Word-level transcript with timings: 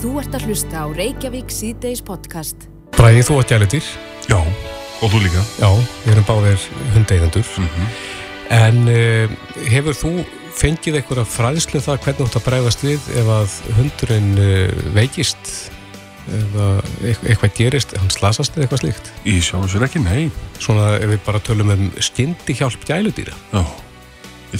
Þú 0.00 0.10
ert 0.22 0.34
að 0.36 0.46
hlusta 0.48 0.84
á 0.84 0.86
Reykjavík 0.96 1.50
síðdeis 1.52 2.00
podcast. 2.04 2.66
Bræði, 2.96 3.24
þú 3.28 3.38
ert 3.42 3.52
gælutir. 3.52 3.88
Já, 4.30 4.38
og 4.40 5.12
þú 5.12 5.20
líka. 5.26 5.42
Já, 5.60 5.68
við 6.04 6.12
erum 6.14 6.28
báðir 6.28 6.64
hundeigendur. 6.94 7.50
Mhm. 7.60 7.90
En 8.50 8.78
uh, 8.90 9.34
hefur 9.70 9.94
þú 9.94 10.12
fengið 10.58 10.96
einhverja 10.98 11.26
fræðslu 11.30 11.78
um 11.78 11.84
það 11.84 12.00
hvernig 12.04 12.18
þú 12.18 12.26
ætti 12.26 12.40
að 12.40 12.46
bregðast 12.48 12.80
við 12.82 13.04
ef 13.20 13.28
að 13.36 13.52
hundurinn 13.76 14.32
uh, 14.42 14.80
veikist 14.96 15.52
eða 16.30 16.66
eit- 17.06 17.22
eitthvað 17.30 17.54
gerist, 17.60 17.94
hann 17.98 18.10
slasast 18.12 18.56
eða 18.56 18.66
eitthvað 18.66 18.82
slíkt? 18.82 19.12
Í 19.30 19.36
sjálf 19.44 19.70
sér 19.72 19.86
ekki, 19.86 20.02
nei. 20.02 20.26
Svona 20.62 20.96
ef 20.98 21.06
við 21.12 21.22
bara 21.28 21.40
tölum 21.46 21.70
um 21.76 21.86
skyndi 22.02 22.56
hjálp 22.58 22.82
gæludýra. 22.88 23.36
Já, 23.54 23.62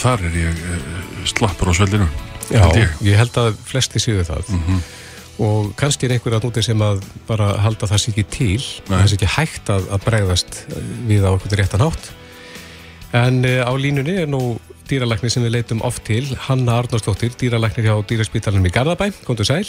þar 0.04 0.24
er 0.30 0.38
ég 0.44 0.62
uh, 0.76 1.04
slappur 1.32 1.72
á 1.72 1.74
svellinu. 1.80 2.06
Já, 2.50 2.64
ég. 2.78 2.94
ég 3.06 3.18
held 3.18 3.36
að 3.42 3.58
flesti 3.66 4.02
séu 4.02 4.22
það. 4.26 4.46
Mhm. 4.54 4.80
Og 5.40 5.70
kannski 5.80 6.04
er 6.04 6.16
einhverja 6.16 6.42
núti 6.42 6.62
sem 6.64 6.82
að 6.84 7.04
bara 7.28 7.54
halda 7.64 7.88
það 7.88 8.02
sér 8.02 8.12
ekki 8.12 8.24
til, 8.34 8.64
það 8.88 9.06
sé 9.08 9.16
ekki 9.16 9.28
hægt 9.38 9.70
að, 9.72 9.86
að 9.94 10.02
bregðast 10.04 10.58
við 11.08 11.24
á 11.24 11.30
einhvern 11.32 11.60
réttan 11.60 11.84
hátt. 11.86 12.10
En 13.16 13.40
uh, 13.48 13.62
á 13.64 13.72
línunni 13.80 14.18
er 14.20 14.28
nú 14.28 14.58
dýralæknir 14.90 15.32
sem 15.32 15.44
við 15.46 15.54
leitum 15.56 15.80
oft 15.86 16.04
til, 16.06 16.26
Hanna 16.48 16.76
Arnarsdóttir, 16.82 17.32
dýralæknir 17.40 17.88
hjá 17.88 17.94
dýraspítalunum 18.10 18.68
í 18.68 18.74
Garðabæ, 18.74 19.08
komdu 19.24 19.46
sæl. 19.48 19.64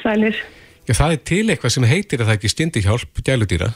Sælir. 0.00 0.40
Já, 0.88 0.94
það 0.96 1.12
er 1.12 1.22
til 1.30 1.44
eitthvað 1.52 1.74
sem 1.74 1.86
heitir 1.90 2.22
að 2.22 2.30
það 2.30 2.38
ekki 2.38 2.52
stindi 2.54 2.82
hjálp 2.86 3.22
gæludýra. 3.26 3.68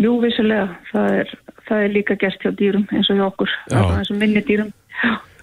Jú, 0.00 0.16
vissulega. 0.22 0.70
Það 0.88 1.18
er, 1.20 1.32
það 1.68 1.84
er 1.84 1.94
líka 1.98 2.16
gert 2.18 2.40
hjá 2.42 2.54
dýrum 2.56 2.86
eins 2.94 3.10
og 3.12 3.20
hjá 3.20 3.26
okkur. 3.28 3.52
Já. 3.68 3.76
Það 3.76 3.90
er 3.90 3.98
eins 4.00 4.12
og 4.14 4.20
minni 4.22 4.44
dýrum. 4.48 4.72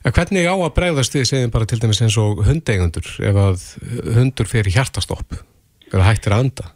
En 0.02 0.14
hvernig 0.16 0.48
á 0.50 0.56
að 0.56 0.76
bregðast 0.78 1.16
við, 1.16 1.28
segjum 1.30 1.54
bara 1.54 1.68
til 1.70 1.78
dæmis 1.82 2.02
eins 2.02 2.18
og 2.18 2.42
hundeigundur, 2.48 3.08
ef 3.22 3.38
að 3.38 3.66
hundur 4.16 4.50
fer 4.50 4.66
í 4.66 4.74
hjartastopp, 4.74 5.38
eða 5.92 6.08
hættir 6.08 6.34
að 6.34 6.46
anda? 6.48 6.70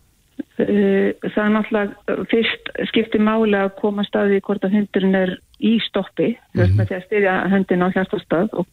Uh, 0.56 1.12
Það 1.26 1.42
er 1.42 1.52
náttúrulega 1.52 2.16
fyrst 2.32 2.70
skiptir 2.92 3.24
máli 3.24 3.58
að 3.60 3.74
koma 3.80 4.06
staði 4.08 4.40
hvort 4.46 4.64
að 4.64 4.78
hundurinn 4.78 5.18
er 5.18 5.34
í 5.60 5.74
stoppi 5.84 6.30
mm 6.36 6.62
-hmm. 6.62 6.76
með 6.78 6.88
því 6.88 6.96
að 6.96 7.06
styrja 7.06 7.36
hundin 7.52 7.84
á 7.84 7.88
hjartastað 7.96 8.50
og, 8.54 8.68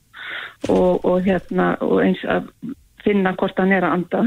og, 0.69 1.05
og, 1.05 1.23
hérna, 1.27 1.77
og 1.81 2.03
eins 2.05 2.23
að 2.25 2.51
finna 3.03 3.35
hvort 3.35 3.59
hann 3.59 3.73
er 3.73 3.87
að 3.87 3.95
anda 3.99 4.23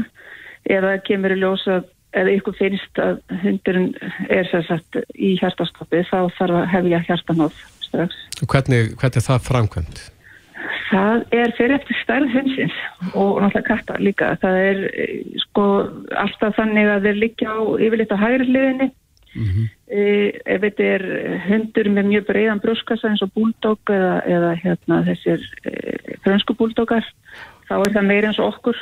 eða 0.68 0.98
kemur 1.06 1.32
í 1.32 1.40
ljós 1.40 1.64
að 1.68 1.86
eða 2.16 2.34
ykkur 2.38 2.56
finnst 2.58 2.98
að 3.02 3.20
hundurinn 3.42 3.94
er 4.28 4.48
sér 4.50 4.64
sagt 4.66 5.00
í 5.14 5.36
hjartastoppi 5.40 6.02
þá 6.10 6.28
þarf 6.38 6.60
að 6.60 6.68
hefja 6.72 7.00
hjartanóð 7.08 7.56
strax. 7.84 8.14
Hvernig, 8.42 8.96
hvernig 8.96 9.20
er 9.20 9.26
það 9.28 9.48
framkvæmt? 9.48 10.15
Það 10.90 11.24
er 11.36 11.52
fyrir 11.56 11.76
eftir 11.76 11.98
stærð 12.02 12.30
hundsins 12.34 12.76
og 13.14 13.40
náttúrulega 13.42 13.66
katta 13.66 13.96
líka. 14.02 14.34
Það 14.42 14.60
er 14.62 14.84
eh, 14.92 15.16
sko 15.46 15.66
alltaf 16.16 16.56
þannig 16.58 16.92
að 16.92 17.08
þeir 17.08 17.20
liggja 17.22 17.56
á 17.56 17.60
yfirleitt 17.86 18.14
á 18.14 18.22
hægri 18.22 18.48
hliðinni. 18.50 18.88
Mhm. 19.36 19.68
Eh, 19.86 20.32
ef 20.48 20.62
þetta 20.64 20.86
er 20.96 21.04
hundur 21.44 21.90
með 21.92 22.08
mjög 22.10 22.26
breiðan 22.30 22.62
brjóskassa 22.62 23.10
eins 23.10 23.22
og 23.22 23.30
búldók 23.36 23.92
eða, 23.92 24.14
eða 24.24 24.52
hérna 24.62 25.02
þessir 25.06 25.44
e, 25.62 25.74
frönsku 26.24 26.56
búldókar, 26.58 27.04
þá 27.68 27.74
er 27.76 27.92
það 27.94 28.08
meira 28.08 28.32
eins 28.32 28.40
og 28.40 28.54
okkur. 28.54 28.80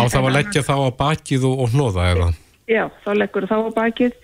Á 0.00 0.04
það 0.08 0.24
að 0.24 0.34
leggja 0.38 0.64
þá 0.66 0.74
á 0.80 0.90
bakið 0.98 1.46
og, 1.46 1.62
og 1.62 1.74
hnóða 1.74 2.08
eða? 2.14 2.28
Já, 2.68 2.84
þá 3.04 3.10
leggur 3.20 3.46
þá 3.46 3.56
á 3.60 3.70
bakið 3.76 4.16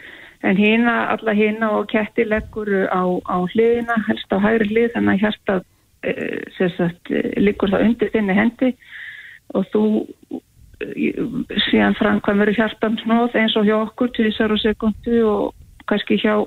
en 0.45 0.59
hina, 0.59 0.97
alla 1.15 1.37
hina 1.37 1.71
og 1.79 1.87
ketti 1.93 2.27
leggur 2.27 2.73
á, 2.89 3.05
á 3.29 3.37
hliðina, 3.53 4.01
helst 4.09 4.35
á 4.35 4.41
hægri 4.41 4.73
hlið 4.73 4.91
þannig 4.97 5.29
að 5.29 5.61
e, 5.61 5.74
sagt, 6.77 7.11
e, 7.11 7.35
liggur 7.41 7.73
það 7.73 7.87
undir 7.89 8.13
þinni 8.15 8.37
hendi 8.37 8.73
og 9.55 9.67
þú 9.73 9.85
e, 10.35 11.13
síðan 11.69 11.97
framkvæmur 11.99 12.53
hjartansnóð 12.57 13.37
eins 13.41 13.57
og 13.61 13.69
hjá 13.69 13.77
okkur 13.81 14.13
tvisar 14.17 14.55
og 14.55 14.63
sekundu 14.63 15.23
og 15.29 15.89
kannski 15.91 16.19
hjá 16.21 16.45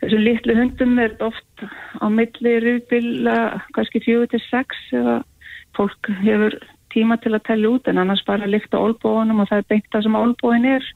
þessum 0.00 0.24
litlu 0.24 0.56
hundum 0.56 0.98
er 1.02 1.16
oft 1.24 1.64
á 2.00 2.06
milli 2.08 2.56
rúbila 2.64 3.38
kannski 3.76 4.02
fjögur 4.04 4.30
til 4.32 4.42
sex 4.48 4.76
eða 4.96 5.20
fólk 5.76 6.12
hefur 6.24 6.56
tíma 6.90 7.20
til 7.22 7.34
að 7.36 7.46
tellja 7.46 7.70
út 7.76 7.88
en 7.88 8.00
annars 8.02 8.24
bara 8.26 8.48
líkta 8.50 8.80
olbóðunum 8.80 9.44
og 9.44 9.50
það 9.50 9.62
er 9.62 9.68
beint 9.72 9.92
það 9.92 10.06
sem 10.06 10.18
olbóðin 10.18 10.68
er 10.72 10.88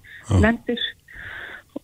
lendir 0.43 0.83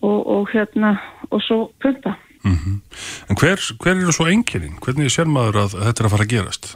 og, 0.00 0.20
og 0.26 0.50
hérna 0.54 0.96
og 1.30 1.42
svo 1.44 1.60
punta. 1.82 2.16
En 2.44 3.36
hver, 3.36 3.60
hver 3.82 3.96
eru 3.96 4.12
svo 4.14 4.28
einkennin? 4.30 4.78
Hvernig 4.80 5.12
sér 5.12 5.28
maður 5.28 5.64
að 5.64 5.74
þetta 5.80 6.02
er 6.02 6.08
að 6.08 6.14
fara 6.14 6.26
að 6.26 6.32
gerast? 6.34 6.70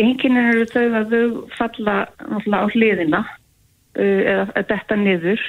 Enginin 0.00 0.50
eru 0.52 0.64
þau 0.68 0.86
að 1.00 1.12
þau 1.12 1.26
falla 1.56 1.96
á 2.64 2.66
hliðina 2.72 3.22
uh, 3.24 4.22
eða 4.32 4.46
að 4.52 4.70
detta 4.72 4.98
niður 5.00 5.42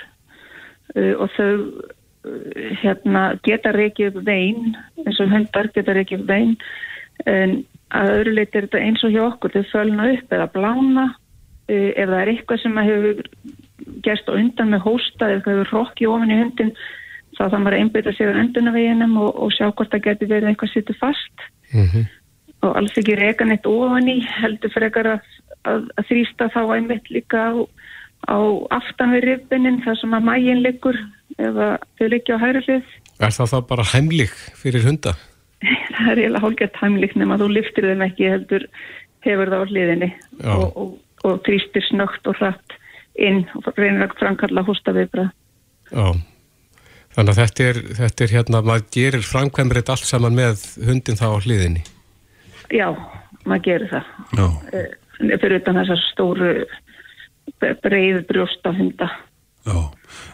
uh, 0.96 1.14
og 1.24 1.32
þau 1.36 1.54
uh, 1.54 2.68
hérna, 2.84 3.24
geta 3.48 3.74
reykið 3.76 4.22
vein 4.28 4.76
eins 5.04 5.20
og 5.24 5.32
hundar 5.32 5.72
geta 5.76 5.96
reykið 5.96 6.28
vein 6.28 6.56
en 7.28 7.62
að 7.96 8.14
öðru 8.18 8.36
leiti 8.36 8.60
er 8.60 8.68
þetta 8.68 8.84
eins 8.84 9.04
og 9.08 9.16
hjá 9.16 9.24
okkur 9.30 9.56
þau 9.56 9.72
fölna 9.72 10.12
upp 10.14 10.36
eða 10.36 10.52
blána 10.54 11.08
ef 11.68 12.08
það 12.08 12.20
er 12.22 12.30
eitthvað 12.32 12.60
sem 12.62 12.78
hefur 12.80 13.18
gerst 14.06 14.30
á 14.32 14.38
undan 14.38 14.70
með 14.72 14.86
hósta 14.86 15.28
eða 15.28 15.42
hefur 15.44 15.72
rokki 15.74 16.08
ofan 16.08 16.32
í 16.32 16.38
hundin 16.40 16.72
þá 17.38 17.44
þannig 17.46 17.64
maður 17.64 17.78
að 17.78 17.84
einbytta 17.86 18.14
sig 18.18 18.30
á 18.30 18.40
öndunaveginum 18.44 19.18
og, 19.22 19.30
og 19.46 19.56
sjá 19.56 19.68
hvort 19.70 19.94
það 19.94 20.06
geti 20.10 20.30
verið 20.30 20.52
eitthvað 20.52 20.74
sittu 20.74 20.98
fast. 21.02 21.50
Mm 21.74 22.08
og 22.66 22.78
alls 22.80 22.96
ekki 22.98 23.18
reka 23.18 23.46
neitt 23.46 23.68
ofan 23.70 24.10
í 24.10 24.18
heldur 24.40 24.74
frekar 24.74 25.12
að, 25.16 25.32
að, 25.70 25.88
að 26.00 26.10
þrýsta 26.10 26.50
þá 26.54 26.62
einmitt 26.78 27.10
líka 27.14 27.44
á, 27.54 27.56
á 28.34 28.38
aftan 28.80 29.14
við 29.16 29.28
ribbinin 29.28 29.82
þar 29.86 30.00
sem 30.02 30.16
að 30.18 30.30
mægin 30.30 30.64
liggur 30.66 31.00
eða 31.38 31.76
þau 32.00 32.08
liggja 32.14 32.40
á 32.40 32.44
hægri 32.44 32.64
hlið. 32.66 32.94
Er 33.18 33.36
það 33.36 33.52
þá 33.54 33.58
bara 33.72 33.90
heimlig 33.94 34.34
fyrir 34.58 34.88
hunda? 34.88 35.14
það 35.98 36.12
er 36.14 36.24
eiginlega 36.24 36.44
hálfgett 36.46 36.82
hæmlík 36.82 37.18
nema 37.18 37.40
þú 37.42 37.52
liftir 37.54 37.90
þeim 37.92 38.06
ekki 38.08 38.32
heldur 38.32 38.66
hefur 39.26 39.54
það 39.54 39.64
á 39.64 39.70
hliðinni 39.72 40.10
og, 40.46 40.66
og, 40.68 40.92
og 41.26 41.40
þrýstir 41.48 41.86
snögt 41.90 42.30
og 42.30 42.38
hratt 42.42 42.78
inn 43.18 43.44
og 43.58 43.70
reynir 43.74 44.06
að 44.06 44.18
framkalla 44.20 44.66
hústa 44.66 44.94
viðbrað 44.94 45.32
Já. 45.90 46.14
Þannig 47.18 47.34
að 47.34 47.40
þetta 47.42 47.64
er, 47.72 47.78
þetta 47.98 48.24
er 48.28 48.34
hérna, 48.36 48.60
maður 48.62 48.84
gerir 48.94 49.24
framkvæmrið 49.26 49.90
allt 49.90 50.06
saman 50.06 50.36
með 50.38 50.66
hundin 50.86 51.18
þá 51.18 51.26
á 51.34 51.38
hliðinni. 51.42 51.82
já, 52.70 52.88
maður 53.48 53.64
gerir 53.66 53.90
það 53.90 54.12
Já. 54.38 54.48
Eh, 54.78 54.92
fyrir 55.42 55.58
utan 55.62 55.80
þessar 55.82 56.02
stóru 56.12 56.52
breið 57.84 58.22
brjósta 58.30 58.74
hunda 58.78 59.08
Já. 59.68 59.80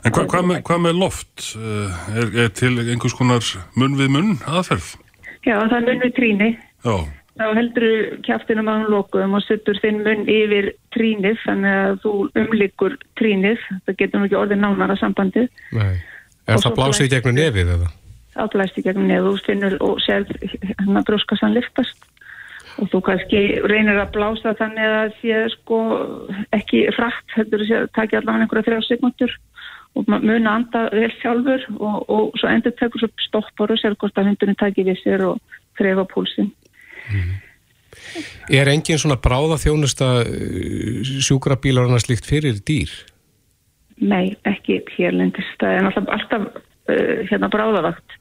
En 0.05 0.11
hva, 0.13 0.27
hvað, 0.29 0.43
með, 0.45 0.59
hvað 0.67 0.81
með 0.83 0.99
loft? 1.01 1.45
Eh, 1.57 2.01
Er, 2.19 2.27
er 2.43 2.51
til 2.53 2.75
einhvers 2.83 3.15
konar 3.17 3.47
munn 3.79 3.95
við 3.97 4.11
munn 4.13 4.35
aðferð? 4.45 4.91
já, 5.43 5.55
það 5.59 5.77
er 5.79 5.85
munn 5.87 6.03
við 6.03 6.13
tríni 6.19 6.49
Já. 6.83 6.95
þá 7.39 7.45
heldur 7.57 7.87
kjaftinum 8.27 8.69
á 8.69 8.73
hún 8.77 8.91
lokuðum 8.93 9.33
og 9.39 9.43
setur 9.47 9.79
þinn 9.81 10.03
munn 10.05 10.27
yfir 10.29 10.67
trínið 10.95 11.39
þannig 11.47 11.79
að 11.87 11.97
þú 12.03 12.13
umlikur 12.43 12.97
trínið 13.19 13.63
það 13.87 13.97
getur 14.03 14.19
nú 14.21 14.27
ekki 14.29 14.37
orðið 14.43 14.61
nánara 14.61 14.97
sambandi 15.01 15.47
Nei. 15.73 15.95
Er 16.47 16.59
það 16.59 16.79
blásið 16.79 17.05
í 17.07 17.13
gegnum 17.13 17.37
nefið 17.37 17.75
eða? 17.77 17.91
áblæst 18.39 18.79
í 18.79 18.83
gegnum 18.85 19.09
neðu 19.09 19.35
og 19.35 19.45
finnur 19.45 19.77
og 19.83 20.01
sér 20.03 20.25
hann 20.79 20.97
að 20.97 21.07
brjóskassan 21.09 21.53
liftast 21.55 22.09
og 22.81 22.89
þú 22.89 23.01
kannski 23.05 23.41
reynir 23.69 23.99
að 24.01 24.13
blása 24.15 24.55
þannig 24.57 24.85
að 24.87 24.95
það 24.95 25.17
sé 25.19 25.41
sko 25.53 25.79
ekki 26.57 26.85
frætt 26.97 27.37
heldur 27.37 27.65
að 27.65 27.75
að 27.77 27.89
taki 27.99 28.17
allavega 28.17 28.47
einhverja 28.47 28.67
þrjá 28.69 28.87
sekundur 28.87 29.35
og 29.93 30.09
muna 30.09 30.39
að 30.39 30.55
anda 30.55 30.83
vel 30.95 31.11
sjálfur 31.19 31.67
og, 31.77 31.97
og 32.09 32.41
svo 32.41 32.49
endur 32.49 32.73
tekur 32.79 33.03
svo 33.03 33.11
stoppar 33.27 33.75
og 33.75 33.81
sér 33.81 33.97
hvort 34.01 34.17
að 34.17 34.31
hundurinn 34.31 34.61
taki 34.61 34.87
við 34.87 35.01
sér 35.03 35.27
og 35.29 35.59
þrefa 35.77 36.07
púlsinn 36.09 36.53
Er 38.49 38.71
engin 38.71 38.97
svona 38.97 39.19
bráða 39.21 39.59
þjónusta 39.61 40.07
sjúkrabílar 41.21 41.85
og 41.85 41.91
annað 41.91 42.07
slíkt 42.07 42.25
fyrir 42.25 42.57
dýr? 42.65 42.89
Nei, 44.01 44.35
ekki 44.49 44.81
hérlendist. 44.95 45.55
Það 45.61 45.75
er 45.75 45.85
náttúrulega 45.85 46.17
alltaf 46.17 46.47
uh, 46.53 47.19
hérna 47.29 47.49
bráðavakt. 47.53 48.17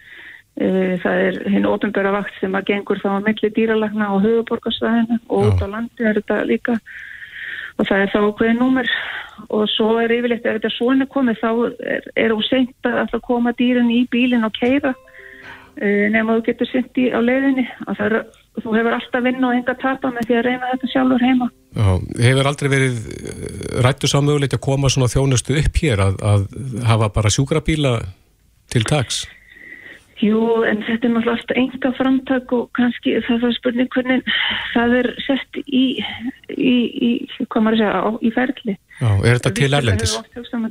Uh, 0.61 0.99
það 1.01 1.23
er 1.29 1.39
hinn 1.55 1.69
ópenbæra 1.69 2.13
vakt 2.13 2.37
sem 2.41 2.53
að 2.59 2.69
gengur 2.73 3.01
þá 3.01 3.09
að 3.15 3.31
milli 3.31 3.53
dýralagna 3.57 4.11
á 4.13 4.15
höfuborgarsvæðinu 4.21 5.17
og 5.33 5.49
út 5.49 5.65
á 5.65 5.67
landi 5.73 6.05
er 6.05 6.21
þetta 6.21 6.43
líka 6.45 6.77
og 7.79 7.89
það 7.89 8.03
er 8.03 8.11
þá 8.13 8.19
okkur 8.21 8.51
númer 8.59 8.91
og 9.49 9.65
svo 9.73 9.95
er 10.03 10.13
yfirleitt 10.13 10.45
ef 10.45 10.59
þetta 10.59 10.73
svona 10.75 11.07
komið 11.09 11.41
þá 11.41 11.49
er, 11.89 12.05
er 12.21 12.35
hún 12.37 12.45
seint 12.47 12.89
að 12.89 13.01
ætla 13.07 13.21
að 13.23 13.27
koma 13.31 13.55
dýrin 13.57 13.89
í 13.95 14.03
bílinn 14.13 14.45
og 14.45 14.53
keira 14.59 14.93
nema 15.81 16.37
þú 16.37 16.45
getur 16.47 16.69
sent 16.69 16.99
í 17.01 17.09
á 17.09 17.19
leiðinni 17.23 17.65
og 17.87 17.97
það 17.99 18.07
er, 18.09 18.17
þú 18.61 18.75
hefur 18.77 18.97
alltaf 18.99 19.25
vinn 19.25 19.47
og 19.49 19.55
enga 19.57 19.75
tapa 19.81 20.11
með 20.13 20.29
því 20.29 20.39
að 20.39 20.47
reyna 20.49 20.73
þetta 20.73 20.91
sjálfur 20.93 21.25
heima. 21.25 21.49
Já, 21.73 21.87
hefur 22.27 22.51
aldrei 22.51 22.73
verið 22.73 22.99
rættu 23.87 24.11
samögulegt 24.11 24.57
að 24.59 24.65
koma 24.69 24.91
svona 24.93 25.09
þjónustu 25.13 25.57
upp 25.63 25.81
hér 25.85 26.05
að, 26.05 26.19
að 26.33 26.45
hafa 26.91 27.09
bara 27.15 27.33
sjúkrabíla 27.33 27.95
til 28.73 28.85
tags? 28.89 29.25
Jú, 30.23 30.39
en 30.69 30.85
þetta 30.87 31.09
er 31.09 31.13
náttúrulega 31.17 31.33
alltaf 31.35 31.59
enga 31.59 31.91
framtak 31.99 32.53
og 32.55 32.69
kannski 32.79 33.17
það 33.27 33.47
er 33.49 33.55
spurning 33.57 33.89
hvernig 33.91 34.29
það 34.71 34.95
er 35.01 35.09
sett 35.25 35.59
í, 35.67 35.83
í 36.55 36.75
í, 37.09 37.11
hvað 37.43 37.65
maður 37.67 37.75
að 37.75 37.83
segja, 37.83 38.03
á, 38.07 38.11
í 38.23 38.33
ferli. 38.37 38.77
Já, 39.01 39.09
er 39.11 39.41
þetta 39.41 39.53
til 39.59 39.71
erlendis? 39.79 40.15
Um 40.55 40.69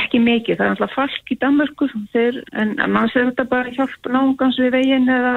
ekki 0.00 0.22
mikið, 0.24 0.58
það 0.58 0.66
er 0.66 0.74
alltaf 0.74 0.96
falk 0.96 1.30
í 1.30 1.38
Danmarku, 1.38 1.90
þeir, 2.14 2.42
en 2.58 2.74
mann 2.90 3.10
segir 3.12 3.30
þetta 3.30 3.48
bara 3.54 3.74
hjálp 3.78 4.10
nágans 4.10 4.58
við 4.58 4.74
veginn 4.74 5.10
eða 5.14 5.34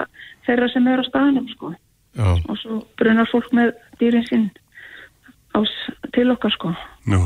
þeirra 0.47 0.71
sem 0.73 0.89
er 0.89 1.05
á 1.05 1.09
staðinum, 1.11 1.49
sko. 1.53 1.73
Já. 2.15 2.29
Og 2.47 2.61
svo 2.63 2.81
brunar 2.97 3.29
fólk 3.29 3.51
með 3.53 3.75
dýrin 3.99 4.25
sinn 4.29 4.49
ás 5.55 5.73
til 6.15 6.29
okkar, 6.33 6.53
sko. 6.55 6.71
Já, 7.09 7.21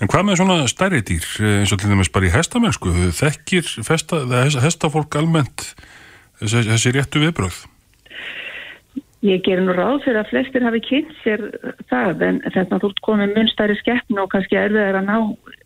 en 0.00 0.10
hvað 0.10 0.26
með 0.28 0.40
svona 0.40 0.58
stærri 0.70 1.02
dýr, 1.06 1.26
eins 1.60 1.72
og 1.74 1.80
til 1.80 1.90
dæmis 1.92 2.12
bara 2.14 2.28
í 2.28 2.34
hestamennsku, 2.34 2.92
þekkir 3.18 3.72
festa, 3.86 4.22
hestafólk 4.62 5.18
almennt 5.18 5.72
þessi, 6.40 6.64
þessi 6.70 6.94
réttu 6.96 7.22
viðbröð? 7.22 7.58
Ég 9.26 9.42
ger 9.42 9.58
nú 9.64 9.74
ráð 9.74 10.04
fyrir 10.04 10.20
að 10.20 10.28
flestir 10.30 10.62
hafi 10.62 10.80
kynnt 10.84 11.14
sér 11.24 11.40
það 11.90 12.20
en 12.28 12.36
þetta 12.54 12.78
þú 12.84 12.92
komið 13.02 13.32
munstæri 13.34 13.74
skeppn 13.80 14.20
og 14.22 14.30
kannski 14.30 14.58
er 14.60 14.70
það 14.76 15.00
að 15.00 15.08
ná 15.08 15.16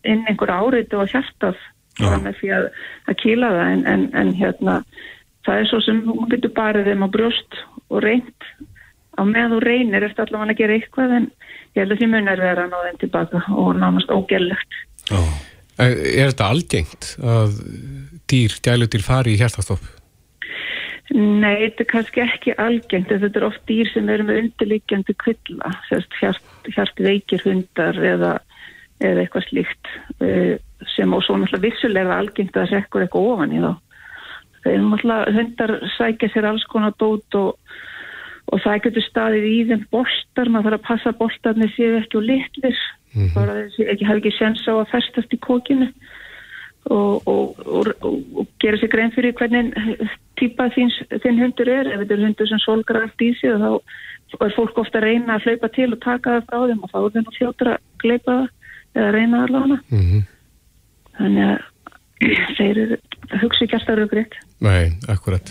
inn 0.09 0.23
einhver 0.25 0.53
áriðt 0.53 0.95
og 0.97 1.11
hjartað 1.11 1.59
með 2.01 2.39
því 2.39 2.49
að, 2.57 2.65
að 3.11 3.19
kýla 3.21 3.51
það 3.53 3.67
en, 3.75 3.83
en, 3.91 4.07
en 4.17 4.31
hérna 4.39 4.79
það 5.45 5.59
er 5.59 5.69
svo 5.69 5.81
sem 5.85 6.01
hún 6.07 6.31
getur 6.31 6.53
barið 6.57 6.89
þeim 6.89 7.05
á 7.05 7.09
brjóst 7.13 7.59
og 7.93 8.01
reynd 8.01 8.49
á 9.13 9.21
með 9.27 9.55
þú 9.55 9.63
reynir 9.63 10.05
eftir 10.07 10.25
allavega 10.25 10.55
að 10.55 10.61
gera 10.61 10.77
eitthvað 10.77 11.17
en 11.17 11.25
ég 11.73 11.81
held 11.81 11.95
að 11.95 11.99
því 12.01 12.11
mun 12.13 12.31
er 12.31 12.43
verið 12.43 12.63
að 12.63 12.71
ná 12.71 12.77
þeim 12.85 13.01
tilbaka 13.01 13.41
og 13.63 13.73
nánast 13.79 14.13
ógellegt. 14.13 14.79
Er 15.81 16.29
þetta 16.29 16.49
algengt 16.53 17.11
að 17.17 17.59
dýr, 18.29 18.55
gælutir 18.65 19.05
fari 19.05 19.33
í 19.33 19.41
hjartastopp? 19.41 19.85
Nei, 21.13 21.67
þetta 21.67 21.83
er 21.83 21.89
kannski 21.91 22.21
ekki 22.23 22.53
algengt 22.61 23.11
þetta 23.11 23.39
er 23.41 23.45
oft 23.45 23.63
dýr 23.69 23.89
sem 23.91 24.07
eru 24.09 24.25
með 24.25 24.39
undirlíkjandi 24.43 25.15
kvilla, 25.21 25.73
hjart, 25.89 26.19
hjart 26.71 27.01
veikir 27.05 27.43
hundar 27.43 27.99
eða, 27.99 28.37
eða 29.03 29.25
eitthvað 29.25 29.49
slíkt 29.49 29.91
eh, 30.23 30.55
sem 30.95 31.13
og 31.13 31.25
svo 31.25 31.35
náttúrulega 31.37 31.67
vissulega 31.67 32.15
algengt 32.17 32.57
að 32.57 32.71
rekkur 32.71 33.03
eitthvað 33.03 33.27
ofan 33.33 33.53
í 33.53 33.59
þá 33.61 33.73
þeir 34.63 34.85
náttúrulega 34.87 35.35
hundar 35.37 35.73
sækja 35.97 36.31
sér 36.31 36.47
alls 36.49 36.65
konar 36.71 36.95
dót 37.01 37.37
og, 37.39 37.59
og 38.51 38.61
það 38.63 38.81
getur 38.87 39.05
staðið 39.07 39.45
í 39.49 39.59
þeim 39.69 39.85
boltar, 39.93 40.51
maður 40.51 40.75
þarf 40.75 40.79
að 40.79 40.87
passa 40.87 41.15
boltarnir 41.19 41.71
séu 41.75 41.95
ekki 41.99 42.19
og 42.19 42.27
litlir. 42.27 42.81
Mm 43.13 43.21
-hmm. 43.21 43.33
bara 43.35 43.53
ekki 43.93 44.07
hafi 44.09 44.21
ekki 44.23 44.37
sens 44.37 44.65
á 44.65 44.73
að 44.73 44.91
festast 44.91 45.33
í 45.33 45.37
kókinu 45.37 45.87
og, 46.89 47.27
og, 47.27 47.93
og 48.01 48.47
gera 48.59 48.77
sér 48.77 48.89
grein 48.89 49.13
fyrir 49.13 49.35
hvernig 49.37 49.69
týpa 50.39 50.69
þinn 50.73 51.39
hundur 51.39 51.69
er. 51.69 51.87
Ef 51.93 52.01
þetta 52.01 52.13
er 52.13 52.25
hundur 52.25 52.49
sem 52.49 52.59
solgar 52.59 53.01
allt 53.03 53.21
í 53.21 53.33
sig 53.37 53.53
þá 53.53 53.79
er 54.41 54.55
fólk 54.57 54.77
ofta 54.81 54.97
að 54.97 55.07
reyna 55.07 55.37
að 55.37 55.45
hlaupa 55.47 55.69
til 55.73 55.93
og 55.93 56.01
taka 56.01 56.39
það 56.39 56.47
frá 56.49 56.59
þeim 56.67 56.83
og 56.83 56.91
þá 56.91 56.99
er 56.99 57.13
þeim 57.15 57.27
að 57.29 57.37
fljóta 57.37 57.69
að 57.73 57.81
gleipa 58.03 58.31
það 58.31 58.47
eða 58.93 59.11
reyna 59.11 59.45
lána 59.49 59.77
mm 59.89 60.01
-hmm. 60.01 60.23
þannig 61.17 61.45
að 61.49 61.59
þeir 62.57 62.97
hugsi 63.41 63.65
ekki 63.65 63.77
alltaf 63.77 63.97
raugriðt 63.99 64.35
Nei, 64.63 64.95
akkurat. 65.11 65.49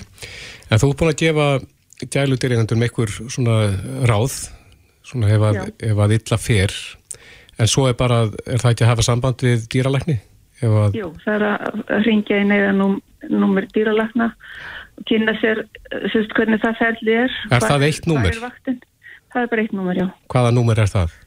En 0.70 0.80
þú 0.80 0.88
er 0.88 0.98
búin 0.98 1.12
að 1.12 1.20
gefa 1.20 1.46
gælutir 2.10 2.56
með 2.56 2.88
einhver 2.88 3.14
svona 3.30 3.56
ráð 4.08 4.34
svona 5.06 5.30
ef 5.34 5.46
að, 5.46 5.62
ef 5.82 6.02
að 6.04 6.16
illa 6.18 6.38
fer 6.40 6.74
en 7.60 7.70
svo 7.70 7.88
er 7.90 7.96
bara, 7.98 8.24
er 8.46 8.62
það 8.62 8.74
ekki 8.74 8.86
að 8.86 8.92
hafa 8.92 9.06
samband 9.06 9.42
við 9.44 9.66
dýralækni? 9.72 10.18
Að... 10.62 10.94
Jú, 10.94 11.08
það 11.24 11.34
er 11.34 11.44
að 11.48 12.06
ringja 12.06 12.38
í 12.38 12.46
neyðanúmer 12.46 13.66
dýralagna 13.74 14.30
og 14.98 15.04
kynna 15.10 15.34
sér 15.40 15.64
sérst, 16.12 16.34
hvernig 16.36 16.62
það 16.62 16.78
ferli 16.78 17.18
er. 17.24 17.36
Er 17.50 17.66
það 17.66 17.86
eitt 17.88 18.08
númer? 18.10 18.38
Það 19.32 19.42
er 19.42 19.50
bara 19.50 19.64
eitt 19.64 19.74
númer, 19.74 19.98
já. 19.98 20.06
Hvaða 20.30 20.54
númer 20.54 20.82
er 20.82 20.90
það? 20.92 21.18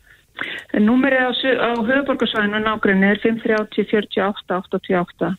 Númerið 0.75 1.23
á, 1.23 1.31
á 1.31 1.71
höfuborgarsvæðinu 1.79 2.59
nákvæmni 2.63 3.07
er 3.13 3.21
530 3.23 3.87
48 3.91 4.57
88 4.59 5.31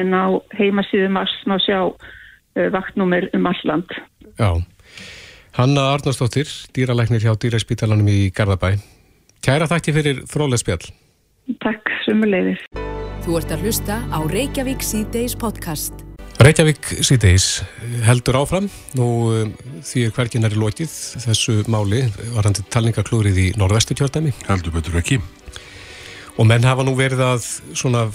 en 0.00 0.12
á 0.12 0.24
heimasíðu 0.58 1.08
mars 1.14 1.34
má 1.48 1.56
sjá 1.62 1.78
uh, 1.88 2.68
vaktnúmer 2.74 3.30
um 3.36 3.48
alland. 3.48 3.94
Já. 4.36 4.50
Hanna 5.54 5.92
Arnarsdóttir, 5.94 6.48
dýralæknir 6.74 7.22
hjá 7.22 7.36
Dýraspítalanum 7.38 8.08
í 8.10 8.32
Garðabæ. 8.34 8.72
Kæra 9.38 9.68
þakki 9.70 9.92
fyrir 9.94 10.16
frólega 10.26 10.58
spjall. 10.58 10.88
Takk, 11.62 11.92
sumulegðir. 12.02 12.58
Þú 13.22 13.36
ert 13.38 13.54
að 13.54 13.62
hlusta 13.62 14.00
á 14.10 14.18
Reykjavík 14.18 14.82
C-Days 14.82 15.36
podcast. 15.38 16.02
Reykjavík 16.42 16.90
C-Days 17.06 17.46
heldur 18.02 18.40
áfram. 18.40 18.66
Nú 18.98 19.06
um, 19.30 19.54
því 19.86 20.08
er 20.08 20.16
hvergin 20.18 20.48
er 20.50 20.56
í 20.56 20.58
lókið 20.58 20.90
þessu 21.22 21.60
máli 21.70 22.02
varandi 22.34 22.66
talningaklúrið 22.74 23.38
í 23.44 23.48
norðvestu 23.54 23.94
kjörðami. 23.94 24.34
Heldur 24.50 24.74
betur 24.74 24.98
ekki. 24.98 25.20
Og 26.34 26.48
menn 26.50 26.64
hafa 26.66 26.82
nú 26.82 26.96
verið 26.98 27.20
að 27.22 27.44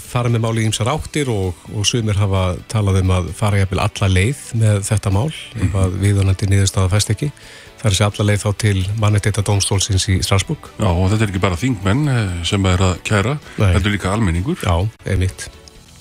fara 0.02 0.28
með 0.28 0.42
máli 0.44 0.64
ímsar 0.68 0.90
áttir 0.92 1.30
og, 1.32 1.56
og 1.72 1.86
sumir 1.88 2.18
hafa 2.20 2.58
talað 2.68 3.00
um 3.00 3.12
að 3.16 3.30
fara 3.38 3.62
jæfnvel 3.62 3.80
alla 3.80 4.08
leið 4.12 4.42
með 4.60 4.82
þetta 4.90 5.12
mál 5.14 5.30
mm 5.30 5.64
ef 5.70 5.76
að 5.80 5.96
viðunandi 6.02 6.48
niðurstaða 6.50 6.90
fæst 6.92 7.12
ekki. 7.14 7.30
Það 7.80 7.88
er 7.88 7.96
sér 7.96 8.06
allarleið 8.10 8.42
þá 8.42 8.50
til 8.60 8.82
mannetita 9.00 9.44
domstólsins 9.46 10.04
í 10.12 10.18
Strasbourg. 10.24 10.68
Já, 10.76 10.88
og 10.90 11.08
þetta 11.12 11.24
er 11.24 11.32
ekki 11.32 11.42
bara 11.46 11.58
þingmenn 11.60 12.02
eh, 12.12 12.34
sem 12.48 12.66
er 12.68 12.84
að 12.84 12.94
kæra, 13.08 13.38
þetta 13.56 13.80
er 13.80 13.94
líka 13.94 14.12
almenningur. 14.12 14.60
Já, 14.60 14.74
einmitt. 15.08 15.46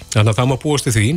Þannig 0.10 0.34
að 0.34 0.40
það 0.42 0.50
má 0.52 0.56
búast 0.60 0.90
í 0.90 0.96
því 0.96 1.08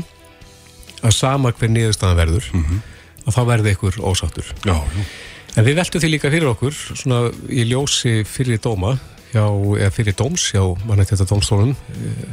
að 1.02 1.16
sama 1.16 1.50
hver 1.56 1.72
niðurstaðan 1.72 2.20
verður, 2.20 2.48
mm 2.52 2.64
-hmm. 2.68 2.82
að 3.26 3.38
þá 3.38 3.42
verði 3.50 3.74
ykkur 3.74 3.98
ósáttur. 4.06 4.54
Já, 4.62 4.76
já. 4.78 5.04
En 5.52 5.66
við 5.66 5.76
veltum 5.82 6.00
því 6.00 6.08
líka 6.14 6.30
fyrir 6.32 6.48
okkur, 6.48 6.76
svona 6.96 7.24
í 7.50 7.66
ljósi 7.68 8.22
fyrir 8.24 8.60
dóma, 8.62 8.94
hjá, 9.32 9.44
eða 9.78 9.92
fyrir 9.94 10.16
dóms 10.18 10.50
hjá 10.52 10.62
mannetita 10.88 11.26
domstólun 11.28 11.74
eh, 11.74 12.26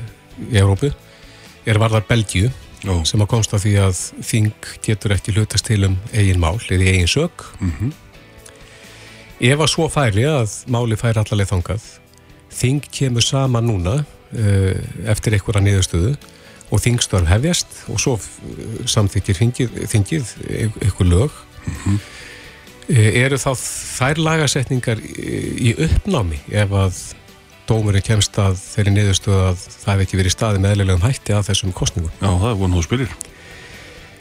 í 0.49 0.59
Európu, 0.61 0.91
er 1.65 1.79
varðar 1.81 2.07
Belgíu, 2.09 2.51
Ó. 2.87 3.01
sem 3.03 3.19
að 3.19 3.31
konsta 3.33 3.59
því 3.59 3.73
að 3.83 3.97
þing 4.23 4.67
getur 4.85 5.15
ekki 5.15 5.33
hlutast 5.35 5.67
til 5.67 5.81
um 5.89 5.97
eigin 6.13 6.39
mál 6.39 6.55
eða 6.69 6.93
eigin 6.93 7.11
sög. 7.11 7.43
Mm 7.59 7.73
-hmm. 7.75 7.91
Ef 9.39 9.59
að 9.59 9.71
svo 9.71 9.87
færi 9.89 10.23
að 10.27 10.63
máli 10.67 10.95
færi 10.95 11.19
allarleið 11.19 11.51
þangað, 11.51 11.83
þing 12.51 12.83
kemur 12.91 13.23
sama 13.23 13.61
núna 13.61 14.03
uh, 14.35 14.75
eftir 15.07 15.33
einhverja 15.33 15.61
niðurstöðu 15.61 16.15
og 16.71 16.81
þingstörf 16.81 17.27
hefjast 17.27 17.67
og 17.89 17.99
svo 17.99 18.19
samþykir 18.85 19.35
þingið, 19.35 19.69
þingið 19.87 20.33
einhver 20.83 21.07
lög. 21.07 21.31
Mm 21.65 21.75
-hmm. 21.75 21.99
Uh, 22.89 23.09
eru 23.23 23.39
þá 23.41 23.49
þær 23.61 24.21
lagasetningar 24.25 25.01
í 25.05 25.75
uppnámi 25.77 26.41
ef 26.49 26.75
að 26.75 27.01
dómurinn 27.69 28.05
kemst 28.05 28.37
að 28.41 28.57
þeirri 28.59 28.93
niðurstöðu 28.95 29.41
að 29.51 29.65
það 29.65 29.91
hef 29.91 30.05
ekki 30.05 30.19
verið 30.19 30.33
staði 30.33 30.61
meðlega 30.63 30.95
um 30.97 31.03
hætti 31.05 31.35
að 31.35 31.49
þessum 31.51 31.73
kostningum? 31.77 32.13
Já, 32.17 32.29
það 32.29 32.49
er 32.51 32.57
vonu 32.61 32.79
þú 32.79 32.85
spyrir. 32.87 33.17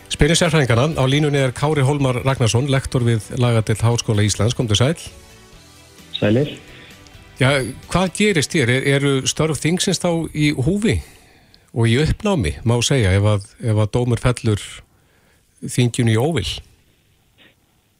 Spyrir 0.09 0.40
sérfræðingarna, 0.40 0.97
á 1.00 1.04
línunni 1.09 1.40
er 1.40 1.54
Kári 1.57 1.85
Holmar 1.85 2.21
Ragnarsson, 2.25 2.69
lektor 2.73 3.04
við 3.04 3.28
Lagadill 3.40 3.81
Háskóla 3.81 4.25
Íslands, 4.25 4.57
kom 4.57 4.69
til 4.69 4.78
sæl. 4.81 4.97
Sælir. 6.16 6.54
Já, 7.38 7.50
hvað 7.93 8.14
gerist 8.19 8.54
þér? 8.54 8.73
Er, 8.75 8.87
eru 8.99 9.12
störf 9.31 9.61
þingsins 9.62 10.00
þá 10.02 10.11
í 10.35 10.50
húfi 10.57 10.99
og 11.76 11.87
í 11.87 11.99
uppnámi, 12.02 12.57
má 12.66 12.78
segja, 12.85 13.12
ef 13.14 13.28
að, 13.37 13.45
ef 13.62 13.83
að 13.85 13.93
dómur 13.95 14.23
fellur 14.23 14.64
þingjun 15.62 16.11
í 16.11 16.16
óvill? 16.19 16.49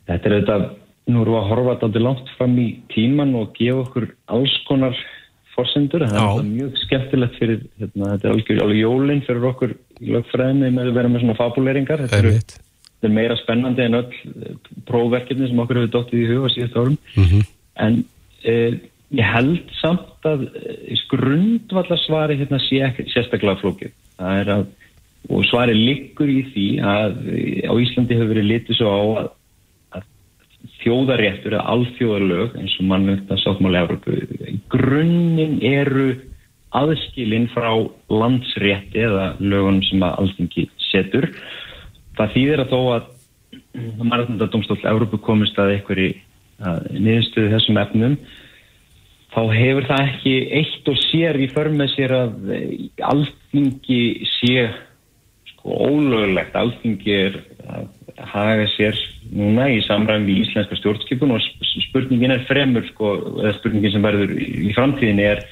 Þetta 0.09 0.29
er 0.29 0.37
auðvitað, 0.37 0.67
nú 1.09 1.23
erum 1.23 1.35
við 1.35 1.41
að 1.41 1.49
horfa 1.53 1.77
þetta 1.83 2.05
langt 2.05 2.35
fram 2.39 2.59
í 2.61 2.67
tíman 2.93 3.35
og 3.39 3.55
gefa 3.57 3.85
okkur 3.85 4.09
alls 4.37 4.57
konar 4.69 5.03
forsendur. 5.55 6.07
Það 6.09 6.39
er 6.39 6.49
mjög 6.49 6.81
skemmtilegt 6.85 7.39
fyrir, 7.41 7.61
hérna, 7.81 8.15
þetta 8.15 8.29
er 8.29 8.35
alveg, 8.35 8.63
alveg 8.65 8.81
jólinn 8.83 9.25
fyrir 9.27 9.47
okkur 9.51 9.75
lögfræðinni 10.15 10.73
með 10.75 10.91
að 10.93 10.99
vera 11.01 11.13
með 11.13 11.25
svona 11.25 11.39
fabuleringar. 11.39 12.05
Þetta 12.07 12.21
er, 12.21 12.59
þetta 12.89 13.09
er 13.11 13.17
meira 13.17 13.39
spennandi 13.41 13.87
en 13.87 13.99
öll 13.99 14.07
eh, 14.13 14.55
prófverkefni 14.89 15.51
sem 15.51 15.65
okkur 15.65 15.83
hefur 15.83 15.95
dóttið 15.97 16.23
í 16.23 16.31
huga 16.33 16.53
síðast 16.55 16.79
árum. 16.79 16.99
Mm 17.17 17.29
-hmm. 17.33 17.49
En 17.87 18.01
eh, 18.45 18.79
ég 19.17 19.31
held 19.35 19.73
samt 19.81 20.29
að 20.29 20.49
eh, 20.53 21.05
grundvallarsvari 21.11 22.39
hérna 22.39 22.61
sé 22.63 22.83
ekki 22.85 23.09
sérstaklega 23.13 23.61
flókið. 23.63 23.95
Það 24.19 24.43
er 24.43 24.53
að, 24.57 24.67
og 25.29 25.45
svari 25.49 25.75
liggur 25.77 26.31
í 26.31 26.43
því 26.53 26.69
að 26.85 27.19
eh, 27.33 27.67
á 27.67 27.73
Íslandi 27.73 28.19
hefur 28.19 28.33
verið 28.35 28.51
litið 28.53 28.81
svo 28.81 28.93
á 28.93 29.03
að 29.23 29.35
þjóðaréttur 30.83 31.55
eða 31.57 31.67
alþjóðarlög 31.75 32.57
eins 32.59 32.75
og 32.81 32.89
mannvögt 32.91 33.31
að 33.31 33.43
sáttmáli 33.45 33.81
Európu 33.83 34.17
grunninn 34.73 35.59
eru 35.65 36.09
aðskilinn 36.79 37.49
frá 37.53 37.71
landsrétti 38.13 39.05
eða 39.07 39.31
lögunum 39.41 39.85
sem 39.87 40.03
að 40.05 40.19
alþingi 40.23 40.67
setur. 40.91 41.31
Það 42.19 42.35
þýðir 42.35 42.65
að 42.65 42.75
þó 42.75 42.81
að 42.97 43.07
mannvöndadómstól 44.03 44.79
Európu 44.91 45.21
komist 45.23 45.59
að 45.61 45.77
einhverju 45.77 46.11
niðurstöðu 46.99 47.53
þessum 47.55 47.81
efnum 47.81 48.17
þá 49.35 49.41
hefur 49.55 49.87
það 49.87 50.05
ekki 50.09 50.35
eitt 50.59 50.91
og 50.91 50.99
sér 51.05 51.39
í 51.39 51.49
för 51.53 51.71
með 51.71 51.93
sér 51.95 52.15
að 52.17 52.53
alþingi 53.07 54.03
sé 54.39 54.67
sko 55.53 55.77
ólögulegt 55.87 56.57
alþingi 56.59 57.15
er 57.15 57.39
haga 58.27 58.67
sér 58.75 58.97
núna 59.31 59.69
í 59.71 59.79
samræðum 59.87 60.27
við 60.29 60.41
íslenska 60.45 60.79
stjórnskipun 60.79 61.35
og 61.37 61.45
spurningin 61.89 62.35
er 62.35 62.47
fremur 62.49 62.87
sko, 62.91 63.13
eða 63.43 63.55
spurningin 63.59 63.95
sem 63.95 64.05
verður 64.05 64.35
í 64.39 64.73
framtíðin 64.77 65.23
er, 65.23 65.45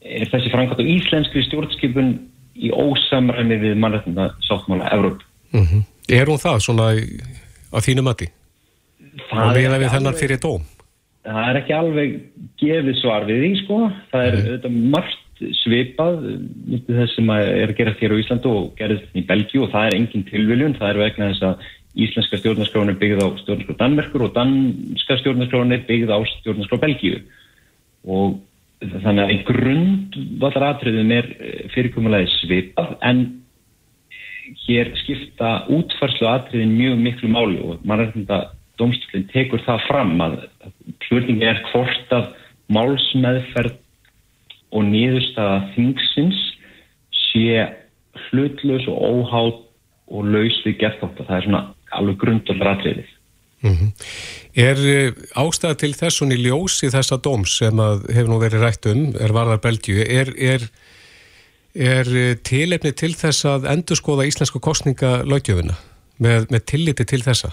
er 0.00 0.30
þessi 0.32 0.52
framkvæmt 0.54 0.80
á 0.80 0.92
íslenskri 0.96 1.44
stjórnskipun 1.48 2.14
í 2.56 2.70
ósamræmi 2.72 3.58
við 3.60 3.76
mannrættina 3.82 4.30
sáttmála 4.46 4.88
Evróp. 4.94 5.20
Mm 5.52 5.66
-hmm. 5.66 5.82
Er 6.08 6.26
hún 6.26 6.40
það 6.40 6.58
svona 6.64 6.88
á 7.72 7.78
þínu 7.82 8.02
mati? 8.02 8.30
Það 9.30 9.56
er 9.56 10.36
dóm? 10.40 10.64
Það 11.26 11.48
er 11.50 11.56
ekki 11.56 11.74
alveg 11.74 12.10
gefið 12.60 12.98
svar 13.00 13.24
við 13.26 13.40
því 13.42 13.52
sko. 13.64 13.78
Það 14.12 14.26
er 14.26 14.34
auðvitað 14.36 14.76
margt 14.94 15.25
svipað 15.60 16.20
þess 16.86 17.16
sem 17.16 17.32
er 17.34 17.70
að 17.70 17.76
gera 17.78 17.96
hér 17.98 18.14
á 18.16 18.20
Íslandu 18.22 18.52
og 18.52 18.68
gerðist 18.78 19.16
í 19.16 19.24
Belgíu 19.28 19.66
og 19.66 19.72
það 19.74 19.88
er 19.88 19.96
engin 19.98 20.26
tilviljun. 20.30 20.76
Það 20.78 20.92
er 20.92 21.02
vegna 21.02 21.30
þess 21.32 21.46
að 21.50 21.66
íslenska 21.96 22.40
stjórnarskráin 22.40 22.92
er 22.92 22.98
byggð 23.00 23.24
á 23.24 23.28
stjórnarskrá 23.40 23.78
Danmerkur 23.80 24.26
og 24.26 24.34
danska 24.36 25.16
stjórnarskráin 25.22 25.72
er 25.76 25.86
byggð 25.88 26.12
á 26.12 26.18
stjórnarskrá 26.32 26.80
Belgíu 26.82 27.22
og 28.06 28.38
þannig 28.80 29.22
að 29.24 29.32
í 29.32 29.38
grund 29.48 30.18
vallar 30.42 30.68
atriðum 30.74 31.12
er 31.16 31.30
eh, 31.40 31.62
fyrirkomulegi 31.72 32.28
svipað 32.34 32.96
en 33.08 33.22
hér 34.66 34.92
skipta 35.00 35.52
útfarslu 35.72 36.28
atriðin 36.28 36.76
mjög 36.76 37.00
miklu 37.06 37.32
máli 37.32 37.62
og 37.64 37.80
mannrættinda 37.88 38.42
domstoflinn 38.78 39.30
tekur 39.32 39.64
það 39.64 39.86
fram 39.88 40.12
að 40.20 40.36
hlutningi 41.08 41.48
er 41.48 41.64
hvort 41.70 42.12
að 42.12 42.28
málsmeðferð 42.76 43.80
og 44.74 44.86
nýðurstaða 44.90 45.58
þingsins 45.74 46.40
sé 47.14 47.66
hlutlaus 48.26 48.86
og 48.90 48.98
óhátt 49.10 49.62
og 50.06 50.30
laus 50.30 50.56
við 50.64 50.78
gert 50.82 51.02
átt 51.02 51.20
að 51.20 51.28
það 51.28 51.36
er 51.36 51.46
svona 51.46 51.62
alveg 51.96 52.18
grundalega 52.22 52.74
atriðið. 52.76 53.12
Mm 53.64 53.72
-hmm. 53.72 53.90
Er 54.54 54.78
eh, 54.96 55.12
ástæða 55.34 55.74
til 55.74 55.94
þessun 55.94 56.32
í 56.32 56.38
ljósi 56.46 56.90
þessa 56.92 57.16
dóms 57.16 57.56
sem 57.58 57.78
hefur 58.14 58.28
nú 58.28 58.38
verið 58.40 58.62
rætt 58.62 58.86
um, 58.86 59.14
er 59.20 59.32
varðar 59.32 59.60
Belgiu, 59.60 60.00
er, 60.00 60.28
er, 60.38 60.62
er 61.74 62.06
eh, 62.16 62.36
tilefni 62.42 62.92
til 62.92 63.14
þess 63.14 63.44
að 63.44 63.66
endur 63.72 63.96
skoða 63.96 64.26
íslensku 64.26 64.60
kostningalögjöfuna 64.60 65.74
með, 66.18 66.46
með 66.50 66.60
tilliti 66.66 67.04
til 67.04 67.22
þessa? 67.22 67.50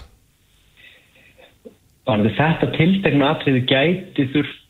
Þetta 2.04 2.68
tiltegna 2.76 3.30
atriði 3.32 3.64
gæti 3.64 4.28
þurft 4.32 4.63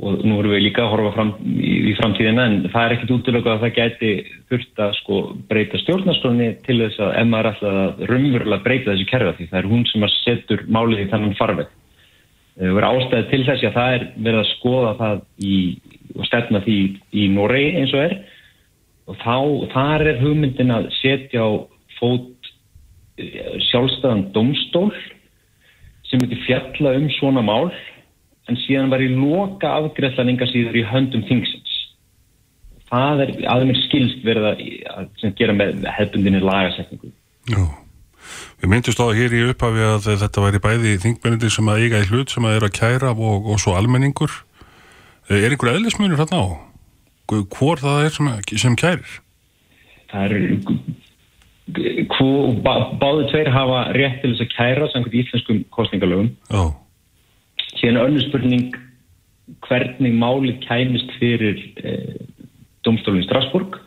og 0.00 0.22
nú 0.24 0.38
erum 0.40 0.54
við 0.54 0.62
líka 0.64 0.84
að 0.84 0.92
horfa 0.94 1.10
fram 1.16 1.30
í, 1.44 1.72
í 1.90 1.92
framtíðina 1.98 2.46
en 2.48 2.56
það 2.72 2.84
er 2.84 2.94
ekkit 2.94 3.12
útlöku 3.16 3.50
að 3.52 3.64
það 3.64 3.74
gæti 3.76 4.12
þurft 4.50 4.82
að 4.84 4.94
sko 5.00 5.18
breyta 5.50 5.80
stjórnarskóni 5.82 6.48
til 6.64 6.78
þess 6.84 7.02
að 7.04 7.28
maður 7.28 7.50
ætla 7.50 7.72
að 7.82 8.02
rumverulega 8.10 8.64
breyta 8.64 8.94
þessi 8.94 9.08
kerfa 9.10 9.34
því 9.36 9.48
það 9.50 9.60
er 9.60 9.70
hún 9.72 9.84
sem 9.90 10.06
að 10.06 10.16
setur 10.16 10.64
málið 10.72 11.04
í 11.04 11.08
þannan 11.12 11.36
farveg. 11.38 11.76
Það 12.60 12.74
verður 12.76 12.88
ástæði 12.90 13.28
til 13.30 13.42
þess 13.48 13.66
að 13.68 13.76
það 13.76 13.94
er 13.96 14.06
verið 14.16 14.40
að 14.40 14.50
skoða 14.54 14.94
það 15.00 15.22
í, 15.50 15.58
og 16.16 16.28
stefna 16.28 16.62
því 16.64 16.78
í 17.12 17.28
Noregi 17.34 17.70
eins 17.82 17.94
og 17.96 18.04
er 18.06 18.16
og 19.10 19.20
þá, 19.20 19.36
þar 19.74 20.06
er 20.06 20.20
hugmyndin 20.22 20.74
að 20.74 20.90
setja 21.00 21.44
á 21.44 21.50
fót 21.98 22.50
eh, 23.20 23.56
sjálfstæðan 23.70 24.28
domstól 24.34 24.90
sem 26.08 26.22
heitir 26.24 26.42
fjalla 26.46 26.94
um 26.98 27.08
svona 27.18 27.42
mál 27.44 27.70
en 28.50 28.58
síðan 28.64 28.90
var 28.92 29.02
í 29.04 29.10
loka 29.12 29.70
afgreðlan 29.78 30.32
enga 30.32 30.48
síður 30.50 30.80
í 30.80 30.86
höndum 30.90 31.22
þingsins. 31.28 31.76
Það 32.90 33.22
er 33.24 33.32
aðeins 33.52 33.84
skilst 33.86 34.24
verið 34.26 34.48
að, 34.50 35.30
gera 35.38 35.54
með 35.54 35.84
hefbundinni 35.94 36.42
lagasetningu. 36.42 37.12
Já, 37.50 37.62
við 38.58 38.72
myndist 38.72 38.98
á 38.98 39.06
það 39.06 39.20
hér 39.20 39.36
í 39.36 39.44
upphafi 39.52 39.86
að 39.86 40.08
þetta 40.24 40.46
væri 40.46 40.62
bæði 40.64 40.96
þingmennir 41.04 41.54
sem 41.54 41.70
að 41.70 41.84
eiga 41.84 42.02
í 42.02 42.08
hlut 42.10 42.34
sem 42.34 42.48
að 42.48 42.58
er 42.58 42.66
að 42.66 42.76
kæra 42.80 43.14
og, 43.14 43.46
og 43.46 43.62
svo 43.62 43.76
almenningur. 43.78 44.34
Er 45.30 45.52
einhver 45.52 45.76
eðlismunur 45.76 46.18
hérna 46.18 46.42
á? 46.42 46.46
Hvor 47.30 47.78
það 47.78 48.08
er 48.08 48.16
sem, 48.16 48.32
sem 48.58 48.74
kærir? 48.74 49.20
Það 50.10 50.34
er 50.34 50.34
bá, 52.66 52.74
báðu 52.98 53.28
tveir 53.30 53.52
hafa 53.54 53.84
rétt 53.94 54.18
til 54.24 54.32
þess 54.32 54.42
að 54.42 54.54
kæra 54.56 54.88
samkvæmt 54.90 55.20
íslenskum 55.22 55.60
kostningalögum. 55.70 56.32
Já 56.50 56.74
Síðan 57.80 58.02
önnur 58.04 58.24
spurning 58.28 58.74
hvernig 59.66 60.14
máli 60.14 60.56
kæmist 60.62 61.10
fyrir 61.18 61.58
eh, 61.82 62.16
domstólinn 62.84 63.24
Strasbourg. 63.26 63.78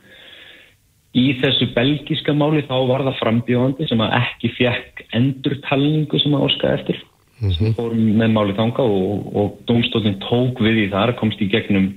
Í 1.13 1.27
þessu 1.41 1.69
belgiska 1.75 2.33
máli 2.33 2.63
þá 2.65 2.75
var 2.89 3.03
það 3.05 3.19
frambjóðandi 3.19 3.87
sem 3.89 4.01
ekki 4.07 4.49
fekk 4.57 5.03
endurtalningu 5.13 6.21
sem 6.21 6.33
að 6.33 6.47
orska 6.47 6.71
eftir. 6.73 7.03
Mm 7.39 7.51
-hmm. 7.51 7.75
Fórum 7.77 8.07
með 8.17 8.33
máli 8.33 8.55
þanga 8.57 8.85
og, 8.87 9.35
og 9.35 9.59
domstólinn 9.69 10.21
tók 10.23 10.61
við 10.63 10.87
í 10.87 10.89
þar, 10.89 11.13
komst 11.19 11.41
í 11.41 11.49
gegnum 11.51 11.93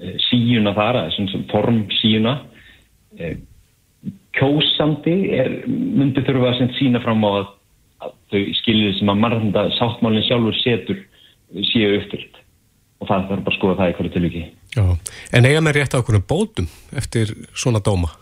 eh, 0.00 0.16
síuna 0.30 0.72
þar, 0.74 1.10
svona 1.12 1.44
form 1.52 1.84
síuna. 2.00 2.40
Eh, 3.18 3.36
kjósandi 4.36 5.16
er, 5.36 5.52
myndi 5.68 6.24
þurfa 6.24 6.54
að 6.54 6.72
sína 6.78 7.00
fram 7.00 7.24
á 7.24 7.30
að, 7.40 7.46
að 8.04 8.12
þau 8.30 8.42
skiljið 8.60 8.98
sem 8.98 9.12
að 9.12 9.20
marganda 9.20 9.68
sáttmálinn 9.76 10.26
sjálfur 10.28 10.58
setur 10.62 11.04
séu 11.70 11.96
uppfyllt 12.00 12.42
og 13.00 13.08
það 13.08 13.26
þarf 13.28 13.42
bara 13.44 13.52
að 13.52 13.58
skoða 13.58 13.78
það 13.80 13.90
í 13.90 13.96
hverju 13.96 14.12
tilviki. 14.14 14.44
Já, 14.76 14.84
en 15.36 15.48
eiga 15.48 15.64
með 15.64 15.78
rétt 15.78 15.96
á 15.96 16.00
okkur 16.00 16.20
bótum 16.28 16.68
eftir 16.96 17.32
svona 17.56 17.82
dóma? 17.84 18.12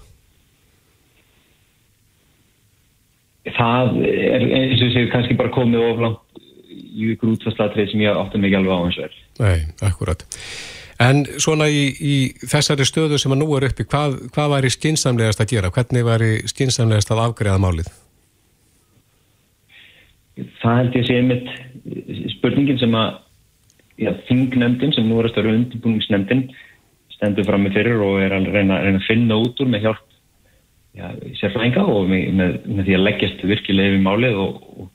Það 3.45 3.99
er 4.09 4.47
eins 4.61 4.83
og 4.83 4.95
séu 4.95 5.11
kannski 5.12 5.37
bara 5.38 5.53
komið 5.55 5.88
oflant 5.93 6.41
í 6.75 7.11
ykkur 7.14 7.35
útfæstatrið 7.35 7.91
sem 7.91 8.05
ég 8.05 8.17
átti 8.19 8.41
mikið 8.41 8.61
alveg 8.61 8.73
á 8.73 8.79
og 8.79 9.03
er. 9.05 9.19
Nei, 9.43 9.59
akkurat. 9.85 10.25
En 11.03 11.25
svona 11.43 11.67
í, 11.69 11.88
í 11.91 12.14
þessari 12.47 12.87
stöðu 12.87 13.19
sem 13.19 13.35
að 13.35 13.43
nú 13.43 13.49
er 13.59 13.67
uppi, 13.69 13.87
hvað, 13.91 14.17
hvað 14.35 14.53
væri 14.55 14.71
skinsamlegast 14.71 15.43
að 15.43 15.50
gera? 15.57 15.73
Hvernig 15.75 16.07
væri 16.07 16.31
skinsamlegast 16.50 17.11
að 17.11 17.23
afgreða 17.25 17.62
málið? 17.62 17.91
Það 20.62 20.79
held 20.81 20.97
ég 20.97 21.03
að 21.03 21.09
sé 21.09 21.19
einmitt 21.19 22.33
spurningin 22.38 22.79
sem 22.81 22.95
að 22.99 23.19
já, 24.01 24.11
þingnefndin 24.29 24.95
sem 24.97 25.07
nú 25.09 25.21
er 25.21 25.29
að 25.29 25.35
störu 25.35 25.55
undirbúningsnefndin 25.59 26.49
stendur 27.15 27.47
fram 27.47 27.65
með 27.67 27.79
fyrir 27.79 28.03
og 28.05 28.19
er 28.23 28.35
að 28.35 28.51
reyna, 28.55 28.81
reyna 28.83 29.01
að 29.01 29.07
finna 29.09 29.39
út 29.43 29.63
úr 29.63 29.71
með 29.71 29.87
hjálp 29.87 30.03
já, 30.99 31.07
sérfrænga 31.41 31.85
og 31.91 32.11
með, 32.11 32.27
með, 32.41 32.57
með 32.67 32.89
því 32.89 32.97
að 32.99 33.07
leggjast 33.09 33.47
virkilega 33.51 33.93
yfir 33.93 34.05
málið 34.05 34.41
og, 34.45 34.59
og, 34.75 34.91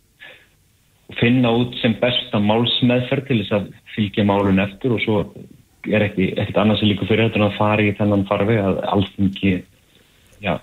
og 1.10 1.20
finna 1.22 1.54
út 1.62 1.78
sem 1.82 1.96
besta 2.02 2.42
málsmeðferð 2.44 3.30
til 3.30 3.40
þess 3.44 3.58
að 3.60 3.72
fylgja 3.96 4.28
málun 4.28 4.64
eftir 4.64 4.96
og 4.96 5.04
svo 5.06 5.24
er 5.88 6.10
ekkert 6.10 6.60
annars 6.60 6.84
líka 6.84 7.08
fyrir 7.08 7.30
þetta 7.30 7.40
en 7.40 7.48
að 7.48 7.60
fara 7.60 7.86
í 7.86 7.94
þennan 7.98 8.28
farfi 8.28 8.58
að 8.60 8.82
alltingi 8.94 9.54
já, 10.44 10.58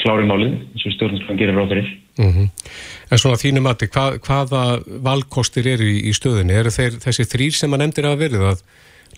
klári 0.00 0.28
málið 0.28 0.54
eins 0.54 0.86
og 0.86 0.94
stjórnarsklan 0.96 1.40
gerir 1.40 1.58
ráð 1.58 1.68
fyrir 1.74 1.88
mm 2.18 2.32
-hmm. 2.32 2.48
En 3.12 3.18
svona 3.18 3.36
þínu 3.36 3.60
mati, 3.60 3.86
hvað, 3.86 4.18
hvaða 4.24 4.62
valkostir 5.04 5.66
eru 5.66 5.84
í, 5.84 5.98
í 6.08 6.12
stöðunni? 6.16 6.54
Eru 6.56 6.70
þeir, 6.70 6.96
þessi 7.04 7.24
þrýr 7.28 7.52
sem 7.52 7.72
að 7.72 7.78
nefndir 7.78 8.08
að 8.08 8.22
verið 8.24 8.42
að 8.50 8.62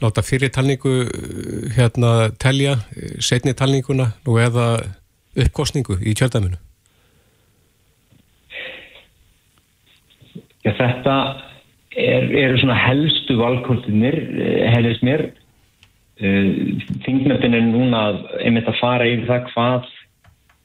láta 0.02 0.22
fyrir 0.22 0.50
talningu 0.50 0.94
hérna 1.76 2.30
telja, 2.42 2.76
setni 3.20 3.54
talninguna 3.54 4.12
og 4.26 4.40
eða 4.42 4.66
uppkostningu 5.36 5.98
í 6.02 6.14
kjöldaminu? 6.18 6.58
Já, 10.64 10.72
þetta 10.72 11.16
er, 11.96 12.30
eru 12.32 12.58
svona 12.58 12.76
helstu 12.78 13.36
valkostinir, 13.36 14.16
eh, 14.16 14.70
hefðist 14.72 15.04
mér. 15.04 15.26
Eh, 16.18 16.80
Þingnöftin 17.04 17.54
er 17.54 17.66
núna 17.68 18.04
einmitt 18.40 18.70
að 18.70 18.80
fara 18.80 19.06
yfir 19.06 19.28
það 19.28 19.50
hvað 19.52 19.90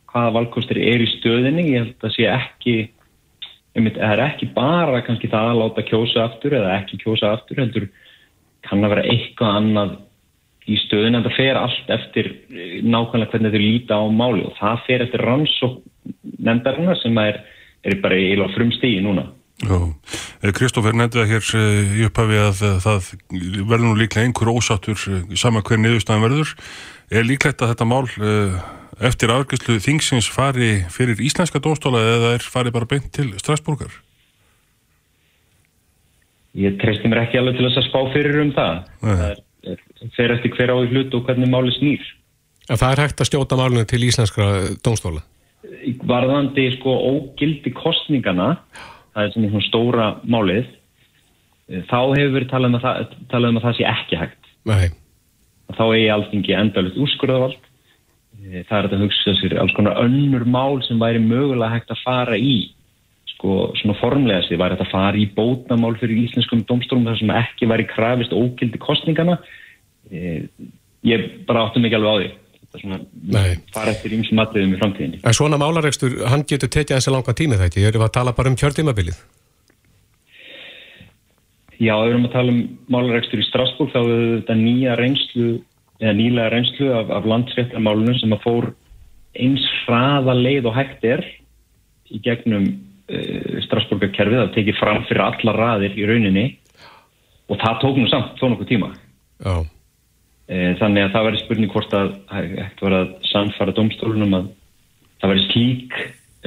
hvaða 0.10 0.36
valkostir 0.38 0.80
er 0.82 1.04
í 1.04 1.10
stöðinni. 1.18 1.68
Ég 1.74 1.86
held 1.86 2.08
að 2.08 2.16
sé 2.16 2.30
ekki 2.34 2.78
það 3.80 4.12
er 4.12 4.22
ekki 4.26 4.50
bara 4.56 5.02
kannski 5.06 5.30
það 5.32 5.52
að 5.52 5.60
láta 5.62 5.88
kjósa 5.88 6.26
aftur 6.26 6.56
eða 6.58 6.76
ekki 6.80 7.00
kjósa 7.04 7.34
aftur 7.36 7.62
heldur 7.62 7.90
kann 8.68 8.84
að 8.84 8.96
vera 8.96 9.08
eitthvað 9.14 9.58
annað 9.60 9.98
í 10.70 10.78
stöðin 10.86 11.18
en 11.18 11.26
það 11.26 11.38
fer 11.38 11.60
allt 11.60 11.92
eftir 11.96 12.30
eh, 12.52 12.80
nákvæmlega 12.84 13.32
hvernig 13.32 13.54
þau 13.54 13.64
líta 13.64 14.00
á 14.02 14.04
máli 14.12 14.46
og 14.46 14.56
það 14.60 14.86
fer 14.88 15.06
eftir 15.06 15.26
rannsók 15.26 15.80
nefndarina 16.40 16.96
sem 17.00 17.18
er, 17.22 17.44
er 17.86 18.00
bara 18.04 18.18
í 18.20 18.34
frumstígi 18.56 19.04
núna. 19.06 19.30
Eh, 19.60 20.52
Kristófer 20.56 20.96
nefndi 20.96 21.26
hér 21.30 21.48
eh, 21.58 21.96
í 22.00 22.06
upphafi 22.10 22.42
að 22.44 22.62
það 22.86 23.10
verður 23.64 23.88
nú 23.88 23.96
líklega 24.00 24.28
einhver 24.28 24.52
ósattur 24.54 25.00
sama 25.40 25.64
hver 25.66 25.82
niðurstaðan 25.82 26.28
verður. 26.28 26.54
Er 27.10 27.26
líklegt 27.26 27.64
að 27.64 27.74
þetta 27.74 27.90
mál 27.90 28.06
eftir 29.10 29.34
afgjastlu 29.34 29.80
þingsins 29.84 30.30
fari 30.34 30.84
fyrir 30.94 31.22
íslenska 31.24 31.62
dóstóla 31.64 32.02
eða 32.16 32.36
er 32.38 32.46
fari 32.46 32.74
bara 32.76 32.90
beint 32.90 33.12
til 33.16 33.32
Strasburgar? 33.42 33.92
Ég 36.58 36.80
treysti 36.82 37.10
mér 37.12 37.24
ekki 37.26 37.40
alveg 37.40 37.60
til 37.60 37.68
þess 37.68 37.82
að 37.84 37.90
spá 37.90 38.00
fyrir 38.16 38.40
um 38.42 38.54
það. 38.56 38.80
Nei. 39.04 39.10
Það 39.10 39.26
er, 39.30 39.42
er, 39.74 39.84
fer 40.18 40.34
eftir 40.36 40.56
hver 40.58 40.74
á 40.74 40.78
í 40.82 40.88
hlut 40.90 41.18
og 41.18 41.28
hvernig 41.28 41.52
máli 41.52 41.76
snýr. 41.78 42.08
En 42.70 42.78
það 42.78 42.96
er 42.96 43.04
hægt 43.06 43.22
að 43.22 43.30
stjóta 43.30 43.58
málunum 43.60 43.90
til 43.90 44.02
íslenskra 44.06 44.50
dóstóla? 44.86 45.22
varðandi 46.08 46.70
sko 46.78 46.94
ógildi 47.12 47.72
kostningana, 47.76 48.56
það 49.14 49.26
er 49.26 49.34
svona 49.36 49.64
stóra 49.68 50.10
málið, 50.24 50.70
þá 51.90 52.00
hefur 52.16 52.36
verið 52.38 52.52
talað 52.52 52.70
um 52.70 52.78
að 52.80 52.86
það, 52.86 53.16
talað 53.32 53.52
um 53.52 53.60
að 53.60 53.66
það 53.68 53.78
sé 53.78 53.88
ekki 53.90 54.20
hægt. 54.20 54.52
Nei. 54.70 54.88
Þá 55.70 55.84
eigi 55.86 56.08
alþingi 56.14 56.56
endalut 56.58 57.02
úrskurðavald. 57.04 57.66
Það 58.40 58.76
er 58.78 58.88
að 58.88 59.02
hugsa 59.04 59.36
sér 59.40 59.56
alls 59.60 59.74
konar 59.76 60.00
önnur 60.00 60.46
mál 60.48 60.80
sem 60.88 61.00
væri 61.02 61.20
mögulega 61.20 61.74
hægt 61.74 61.92
að 61.92 62.04
fara 62.06 62.38
í 62.40 62.72
sko 63.34 63.72
svona 63.80 63.96
formlega 64.00 64.46
sér 64.48 64.62
væri 64.62 64.78
að 64.80 64.92
fara 64.92 65.20
í 65.20 65.26
bótnamál 65.36 65.96
fyrir 66.00 66.22
íslenskum 66.26 66.64
domstólum 66.68 67.08
þar 67.08 67.20
sem 67.20 67.34
ekki 67.40 67.70
væri 67.72 67.88
krafist 67.90 68.36
ógildi 68.36 68.80
kostningana. 68.82 69.40
Ég 70.10 71.26
bara 71.48 71.68
áttum 71.68 71.88
ekki 71.88 72.00
alveg 72.00 72.16
á 72.16 72.18
því 72.20 72.30
fara 73.74 73.92
eftir 73.96 74.14
ímsum 74.14 74.38
matriðum 74.38 74.76
í 74.76 74.80
framtíðinni. 74.80 75.20
En 75.26 75.34
svona 75.34 75.58
málaregstur, 75.58 76.20
hann 76.30 76.46
getur 76.46 76.70
tekið 76.70 77.00
þessi 77.00 77.14
langa 77.14 77.34
tími 77.34 77.58
þetta, 77.58 77.82
ég 77.82 77.90
er 77.90 78.04
að 78.04 78.16
tala 78.20 78.36
bara 78.38 78.52
um 78.52 78.58
kjörtímabilið. 78.60 79.18
Já, 81.80 81.96
ef 81.96 82.06
við 82.06 82.12
erum 82.12 82.28
að 82.28 82.36
tala 82.36 82.54
um 82.54 82.62
málaregstur 82.92 83.42
í 83.42 83.48
Strasbourg 83.48 83.94
þá 83.94 84.00
er 84.04 84.24
þetta 84.42 84.58
nýja 84.60 84.98
reynslu 85.00 85.48
eða 86.00 86.14
nýlega 86.16 86.52
reynslu 86.54 86.92
af, 86.96 87.10
af 87.12 87.28
landsréttarmálunum 87.28 88.20
sem 88.20 88.36
að 88.36 88.46
fór 88.46 88.70
eins 89.40 89.66
hraða 89.86 90.36
leið 90.38 90.70
og 90.70 90.78
hægt 90.78 91.04
er 91.08 91.26
í 92.10 92.22
gegnum 92.26 92.70
uh, 92.70 93.60
Strasbourgarkerfið 93.68 94.44
að 94.46 94.54
tekið 94.56 94.80
fram 94.80 95.04
fyrir 95.10 95.26
alla 95.28 95.56
raðir 95.58 95.98
í 96.00 96.08
rauninni 96.10 96.48
og 97.50 97.60
það 97.62 97.84
tók 97.84 98.00
nú 98.00 98.08
samt 98.10 98.40
þó 98.40 98.48
nokkuð 98.52 98.70
tíma. 98.70 98.94
Já. 99.42 99.54
Eh, 100.50 100.72
þannig 100.80 101.06
að 101.06 101.12
það 101.14 101.26
verður 101.28 101.42
spurning 101.44 101.74
hvort 101.74 101.92
að 101.94 102.08
hægt 102.34 102.80
var 102.82 102.96
að 102.98 103.12
samfara 103.30 103.74
domstólunum 103.78 104.32
að 104.38 104.48
það 105.22 105.32
verður 105.34 105.48
slík 105.52 106.00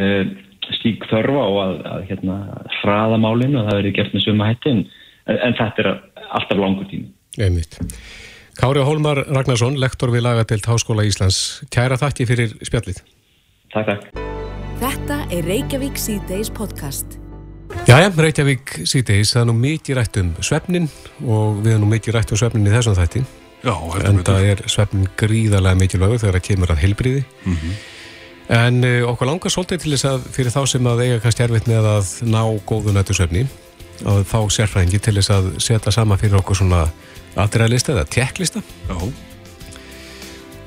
uh, 0.03 0.33
slík 0.79 1.07
þörfa 1.11 1.45
og 1.45 1.59
að, 1.63 1.77
að 1.93 2.05
hérna, 2.11 2.37
hraða 2.81 3.21
málinu 3.23 3.61
og 3.61 3.69
það 3.69 3.79
verður 3.81 3.97
gert 3.99 4.17
með 4.17 4.25
suma 4.27 4.49
hætti 4.51 4.73
en, 4.73 4.83
en 5.35 5.57
þetta 5.59 5.85
er 5.85 5.91
alltaf 6.39 6.59
langur 6.59 6.89
tími. 6.91 7.11
Einmitt. 7.39 7.79
Kári 8.63 8.79
Hólmar 8.79 9.19
Ragnarsson, 9.27 9.75
lektor 9.75 10.13
við 10.15 10.23
lagadelt 10.23 10.67
Háskóla 10.71 11.03
Íslands. 11.03 11.65
Kæra 11.75 11.97
þakki 11.99 12.29
fyrir 12.31 12.53
spjallið. 12.63 13.01
Takk, 13.73 13.89
takk. 13.89 14.21
Þetta 14.79 15.17
er 15.35 15.49
Reykjavík 15.51 15.99
C-Days 15.99 16.47
podcast. 16.55 17.17
Jæja, 17.89 18.13
Reykjavík 18.15 18.77
C-Days, 18.87 19.33
það 19.35 19.41
er 19.41 19.49
nú 19.49 19.57
mikið 19.65 19.99
rætt 19.99 20.21
um 20.23 20.31
svefnin 20.39 20.87
og 21.27 21.59
við 21.65 21.73
erum 21.73 21.89
nú 21.89 21.91
mikið 21.97 22.15
rætt 22.15 22.37
um 22.37 22.39
svefnin 22.39 22.71
í 22.71 22.77
þessum 22.77 22.95
þætti. 23.01 23.25
Já, 23.67 23.75
en 24.07 24.23
það 24.31 24.47
er 24.53 24.63
svefnin 24.71 25.11
gríðarlega 25.19 25.81
mikilvægur 25.83 26.23
þegar 26.23 26.39
það 26.39 26.47
kemur 26.53 26.75
að 26.77 26.83
heilbriði 26.85 27.25
mm 27.27 27.57
-hmm. 27.57 27.77
en 28.63 28.85
uh, 28.85 29.11
okkur 29.11 29.27
langar 29.27 29.51
svolítið 29.51 29.83
til 29.83 29.97
þess 29.97 30.07
að 30.13 30.21
fyrir 30.39 30.55
þá 30.55 30.63
sem 30.67 30.87
að 30.87 31.03
eiga 31.03 31.21
kannski 31.21 31.43
erfitt 31.43 31.67
með 31.67 31.91
að 31.97 32.15
ná 32.31 32.43
góðu 32.63 32.95
nættu 32.95 33.15
svefni 33.19 33.49
að 34.07 34.23
fá 34.23 34.39
sérfræðingi 34.47 34.99
til 35.03 35.15
þess 35.19 35.31
að 35.31 35.51
setja 35.59 35.91
sama 35.91 36.17
fyrir 36.17 36.39
okkur 36.39 36.57
svona 36.57 36.87
aðræðlista 37.39 37.95
eða 37.95 38.09
tjekklista 38.13 38.63
Já. 38.89 38.97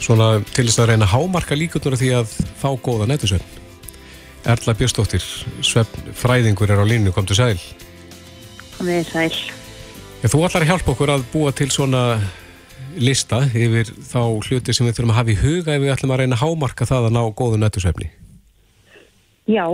svona 0.01 0.29
til 0.53 0.67
þess 0.67 0.81
að 0.81 0.89
reyna 0.93 1.09
hámarka 1.09 1.57
líkunar 1.57 1.99
því 1.99 2.13
að 2.21 2.31
fá 2.61 2.69
góða 2.73 3.09
nættu 3.09 3.29
svefn 3.33 3.61
Erla 4.45 4.75
Björnsdóttir 4.77 5.23
svefnfræðingur 5.65 6.69
er 6.69 6.81
á 6.81 6.85
línu, 6.85 7.13
kom 7.13 7.25
til 7.25 7.37
sæl 7.39 7.61
Komið 8.77 9.07
sæl 9.09 9.29
Ég, 10.21 10.31
Þú 10.31 10.41
ætlar 10.45 10.65
að 10.65 10.71
hjálpa 10.71 10.93
okkur 10.93 11.11
að 11.13 11.25
búa 11.33 11.53
til 11.53 11.69
svona 11.73 12.03
lista 12.95 13.41
yfir 13.51 13.89
þá 14.07 14.21
hluti 14.47 14.73
sem 14.73 14.87
við 14.87 14.99
þurfum 14.99 15.13
að 15.13 15.19
hafa 15.19 15.33
í 15.33 15.39
huga 15.41 15.75
ef 15.75 15.83
við 15.83 15.93
ætlum 15.93 16.13
að 16.15 16.21
reyna 16.21 16.39
hámarka 16.39 16.87
það 16.87 17.09
að 17.09 17.15
ná 17.17 17.21
góðu 17.35 17.59
nættusvefni? 17.61 18.07
Já, 19.51 19.65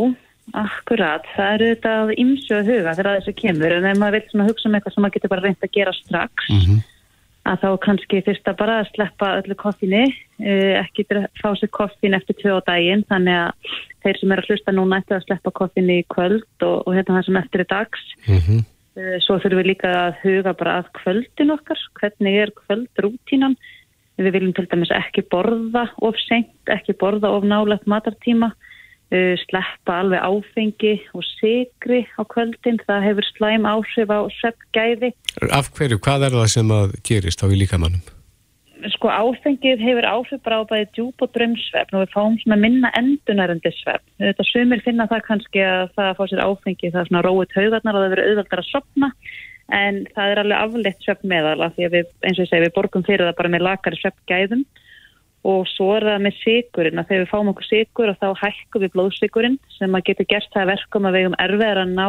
akkurat. 0.58 1.28
Það 1.36 1.54
eru 1.56 1.68
þetta 1.72 1.92
að 1.98 2.14
ymsu 2.24 2.56
að 2.58 2.72
huga 2.72 2.96
þegar 2.98 3.20
þessu 3.20 3.36
kemur 3.42 3.76
en 3.76 3.90
ef 3.92 4.00
maður 4.00 4.18
vil 4.18 4.32
svona 4.32 4.48
hugsa 4.50 4.70
um 4.70 4.76
eitthvað 4.78 4.96
sem 4.96 5.06
maður 5.06 5.16
getur 5.18 5.34
bara 5.34 5.46
reynd 5.46 5.68
að 5.68 5.76
gera 5.78 5.94
strax 5.94 6.50
Mm 6.52 6.60
-hmm. 6.66 6.82
að 7.52 7.62
þá 7.62 7.70
kannski 7.86 8.24
fyrst 8.26 8.48
að 8.48 8.58
bara 8.58 8.84
sleppa 8.92 9.30
öllu 9.40 9.56
koffinni, 9.56 10.04
ekki 10.84 11.06
fá 11.42 11.50
sér 11.56 11.72
koffin 11.72 12.14
eftir 12.14 12.36
tvö 12.42 12.58
á 12.58 12.62
daginn 12.68 13.06
þannig 13.10 13.38
að 13.46 13.52
þeir 14.04 14.20
sem 14.20 14.32
eru 14.32 14.42
að 14.42 14.50
hlusta 14.50 14.72
núna 14.72 14.98
eftir 14.98 15.16
að 15.18 15.26
sleppa 15.26 15.52
koffinni 15.52 16.02
í 16.02 16.10
kvöld 16.10 16.58
og, 16.62 16.78
og 16.88 16.94
hérna 16.94 17.18
það 17.18 17.26
sem 17.26 17.42
eftir 17.44 17.60
er 17.60 17.70
dags 17.70 18.04
Mm 18.28 18.38
-hmm. 18.38 18.62
Svo 19.24 19.38
þurfum 19.40 19.62
við 19.62 19.70
líka 19.72 19.88
að 19.88 20.18
huga 20.22 20.52
bara 20.54 20.74
að 20.82 20.90
kvöldin 21.00 21.54
okkar, 21.54 21.80
hvernig 21.96 22.36
er 22.44 22.50
kvöldrútínan. 22.52 23.56
Við 24.20 24.34
viljum 24.36 24.54
til 24.54 24.68
dæmis 24.68 24.92
ekki 24.92 25.24
borða 25.32 25.86
of 26.04 26.18
senkt, 26.28 26.60
ekki 26.68 26.94
borða 27.00 27.32
of 27.32 27.48
nálagt 27.48 27.88
matartíma, 27.88 28.52
sleppa 29.12 29.98
alveg 30.02 30.24
áfengi 30.24 30.94
og 31.18 31.26
sigri 31.28 32.06
á 32.16 32.22
kvöldin. 32.24 32.80
Það 32.88 33.06
hefur 33.10 33.28
slæm 33.34 33.68
áhrif 33.68 34.10
á 34.12 34.20
sveppgæði. 34.40 35.12
Af 35.52 35.72
hverju, 35.76 36.00
hvað 36.00 36.28
er 36.30 36.40
það 36.40 36.50
sem 36.56 36.74
að 36.76 36.98
gerist 37.08 37.44
á 37.44 37.48
í 37.52 37.60
líkamannum? 37.60 38.04
Sko 38.96 39.12
áfengið 39.14 39.84
hefur 39.84 40.08
áhrif 40.10 40.42
bara 40.42 40.64
á 40.64 40.70
bæði 40.70 40.88
djúb 40.96 41.22
og 41.22 41.34
drömsvefn 41.36 41.98
og 41.98 42.06
við 42.06 42.16
fáum 42.16 42.40
svona 42.42 42.58
minna 42.58 42.90
endunærandi 42.98 43.74
svefn. 43.78 44.08
Þetta 44.24 44.48
sumir 44.48 44.82
finna 44.86 45.06
það 45.12 45.28
kannski 45.28 45.62
að 45.62 45.92
það 45.98 46.08
að 46.08 46.18
fá 46.18 46.24
sér 46.32 46.44
áfengið, 46.48 46.94
það 46.96 47.02
er 47.04 47.12
svona 47.12 47.26
róið 47.28 47.54
taugarnar 47.54 47.98
og 47.98 48.06
það 48.06 48.14
verður 48.16 48.32
auðvaldar 48.32 48.64
að 48.64 48.72
sopna 48.72 49.12
en 49.72 50.02
það 50.16 50.32
er 50.32 50.42
alveg 50.42 50.66
afleitt 50.66 51.06
svefn 51.06 51.32
meðal 51.32 51.60
af 51.62 51.76
því 51.76 51.88
að 51.88 51.96
við, 51.98 52.10
eins 52.26 52.40
og 52.40 52.44
ég 52.44 52.50
segi, 52.50 52.66
við 52.66 52.74
borgum 52.76 53.06
fyrir 53.08 53.28
það 53.30 53.38
bara 53.38 53.54
með 53.54 53.66
lakari 53.68 54.00
svefngæðum 54.02 54.66
og 55.48 55.66
svo 55.72 55.88
er 55.96 56.06
það 56.06 56.24
með 56.26 56.36
sigurinn 56.42 57.02
að 57.02 57.08
þegar 57.10 57.24
við 57.24 57.32
fáum 57.32 57.50
okkur 57.52 57.68
sigur 57.68 58.12
og 58.12 58.20
þá 58.22 58.28
hækkum 58.44 58.84
við 58.84 58.94
blóðsigurinn 58.96 59.58
sem 59.78 59.98
að 59.98 60.06
getur 60.12 60.30
gert 60.30 60.54
það 60.54 60.70
verkum 60.70 61.08
að 61.10 61.18
við 61.18 61.30
um 61.32 61.40
erfiðar 61.42 61.82
að 61.82 61.96
ná 61.96 62.08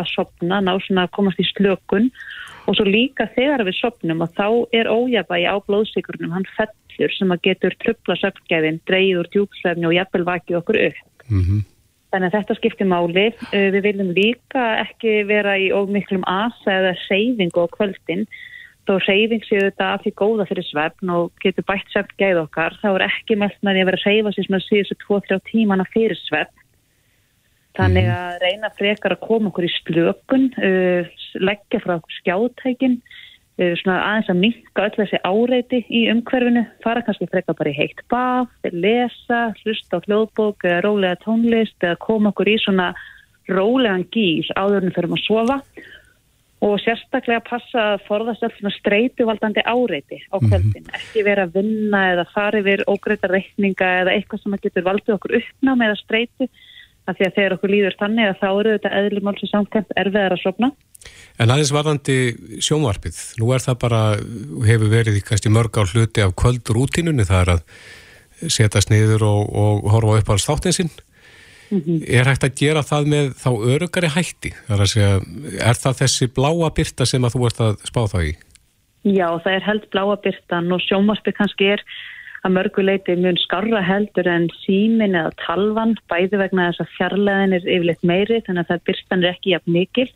að 0.00 0.08
sopna, 0.14 0.62
ná 0.64 0.72
svona 0.86 1.04
að 1.04 1.14
komast 1.18 1.42
í 1.42 1.46
slökun 1.50 2.08
og 2.64 2.78
svo 2.78 2.86
líka 2.88 3.28
þegar 3.34 3.66
við 3.68 3.76
sopnum 3.82 4.24
og 4.24 4.32
þá 4.38 4.48
er 4.72 4.88
ójabægi 4.88 5.50
á 5.52 5.56
blóðsigurnum, 5.68 6.32
hann 6.32 6.48
fellur 6.56 7.12
sem 7.18 7.34
að 7.34 7.44
getur 7.50 7.76
tröfla 7.84 8.16
söfngæðin, 8.22 8.80
dreyður 8.88 9.28
djúpsvefni 9.34 9.88
og 9.90 9.96
jafnvel 9.98 10.24
vakið 10.30 10.60
okkur 10.62 10.80
upp. 10.88 11.06
Mm 11.28 11.44
-hmm. 11.44 11.62
Þannig 12.14 12.30
að 12.30 12.36
þetta 12.38 12.54
skiptir 12.54 12.86
máli. 12.86 13.26
Við 13.50 13.80
viljum 13.82 14.10
líka 14.14 14.64
ekki 14.84 15.24
vera 15.26 15.56
í 15.58 15.72
ómiklum 15.74 16.22
asa 16.30 16.70
eða 16.70 16.92
reyfingu 17.10 17.58
á 17.58 17.66
kvöldin. 17.74 18.26
Þó 18.84 18.98
reyfing 19.00 19.44
séu 19.46 19.62
þetta 19.62 19.86
af 19.94 20.02
því 20.04 20.10
góða 20.20 20.44
fyrir 20.50 20.66
svefn 20.68 21.12
og 21.14 21.30
getur 21.40 21.64
bætt 21.70 21.88
svefngæð 21.92 22.42
okkar. 22.42 22.76
Það 22.82 22.98
er 22.98 23.06
ekki 23.06 23.38
mest 23.40 23.62
með 23.64 23.78
því 23.78 23.84
að 23.84 23.88
vera 23.88 24.00
að 24.00 24.06
reyfa 24.10 24.32
sér 24.34 24.46
sem 24.46 24.56
að 24.58 24.66
síðustu 24.66 24.96
2-3 25.06 25.38
tímana 25.48 25.86
fyrir 25.94 26.20
svefn. 26.20 26.60
Þannig 27.74 28.10
að 28.12 28.34
reyna 28.44 28.70
frekar 28.76 29.16
að 29.16 29.24
koma 29.24 29.50
okkur 29.50 29.66
í 29.66 29.70
slökun, 29.80 30.44
uh, 30.62 31.08
leggja 31.42 31.80
frá 31.82 31.96
skjátækin, 32.20 33.00
uh, 33.58 33.72
svona 33.80 33.96
aðeins 34.10 34.30
að 34.30 34.38
minka 34.44 34.84
öll 34.84 34.94
þessi 35.00 35.20
áreiti 35.26 35.80
í 35.88 36.04
umhverfinu, 36.12 36.62
fara 36.84 37.02
kannski 37.08 37.26
frekar 37.32 37.58
bara 37.58 37.72
í 37.72 37.78
heitt 37.80 38.04
baf, 38.12 38.52
lesa, 38.68 39.40
hlusta 39.64 39.98
á 39.98 40.04
hljóðbók 40.06 40.68
eða 40.68 40.84
rólega 40.86 41.18
tónlist 41.24 41.74
eða 41.82 41.98
koma 42.04 42.30
okkur 42.30 42.52
í 42.52 42.60
svona 42.62 42.92
rólegan 43.50 44.06
gýr 44.14 44.46
áðurinn 44.54 44.94
fyrir 44.94 45.10
að 45.16 45.24
sofa 45.26 45.58
og 46.64 46.78
sérstaklega 46.80 47.42
passa 47.44 47.86
að 47.94 48.04
forðast 48.06 48.44
öll 48.46 48.52
svona 48.56 48.72
streituvaldandi 48.78 49.64
áreiti 49.68 50.20
á 50.32 50.36
kvöldin, 50.40 50.86
ekki 50.96 51.24
vera 51.26 51.44
að 51.44 51.58
vinna 51.58 52.04
eða 52.14 52.24
fara 52.32 52.62
yfir 52.62 52.84
ógreita 52.88 53.28
reikninga 53.28 53.90
eða 54.04 54.14
eitthvað 54.14 54.44
sem 54.44 54.56
getur 54.62 54.86
valdið 54.86 55.16
okkur 55.18 55.36
uppná 55.40 55.74
með 55.80 55.94
að 55.94 56.00
streitu 56.00 56.48
af 57.04 57.18
því 57.18 57.26
að 57.26 57.34
þegar 57.36 57.54
okkur 57.58 57.72
líður 57.74 57.96
þannig 58.00 58.30
að 58.30 58.38
þá 58.40 58.46
eru 58.48 58.74
þetta 58.78 58.92
eðlumál 59.00 59.34
sem 59.40 59.50
samkvæmt 59.50 59.98
erfiðar 60.00 60.36
að 60.36 60.44
sopna. 60.44 60.70
En 61.36 61.50
aðeins 61.52 61.72
varðandi 61.74 62.16
sjónvarpið, 62.64 63.18
nú 63.42 63.50
er 63.52 63.64
það 63.64 63.80
bara, 63.82 64.00
hefur 64.64 64.92
verið 64.92 65.18
í 65.18 65.24
kannski 65.26 65.52
mörg 65.52 65.76
á 65.76 65.84
hluti 65.84 66.24
af 66.24 66.32
kvöldrútinunni, 66.40 67.26
það 67.28 67.42
er 67.42 67.52
að 67.58 68.54
setjast 68.54 68.92
niður 68.92 69.26
og, 69.28 69.52
og 69.52 69.90
horfa 69.92 70.22
upp 70.22 70.32
á 70.32 70.34
státinsinn. 70.40 70.92
Mm 71.74 71.82
-hmm. 71.82 71.98
Er 72.06 72.24
hægt 72.30 72.44
að 72.46 72.58
gera 72.62 72.82
það 72.86 73.06
með 73.14 73.26
þá 73.42 73.50
örugari 73.74 74.10
hætti? 74.16 74.50
Það 74.68 74.80
er 74.80 74.90
segja, 74.92 75.14
er 75.68 75.76
það 75.82 76.00
þessi 76.00 76.26
bláa 76.38 76.68
byrta 76.70 77.04
sem 77.06 77.24
að 77.24 77.34
þú 77.34 77.46
ert 77.48 77.60
að 77.66 77.72
spá 77.90 78.02
þá 78.12 78.18
í? 78.30 78.32
Já, 79.04 79.28
það 79.42 79.54
er 79.54 79.64
held 79.68 79.86
bláa 79.90 80.16
byrtan 80.24 80.72
og 80.72 80.80
sjónvarpið 80.80 81.34
kannski 81.40 81.64
er 81.74 81.82
að 82.44 82.54
mörguleiti 82.56 83.16
mun 83.16 83.40
skarra 83.40 83.80
heldur 83.82 84.28
en 84.28 84.46
símin 84.62 85.16
eða 85.16 85.32
talvan 85.46 85.96
bæði 86.12 86.40
vegna 86.42 86.70
þess 86.70 86.84
að 86.84 86.94
fjarlæðin 86.96 87.56
er 87.56 87.66
yfirleitt 87.66 88.04
meiri 88.04 88.40
þannig 88.46 88.64
að 88.64 88.70
það 88.70 88.86
byrstan 88.88 89.24
er 89.24 89.30
ekki 89.32 89.54
jafn 89.54 89.76
mikil 89.76 90.08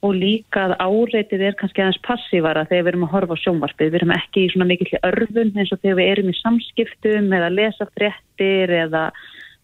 og 0.00 0.16
líka 0.16 0.64
að 0.64 0.76
áreitið 0.80 1.42
er 1.44 1.56
kannski 1.60 1.82
aðeins 1.82 2.00
passívara 2.06 2.64
þegar 2.70 2.84
við 2.86 2.92
erum 2.92 3.04
að 3.06 3.12
horfa 3.14 3.36
á 3.36 3.42
sjónvarpið. 3.42 3.90
Við 3.90 3.98
erum 4.00 4.14
ekki 4.16 4.44
í 4.46 4.50
svona 4.52 4.68
mikill 4.70 5.02
örfun 5.10 5.52
eins 5.56 5.72
og 5.74 5.82
þegar 5.82 5.98
við 5.98 6.10
erum 6.14 6.30
í 6.30 6.38
samskiptum 6.40 7.34
eða 7.36 7.50
lesa 7.52 7.88
fréttir 7.92 8.72
eða 8.86 9.02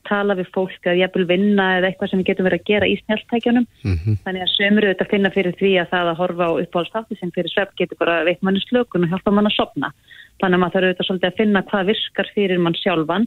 tala 0.08 0.36
við 0.38 0.50
fólk 0.54 0.86
eða 0.86 1.00
jæfnvel 1.00 1.26
vinna 1.30 1.66
eða 1.78 1.90
eitthvað 1.90 2.10
sem 2.10 2.20
við 2.20 2.28
getum 2.30 2.46
verið 2.48 2.62
að 2.62 2.70
gera 2.70 2.90
í 2.90 2.94
snjáltækjunum. 3.00 3.66
Mm 3.84 3.96
-hmm. 3.96 4.18
Þannig 4.24 4.44
að 4.44 4.54
sömur 4.54 4.86
auðvitað 4.86 5.12
finna 5.12 5.30
fyrir 5.36 5.58
því 5.60 5.72
að 5.80 5.90
það 5.92 6.10
að 6.12 6.20
horfa 6.20 6.44
á 6.46 6.52
uppáhaldstafni 6.62 7.18
sem 7.18 7.34
fyrir 7.34 7.52
svepp 7.52 7.74
getur 7.76 8.00
bara 8.00 8.24
veitt 8.24 8.42
manni 8.42 8.62
slökun 8.64 9.04
og 9.04 9.10
hjálpa 9.10 9.30
mann 9.30 9.50
að 9.50 9.58
sopna. 9.58 9.92
Þannig 10.40 10.56
að 10.56 10.62
maður 10.62 10.74
þarf 10.74 10.86
auðvitað 10.86 11.06
svolítið 11.06 11.30
að 11.30 11.38
finna 11.40 11.66
hvað 11.70 11.88
virkar 11.90 12.32
fyrir 12.34 12.58
mann 12.58 12.80
sjálfan. 12.82 13.26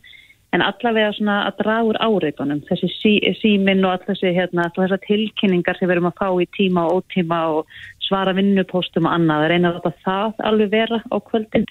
en 0.50 0.64
allavega 0.66 1.12
svona 1.14 1.36
að 1.46 1.60
draga 1.62 1.88
úr 1.90 1.98
áreitunum 2.02 2.62
þessi 2.66 2.88
sí, 2.96 3.12
símin 3.38 3.86
og 3.86 3.92
all 3.92 4.06
þessi 4.08 4.32
hérna, 4.34 4.72
þessar 4.74 5.02
tilkynningar 5.06 5.78
sem 5.78 5.86
við 5.86 5.98
erum 5.98 6.10
að 6.10 6.18
fá 6.22 6.30
í 6.42 6.48
tíma 6.58 6.88
og 6.88 7.04
ótíma 7.04 7.42
og 7.54 7.68
svara 8.02 8.34
vinnupóstum 8.34 9.06
og 9.06 9.14
annað, 9.14 9.48
reyna 9.52 9.70
að 9.70 9.78
láta 9.78 9.94
það 10.08 10.42
alveg 10.50 10.72
vera 10.74 11.02
á 11.06 11.18
kvöldin 11.22 11.68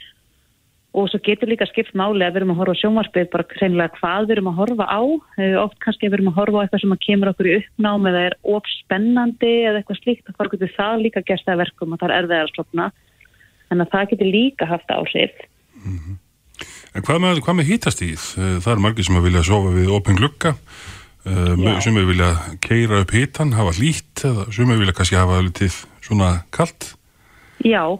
og 0.97 1.09
svo 1.11 1.21
getur 1.21 1.51
líka 1.51 1.67
skipt 1.69 1.93
máli 1.99 2.25
að 2.25 2.33
við 2.33 2.41
erum 2.41 2.53
að 2.55 2.61
horfa 2.63 2.75
á 2.75 2.81
sjónvarpið 2.81 3.27
bara 3.33 3.45
hreinlega 3.59 3.99
hvað 3.99 4.29
við 4.29 4.35
erum 4.37 4.51
að 4.51 4.61
horfa 4.63 4.87
á 4.89 5.01
oft 5.65 5.81
kannski 5.85 6.09
við 6.09 6.17
erum 6.19 6.31
að 6.31 6.39
horfa 6.41 6.57
á 6.57 6.63
eitthvað 6.65 6.83
sem 6.85 6.95
að 6.95 7.05
kemur 7.05 7.33
okkur 7.33 7.49
í 7.49 7.57
uppnám 7.59 8.09
eða 8.09 8.23
er 8.29 8.39
ofspennandi 8.57 9.53
eða 9.69 9.83
eitthvað 9.83 10.01
slíkt 10.01 10.31
og 10.31 10.39
hvað 10.39 10.55
getur 10.55 10.73
það 10.79 11.05
líka 11.05 11.25
gerst 11.29 11.51
að 11.51 11.61
verkum 11.65 11.93
og 11.93 12.01
það 12.01 12.09
er 12.09 12.17
erfiðar 12.23 12.49
að 12.49 12.55
slopna 12.55 12.89
en 13.69 13.85
að 13.85 13.93
það 13.93 14.09
getur 14.15 14.33
líka 14.33 14.71
haft 14.71 14.97
áhrif 14.97 15.45
mm 15.85 15.99
-hmm. 15.99 16.17
En 16.97 17.05
hvað 17.07 17.21
með, 17.23 17.41
hvað 17.47 17.59
með 17.59 17.69
hýtastíð? 17.73 18.23
Eh, 18.39 18.55
það 18.65 18.73
er 18.73 18.81
margir 18.83 19.07
sem 19.07 19.19
að 19.19 19.27
vilja 19.29 19.43
sofa 19.47 19.75
við 19.75 19.91
opin 19.95 20.19
glukka, 20.19 20.55
eh, 21.29 21.81
sem 21.85 21.95
að 22.01 22.09
vilja 22.11 22.31
keira 22.65 23.03
upp 23.05 23.13
hýtan, 23.15 23.53
hafa 23.55 23.75
lít, 23.79 24.25
sem 24.51 24.73
að 24.73 24.81
vilja 24.83 24.97
kannski 24.97 25.19
hafa 25.21 25.43
litið 25.45 25.77
svona 26.03 26.31
kallt? 26.51 26.95
Já, 27.63 27.99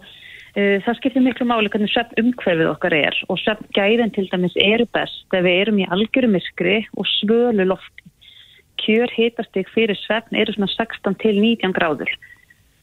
það 0.59 0.97
skiptir 0.99 1.23
miklu 1.23 1.47
máli 1.47 1.71
hvernig 1.71 1.91
söfn 1.93 2.19
umhverfið 2.23 2.71
okkar 2.73 2.95
er 2.97 3.17
og 3.31 3.39
söfn 3.39 3.69
gæðin 3.77 4.15
til 4.15 4.25
dæmis 4.33 4.57
eru 4.59 4.87
best 4.97 5.37
ef 5.37 5.45
við 5.45 5.59
erum 5.63 5.79
í 5.79 5.87
algjörumiskri 5.95 6.81
og 6.99 7.07
svölu 7.19 7.67
lofti. 7.69 8.09
Kjör 8.83 9.13
hýtastíð 9.13 9.71
fyrir 9.75 9.99
söfn 10.01 10.39
eru 10.41 10.55
svona 10.55 10.71
16 10.73 11.19
til 11.23 11.39
19 11.39 11.77
gráður. 11.77 12.11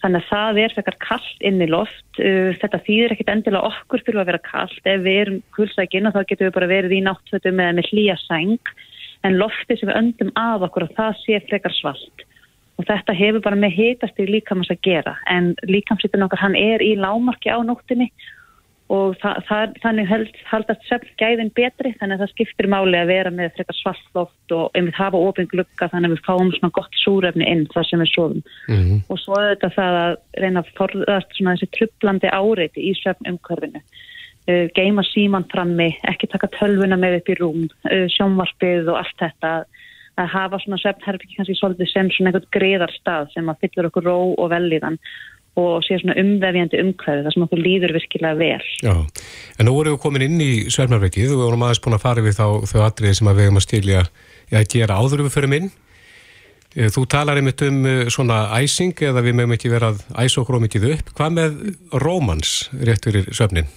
Þannig 0.03 0.21
að 0.21 0.29
það 0.29 0.59
er 0.61 0.73
fekkar 0.75 0.97
kallt 1.01 1.45
inn 1.49 1.63
í 1.65 1.67
loft. 1.71 2.19
Uh, 2.19 2.53
þetta 2.61 2.81
þýðir 2.85 3.15
ekkit 3.15 3.31
endilega 3.33 3.71
okkur 3.71 4.03
fyrir 4.05 4.21
að 4.21 4.29
vera 4.29 4.43
kallt. 4.45 4.81
Ef 4.85 5.01
við 5.01 5.21
erum 5.23 5.39
kulsækina 5.57 6.11
þá 6.13 6.19
getum 6.29 6.49
við 6.49 6.55
bara 6.59 6.69
verið 6.69 6.93
í 6.93 7.01
náttfötum 7.07 7.61
eða 7.63 7.77
með 7.79 7.89
hlýja 7.89 8.17
sæng. 8.27 8.73
En 9.25 9.39
lofti 9.39 9.79
sem 9.79 9.89
við 9.89 9.97
öndum 9.97 10.31
af 10.37 10.67
okkur 10.67 10.85
og 10.85 10.95
það 10.99 11.21
sé 11.23 11.41
frekar 11.49 11.73
svalt. 11.73 12.25
Og 12.75 12.87
þetta 12.89 13.13
hefur 13.15 13.43
bara 13.43 13.59
með 13.59 13.77
hitast 13.77 14.17
í 14.19 14.27
líkamans 14.27 14.71
að 14.73 14.81
gera. 14.83 15.15
En 15.31 15.53
líkamsýttin 15.63 16.25
okkar 16.25 16.41
hann 16.41 16.57
er 16.59 16.83
í 16.83 16.95
lámarki 16.99 17.47
á 17.47 17.59
nóttinni 17.63 18.09
og 18.93 19.15
það, 19.17 19.37
það, 19.47 19.71
þannig 19.81 20.09
held, 20.09 20.35
haldast 20.45 20.83
söfngæðin 20.85 21.49
betri 21.57 21.91
þannig 21.97 22.19
að 22.19 22.21
það 22.21 22.33
skiptir 22.33 22.67
máli 22.69 22.99
að 22.99 23.09
vera 23.09 23.31
með 23.33 23.55
frekar 23.55 23.77
svallloft 23.79 24.53
og 24.53 24.77
einmitt 24.77 24.99
hafa 24.99 25.21
ofin 25.25 25.49
glukka 25.49 25.87
þannig 25.89 26.11
að 26.11 26.13
við 26.13 26.27
fáum 26.27 26.51
svona 26.53 26.75
gott 26.75 26.99
súrefni 27.01 27.47
inn 27.49 27.63
það 27.73 27.87
sem 27.89 28.03
við 28.03 28.11
sofum 28.11 28.43
mm 28.43 28.75
-hmm. 28.75 28.99
og 29.09 29.21
svo 29.23 29.39
þetta 29.41 29.71
það 29.77 29.97
að 30.03 30.13
reyna 30.43 30.61
að 30.61 30.73
forðast 30.77 31.33
svona 31.33 31.55
þessi 31.55 31.71
trublandi 31.77 32.29
áreiti 32.29 32.85
í 32.85 32.93
söfnumkörfinu 33.01 33.81
uh, 33.81 34.65
geima 34.77 35.03
síman 35.09 35.49
frammi, 35.49 35.89
ekki 36.05 36.29
taka 36.29 36.51
tölvuna 36.53 36.97
með 36.97 37.19
upp 37.21 37.29
í 37.33 37.39
rúm, 37.41 37.65
uh, 37.89 38.05
sjónvarpið 38.13 38.93
og 38.93 39.01
allt 39.01 39.17
þetta 39.17 39.55
að 40.21 40.31
hafa 40.31 40.59
svona 40.63 40.79
söfnherfi 40.81 41.31
kannski 41.35 41.55
svolítið 41.59 41.91
sem 41.91 42.09
svona 42.13 42.31
einhvern 42.31 42.51
greiðar 42.55 42.93
stað 42.95 43.31
sem 43.33 43.49
að 43.51 43.63
fyllur 43.63 43.89
okkur 43.89 44.07
ró 44.07 44.17
og 44.33 44.51
velíðan 44.53 44.99
og 45.59 45.85
sé 45.87 45.97
svona 46.01 46.17
umvefjandi 46.19 46.81
umhverfi 46.83 47.23
þar 47.23 47.35
sem 47.35 47.45
okkur 47.45 47.61
líður 47.63 47.95
virkilega 47.95 48.39
vel. 48.39 48.67
Já, 48.83 48.95
en 49.59 49.69
nú 49.69 49.75
erum 49.79 49.95
við 49.95 50.03
komin 50.03 50.25
inn 50.27 50.43
í 50.43 50.51
Svernarveikið 50.71 51.31
og 51.31 51.39
við 51.39 51.47
vorum 51.47 51.65
aðeins 51.67 51.83
búin 51.85 51.97
að 51.97 52.03
fara 52.03 52.25
við 52.25 52.37
þá 52.39 52.45
þau 52.71 52.81
atriði 52.83 53.17
sem 53.19 53.31
að 53.31 53.39
við 53.39 53.47
hefum 53.47 53.61
að 53.61 53.67
stilja 53.67 54.05
að 54.51 54.69
gera 54.75 54.99
áður 54.99 55.25
við 55.25 55.35
fyrir 55.37 55.53
minn. 55.55 55.71
Eh, 56.75 56.91
þú 56.91 57.05
talar 57.11 57.39
einmitt 57.39 57.63
um 57.63 57.81
eh, 57.87 58.03
svona 58.11 58.41
æsing 58.59 58.99
eða 59.07 59.23
við 59.23 59.39
meðum 59.39 59.55
ekki 59.55 59.71
vera 59.71 59.93
að 59.93 60.03
æsa 60.25 60.41
okkur 60.43 60.59
á 60.59 60.65
mikið 60.65 60.89
upp. 60.91 61.15
Hvað 61.15 61.35
með 61.39 61.59
rómans 62.03 62.55
rétt 62.75 63.07
fyrir 63.07 63.31
söfnin? 63.31 63.71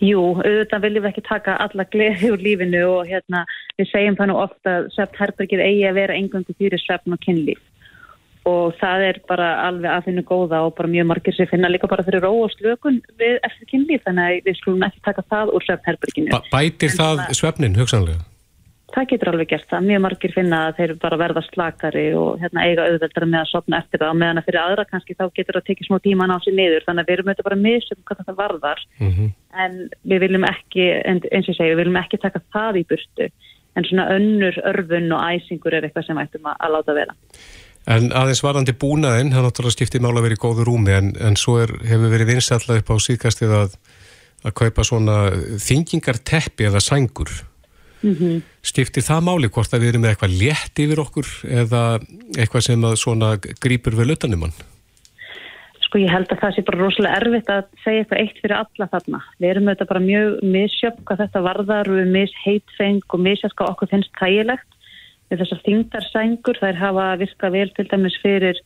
Jú, 0.00 0.20
auðvitað 0.40 0.84
viljum 0.86 1.04
við 1.04 1.10
ekki 1.10 1.26
taka 1.26 1.56
alla 1.60 1.84
gleði 1.92 2.30
úr 2.32 2.40
lífinu 2.40 2.84
og 2.88 3.10
hérna 3.10 3.42
við 3.76 3.90
segjum 3.90 4.16
það 4.16 4.30
nú 4.30 4.38
ofta 4.40 4.76
að 4.78 4.86
söfn 4.94 5.20
herbergið 5.20 5.64
eigi 5.66 5.82
að 5.90 5.98
vera 6.00 6.16
engangu 6.16 6.56
fyrir 6.56 6.80
söfn 6.86 7.16
og 7.16 7.20
kynlíf 7.26 7.60
og 8.48 8.72
það 8.80 9.04
er 9.10 9.20
bara 9.28 9.50
alveg 9.66 9.92
að 9.92 10.06
finna 10.08 10.24
góða 10.24 10.62
og 10.64 10.72
bara 10.78 10.88
mjög 10.88 11.08
margir 11.10 11.36
sem 11.36 11.48
finna 11.50 11.68
líka 11.68 11.90
bara 11.90 12.04
fyrir 12.06 12.24
ró 12.24 12.32
og 12.46 12.52
slökun 12.54 13.02
við 13.20 13.36
eftir 13.44 13.68
kynlíf 13.68 14.06
þannig 14.06 14.40
að 14.40 14.48
við 14.48 14.58
skulum 14.62 14.86
ekki 14.88 15.04
taka 15.04 15.26
það 15.28 15.52
úr 15.56 15.66
svefnherberginu. 15.68 16.32
Ba 16.32 16.40
bætir 16.54 16.94
en 16.94 17.00
það 17.02 17.24
svefnin 17.36 17.76
hugsanlega? 17.76 18.29
Það 18.90 19.06
getur 19.12 19.30
alveg 19.30 19.50
gert 19.52 19.68
það. 19.70 19.84
Mjög 19.86 20.00
margir 20.02 20.32
finna 20.34 20.60
að 20.68 20.78
þeir 20.80 20.92
bara 21.02 21.18
verða 21.20 21.42
slakari 21.46 22.06
og 22.18 22.40
hérna, 22.42 22.64
eiga 22.66 22.86
auðveldara 22.88 23.28
með 23.30 23.40
að 23.40 23.50
sopna 23.52 23.78
eftir 23.78 24.02
það 24.02 24.14
og 24.14 24.18
meðan 24.22 24.40
að 24.40 24.48
fyrir 24.48 24.60
aðra 24.64 24.86
kannski 24.90 25.14
þá 25.14 25.24
getur 25.28 25.56
það 25.56 25.60
að 25.62 25.68
tekið 25.68 25.88
smá 25.88 25.98
tíman 26.06 26.34
á 26.34 26.38
sig 26.42 26.56
niður 26.56 26.86
þannig 26.88 27.04
að 27.04 27.10
við 27.10 27.16
erum 27.16 27.30
auðvitað 27.30 27.48
bara 27.50 27.60
misum 27.60 28.02
hvað 28.08 28.20
þetta 28.20 28.36
varðar 28.40 28.82
mm 28.98 29.12
-hmm. 29.14 29.30
en 29.64 29.78
við 30.10 30.22
viljum 30.24 30.46
ekki, 30.50 30.86
eins 31.06 31.46
og 31.46 31.52
ég 31.52 31.58
segi, 31.60 31.70
við 31.70 31.80
viljum 31.84 32.00
ekki 32.02 32.22
taka 32.24 32.42
það 32.50 32.80
í 32.82 32.84
burtu 32.90 33.30
en 33.76 33.86
svona 33.86 34.08
önnur 34.16 34.58
örfun 34.66 35.12
og 35.14 35.22
æsingur 35.30 35.74
er 35.74 35.86
eitthvað 35.86 36.06
sem 36.06 36.18
ættum 36.18 36.48
að, 36.50 36.56
að 36.58 36.72
láta 36.74 36.96
vera. 36.98 37.14
En 37.90 38.10
aðeins 38.12 38.42
varandi 38.44 38.74
búnaðinn, 38.76 39.32
það 39.32 39.46
náttúrulega 39.46 39.76
skiptir 39.76 40.02
mála 40.04 40.20
að 40.20 40.26
vera 40.28 40.36
í 40.36 40.42
góðu 40.42 40.66
rúmi 40.68 40.92
en, 40.92 41.14
en 41.16 41.38
svo 41.38 41.60
er, 41.62 41.72
hefur 41.86 42.12
verið 42.12 42.34
vinsalla 42.34 42.76
upp 42.80 42.90
á 42.92 42.96
síðkastið 43.06 43.54
að, 43.56 43.78
að 44.44 44.56
kaupa 44.60 44.84
svona 44.84 45.16
þingingarteppi 45.64 46.68
eða 46.68 46.82
sængur. 46.84 47.32
Mm 48.02 48.14
-hmm. 48.14 48.42
Skiptir 48.62 49.02
það 49.02 49.26
máli 49.28 49.48
hvort 49.48 49.72
að 49.74 49.80
við 49.80 49.88
erum 49.88 50.02
með 50.02 50.10
eitthvað 50.10 50.38
létt 50.42 50.82
yfir 50.84 51.00
okkur 51.00 51.28
eða 51.44 51.82
eitthvað 52.38 52.66
sem 52.66 52.84
að 52.84 52.96
svona 52.96 53.36
grýpur 53.36 53.94
við 53.98 54.10
lötanum 54.10 54.42
hann? 54.42 54.56
Sko 55.84 55.98
ég 55.98 56.10
held 56.10 56.30
að 56.32 56.40
það 56.40 56.54
sé 56.54 56.62
bara 56.62 56.80
rosalega 56.80 57.16
erfitt 57.20 57.48
að 57.50 57.64
segja 57.84 58.00
eitthvað 58.00 58.20
eitt 58.22 58.36
fyrir 58.42 58.56
alla 58.56 58.86
þarna. 58.92 59.20
Við 59.38 59.50
erum 59.50 59.68
auðvitað 59.68 59.92
bara 59.92 60.08
mjög 60.10 60.28
misjöfn 60.42 61.04
hvað 61.04 61.20
þetta 61.22 61.46
varðar 61.48 61.88
við 61.90 62.12
misheitfeng 62.16 63.02
og 63.08 63.20
misjöfn 63.20 63.56
hvað 63.56 63.72
okkur 63.72 63.90
finnst 63.92 64.12
tægilegt 64.20 64.70
við 65.30 65.42
þessar 65.42 65.64
þingdarsængur, 65.66 66.58
þær 66.58 66.78
hafa 66.80 67.06
virkað 67.20 67.54
vel 67.54 67.70
til 67.74 67.86
dæmis 67.90 68.16
fyrir 68.22 68.56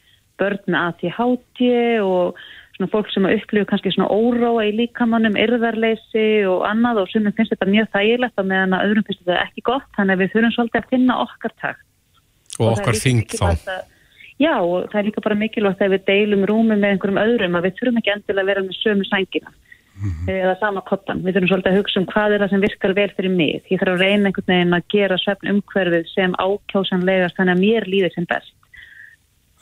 börn 0.40 0.62
með 0.66 0.80
ATHT 0.88 1.60
og 2.02 2.38
svona 2.74 2.90
fólk 2.90 3.10
sem 3.12 3.24
að 3.24 3.38
upplifu 3.38 3.64
kannski 3.70 3.92
svona 3.94 4.10
óróa 4.10 4.66
í 4.66 4.74
líkamannum, 4.74 5.37
yrðarleysi 5.38 6.46
og 6.50 6.66
annað 6.68 7.02
og 7.04 7.10
sem 7.12 7.32
finnst 7.32 7.52
þetta 7.54 7.70
mjög 7.70 7.90
þægilegt 7.94 8.38
og 8.40 8.46
meðan 8.50 8.74
að 8.74 8.84
öðrum 8.88 9.06
finnst 9.06 9.22
þetta 9.24 9.42
ekki 9.46 9.62
gott 9.70 9.90
þannig 9.96 10.14
að 10.14 10.22
við 10.22 10.32
þurfum 10.32 10.54
svolítið 10.56 10.80
að 10.80 10.90
finna 10.90 11.18
okkar 11.22 11.52
takt 11.60 11.84
og, 12.58 12.66
og 12.66 12.72
okkar 12.74 12.94
þingt 12.98 13.37
þá 13.38 13.46
að, 13.50 13.60
Já 14.42 14.58
og 14.58 14.88
það 14.90 14.98
er 14.98 15.06
líka 15.06 15.22
bara 15.22 15.38
mikilvægt 15.38 15.82
að 15.82 15.92
við 15.94 16.06
deilum 16.08 16.42
rúmi 16.50 16.74
með 16.74 16.90
einhverjum 16.90 17.22
öðrum 17.22 17.54
að 17.54 17.64
við 17.68 17.76
þurfum 17.78 17.98
ekki 18.00 18.14
endilega 18.16 18.42
að 18.42 18.50
vera 18.50 18.62
með 18.64 18.74
sömu 18.80 19.04
sængina 19.06 19.50
mm 19.54 20.10
-hmm. 20.10 20.26
eða 20.34 20.54
sama 20.58 20.80
kottan. 20.82 21.22
Við 21.22 21.32
þurfum 21.34 21.50
svolítið 21.52 21.70
að 21.70 21.78
hugsa 21.78 22.00
um 22.00 22.06
hvað 22.10 22.32
er 22.32 22.40
það 22.42 22.50
sem 22.50 22.64
virkar 22.66 22.92
vel 22.98 23.12
fyrir 23.16 23.30
mig. 23.30 23.62
Ég 23.70 23.78
þarf 23.78 23.92
að 23.94 24.02
reyna 24.02 24.26
einhvern 24.26 24.50
veginn 24.50 24.74
að 24.74 24.88
gera 24.90 25.16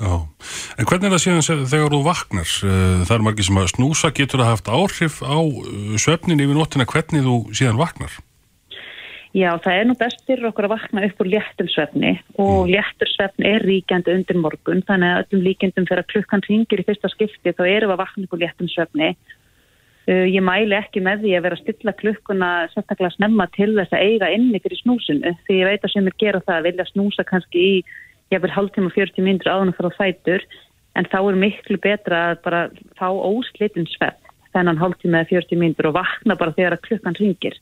Já, 0.00 0.14
en 0.80 0.88
hvernig 0.88 1.06
er 1.06 1.14
það 1.14 1.22
síðan 1.22 1.66
þegar 1.70 1.94
þú 1.94 2.02
vaknar? 2.06 2.50
Eh, 2.66 3.02
það 3.06 3.16
er 3.16 3.24
margir 3.26 3.46
sem 3.46 3.60
að 3.60 3.72
snúsa, 3.74 4.10
getur 4.16 4.42
það 4.42 4.52
haft 4.52 4.70
áhrif 4.72 5.18
á 5.22 5.38
eh, 5.38 5.96
svefnin 6.00 6.42
yfir 6.42 6.58
nóttina 6.58 6.88
hvernig 6.88 7.26
þú 7.26 7.36
síðan 7.54 7.80
vaknar? 7.80 8.16
Já, 9.32 9.48
það 9.64 9.76
er 9.78 9.86
nú 9.88 9.94
best 9.96 10.24
fyrir 10.28 10.48
okkur 10.50 10.66
að 10.68 10.74
vakna 10.74 11.04
upp 11.06 11.22
úr 11.24 11.30
léttum 11.32 11.68
svefni 11.72 12.10
og 12.36 12.66
mm. 12.66 12.72
léttur 12.74 13.12
svefn 13.14 13.46
er 13.48 13.64
ríkjandi 13.64 14.12
undir 14.12 14.40
morgun 14.40 14.82
þannig 14.88 15.12
að 15.12 15.22
öllum 15.22 15.46
líkjandum 15.46 15.86
fyrir 15.88 16.02
að 16.02 16.10
klukkan 16.10 16.44
ringir 16.48 16.82
í 16.82 16.88
fyrsta 16.88 17.08
skipti 17.12 17.54
þá 17.56 17.62
erum 17.64 17.92
við 17.92 17.94
að 17.94 18.02
vakna 18.02 18.26
upp 18.26 18.36
úr 18.36 18.44
léttum 18.44 18.68
svefni 18.72 19.14
Uh, 20.02 20.26
ég 20.26 20.42
mæli 20.42 20.74
ekki 20.74 20.98
með 20.98 21.20
því 21.22 21.32
að 21.38 21.44
vera 21.44 21.54
að 21.54 21.60
stilla 21.62 21.92
klukkuna 21.94 22.46
sérstaklega 22.72 23.12
snemma 23.14 23.44
til 23.54 23.68
þess 23.76 23.92
að 23.94 24.00
eiga 24.02 24.30
inni 24.34 24.58
fyrir 24.58 24.80
snúsinu 24.80 25.30
því 25.46 25.58
ég 25.60 25.68
veit 25.68 25.84
að 25.86 25.92
sem 25.92 26.08
er 26.10 26.16
gera 26.18 26.40
það 26.42 26.56
að 26.56 26.66
vilja 26.66 26.86
snúsa 26.88 27.24
kannski 27.28 27.62
í 27.62 27.76
ég 28.32 28.42
vil 28.42 28.52
hálftíma 28.52 28.92
40 28.94 29.24
minnir 29.26 29.50
áðan 29.50 29.74
fyrir 29.76 29.96
fætur 29.98 30.44
en 30.98 31.08
þá 31.12 31.18
er 31.20 31.40
miklu 31.40 31.78
betra 31.82 32.22
að 32.30 32.42
bara 32.46 32.62
fá 32.98 33.08
óslitinn 33.08 33.88
svepp 33.90 34.20
þennan 34.52 34.80
hálftíma 34.80 35.22
eða 35.22 35.42
40 35.42 35.60
minnir 35.60 35.88
og 35.88 35.96
vakna 35.96 36.36
bara 36.36 36.54
þegar 36.56 36.76
að 36.76 36.86
klukkan 36.88 37.18
ringir. 37.18 37.56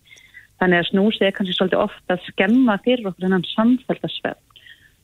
Þannig 0.61 0.83
að 0.83 0.88
snúsi 0.90 1.24
er 1.24 1.35
kannski 1.35 1.56
svolítið 1.56 1.85
ofta 1.85 2.16
að 2.16 2.24
skemma 2.28 2.78
fyrir 2.85 3.11
okkur 3.11 3.26
þennan 3.26 3.46
samféltasvepp 3.54 4.46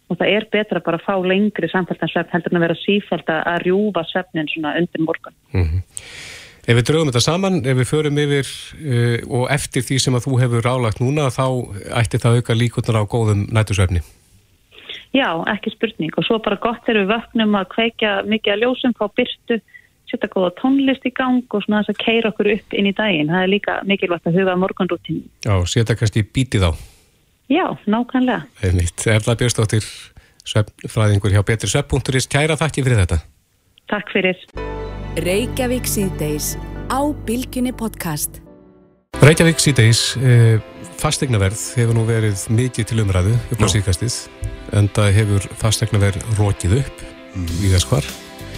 og 0.07 0.19
það 0.21 0.33
er 0.37 0.45
betra 0.53 0.83
bara 0.87 1.01
að 1.01 1.07
fá 1.07 1.15
lengri 1.27 1.69
samféltasvepp 1.73 2.35
heldur 2.35 2.53
en 2.53 2.59
að 2.61 2.67
vera 2.67 2.79
sífælt 2.83 3.31
að 3.33 3.63
rjúfa 3.65 4.05
sveppnin 4.11 4.51
svona 4.53 4.77
undir 4.79 5.03
morgun. 5.03 5.35
Mm 5.53 5.65
-hmm. 5.65 5.81
Ef 6.67 6.75
við 6.75 6.87
draugum 6.89 7.11
þetta 7.13 7.23
saman, 7.23 7.57
ef 7.63 7.77
við 7.79 7.89
förum 7.91 8.17
yfir 8.19 8.47
uh, 8.91 9.19
og 9.39 9.51
eftir 9.55 9.83
því 9.87 9.99
sem 10.03 10.15
að 10.19 10.25
þú 10.27 10.39
hefur 10.41 10.65
rálagt 10.67 11.01
núna, 11.01 11.31
þá 11.31 11.47
ætti 12.03 12.19
það 12.19 12.39
auka 12.39 12.55
líkunar 12.59 12.99
á 12.99 13.03
góðum 13.07 13.47
nætusöfni. 13.55 14.03
Já, 15.15 15.31
ekki 15.53 15.73
spurning 15.75 16.15
og 16.19 16.27
svo 16.27 16.39
bara 16.43 16.59
gott 16.61 16.89
er 16.91 17.01
við 17.03 17.13
vöknum 17.15 17.55
að 17.59 17.71
kveikja 17.75 18.13
mikið 18.27 18.55
að 18.55 18.63
ljósum, 18.65 18.95
fá 18.99 19.07
byrtu, 19.17 19.61
setja 20.11 20.31
góða 20.33 20.53
tónlist 20.61 21.07
í 21.07 21.13
gang 21.15 21.45
og 21.51 21.65
svona 21.65 21.83
þess 21.83 21.95
að 21.95 22.03
keira 22.03 22.33
okkur 22.33 22.51
upp 22.55 22.77
inn 22.77 22.91
í 22.91 22.95
daginn. 22.97 23.33
Það 23.33 23.47
er 23.47 23.53
líka 23.53 23.79
mikilvægt 23.89 24.29
að 24.29 24.39
huga 24.41 24.57
morgunrútinu. 24.61 25.25
Já, 25.47 25.55
setja 25.71 25.97
kannski 25.99 26.25
bítið 26.27 26.69
á. 26.69 26.73
Já, 27.51 27.67
nákvæmlega. 27.87 28.47
Það 28.59 28.69
er 28.69 28.79
nýtt. 28.81 29.07
Erla 29.15 29.37
Björnstóttir, 29.39 29.91
fræðingur 30.91 31.35
hjá 31.35 31.43
Betrisvepp.is. 31.47 32.31
Kæra 32.31 32.59
þakki 32.59 32.87
fyrir 32.87 33.05
þetta. 33.05 33.21
Takk 33.91 34.11
fyrir. 34.15 34.43
Reykjavík 35.23 35.87
síðdeis 35.89 36.57
á 36.91 37.01
Bilginni 37.27 37.73
podcast. 37.73 38.43
Reykjavík 39.23 39.63
síðdeis, 39.63 40.03
eh, 40.21 40.59
fastegnaverð 41.01 41.63
hefur 41.79 41.97
nú 41.97 42.05
verið 42.05 42.37
mikið 42.53 42.91
til 42.91 43.01
umræðu 43.01 43.33
upp 43.53 43.65
á 43.65 43.67
síðkastið 43.73 44.21
en 44.77 44.89
það 44.97 45.13
hefur 45.21 45.49
fastegnaverð 45.61 46.25
rókið 46.39 46.79
upp 46.81 47.03
mm. 47.35 47.51
í 47.63 47.73
þess 47.75 47.89
hvar. 47.91 48.09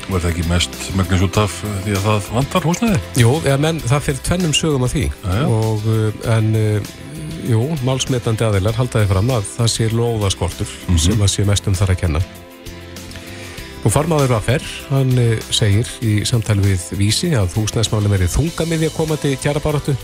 Var 0.09 0.23
það 0.25 0.31
ekki 0.31 0.47
mest 0.49 0.77
megnis 0.97 1.25
út 1.27 1.39
af 1.41 1.59
eh, 1.67 1.77
því 1.85 1.97
að 1.99 2.07
það 2.07 2.31
vantar 2.39 2.69
húsnæði? 2.69 3.01
Jú, 3.21 3.35
ja, 3.45 3.59
menn 3.61 3.81
það 3.85 4.05
fyrir 4.07 4.25
tvennum 4.29 4.57
sögum 4.57 4.87
af 4.87 4.95
því 4.95 5.05
og, 5.45 5.89
eh, 5.93 6.21
en 6.37 6.51
jú, 7.49 7.63
málsmetandi 7.85 8.47
aðeinar 8.47 8.79
haldaði 8.79 9.11
fram 9.13 9.33
að 9.37 9.49
það 9.53 9.73
sé 9.75 9.89
loðaskortur 9.93 10.69
mm 10.69 10.95
-hmm. 10.95 11.03
sem 11.05 11.25
að 11.25 11.33
sé 11.35 11.49
mest 11.49 11.69
um 11.69 11.77
þar 11.77 11.95
að 11.95 12.01
kenna. 12.05 12.23
Og 13.87 13.93
farmáður 13.95 14.33
Raffer, 14.35 14.63
hann 14.91 15.13
segir 15.55 15.87
í 16.03 16.25
samtali 16.27 16.65
við 16.65 16.89
Vísi 16.99 17.31
að 17.39 17.55
húsnæðismálum 17.55 18.13
er 18.17 18.27
þungamiði 18.27 18.89
að 18.89 18.97
koma 18.97 19.17
til 19.17 19.37
kjærabarötu 19.39 19.95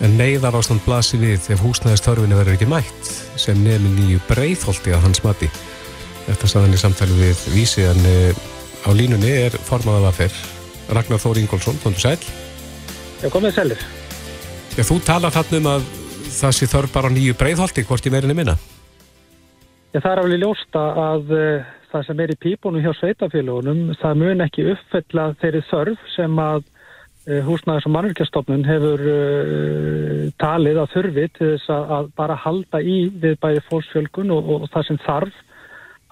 en 0.00 0.16
neyðar 0.16 0.56
ástand 0.56 0.80
blasi 0.86 1.18
við 1.20 1.50
ef 1.52 1.60
húsnæðistörfinu 1.60 2.38
verður 2.38 2.56
ekki 2.56 2.68
mætt 2.70 3.10
sem 3.40 3.58
nefnir 3.60 3.92
nýju 3.98 4.20
breyðholti 4.28 4.94
að 4.96 5.04
hans 5.04 5.20
mati. 5.24 5.50
Þetta 6.24 6.48
saðan 6.48 6.76
í 6.76 6.80
samtali 6.80 7.16
við 7.18 7.42
Vísi 7.52 7.84
en 7.88 8.00
e, 8.08 8.14
á 8.86 8.90
línunni 8.96 9.32
er 9.44 9.56
formaða 9.68 10.06
Raffer, 10.06 10.36
Ragnar 10.96 11.20
Þóri 11.20 11.44
Ingólfsson, 11.44 11.80
tóndu 11.82 12.00
sæl. 12.00 12.16
Já, 13.20 13.28
komið 13.32 13.56
sælir. 13.58 13.84
Já, 14.76 14.82
þú 14.88 15.00
talar 15.04 15.34
þarna 15.34 15.60
um 15.60 15.70
að 15.74 15.86
það 16.30 16.56
sé 16.56 16.70
þörf 16.70 16.96
bara 16.96 17.12
nýju 17.12 17.36
breyðholti, 17.36 17.84
hvort 17.84 18.06
ég 18.08 18.14
meirinni 18.14 18.38
minna? 18.38 18.56
Já, 19.92 20.00
það 20.00 20.12
er 20.14 20.24
alveg 20.24 20.44
ljósta 20.44 20.88
að 21.04 21.32
uh, 21.36 21.70
það 21.92 22.08
sem 22.08 22.24
er 22.24 22.32
í 22.32 22.40
pípunum 22.40 22.84
hjá 22.84 22.92
sveitafélagunum, 23.02 23.88
það 24.00 24.20
mun 24.22 24.44
ekki 24.46 24.68
uppfella 24.72 25.32
þeirri 25.42 25.66
þörf 25.68 26.12
sem 26.16 26.40
að 26.40 26.62
Eh, 26.62 26.79
húsnæðis 27.28 27.84
og 27.84 27.92
mannverkjastofnun 27.92 28.64
hefur 28.64 29.02
uh, 29.04 30.24
talið 30.40 30.80
að 30.80 30.92
þurfi 30.94 31.26
til 31.36 31.50
þess 31.52 31.72
að, 31.74 32.08
bara 32.16 32.38
halda 32.40 32.80
í 32.80 32.96
við 33.12 33.36
bæði 33.42 33.62
fólksfjölgun 33.68 34.32
og, 34.32 34.48
og, 34.54 34.66
það 34.72 34.86
sem 34.88 35.00
þarf 35.04 35.42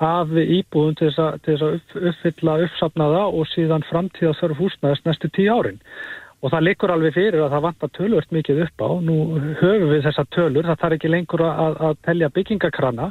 af 0.04 0.34
íbúðum 0.36 0.98
til 0.98 1.08
þess 1.08 1.22
að, 1.24 1.38
til 1.42 1.54
þess 1.54 1.64
að 1.64 1.78
upp, 1.78 1.96
uppfylla 2.10 2.58
uppsafnaða 2.66 3.22
og 3.32 3.48
síðan 3.54 3.86
framtíða 3.88 4.34
þörf 4.42 4.60
húsnæðis 4.60 5.02
næstu 5.06 5.32
tíu 5.32 5.56
árin. 5.56 5.80
Og 6.38 6.52
það 6.52 6.66
likur 6.68 6.92
alveg 6.94 7.16
fyrir 7.16 7.40
að 7.42 7.56
það 7.56 7.64
vantar 7.64 7.94
tölvört 7.96 8.36
mikið 8.36 8.62
upp 8.68 8.84
á. 8.84 8.90
Nú 9.08 9.16
höfum 9.58 9.88
við 9.90 10.04
þessa 10.04 10.26
tölur, 10.36 10.68
það 10.68 10.84
þarf 10.84 10.98
ekki 10.98 11.10
lengur 11.10 11.42
að, 11.48 11.80
að 11.88 11.98
telja 12.06 12.30
byggingakrana, 12.36 13.08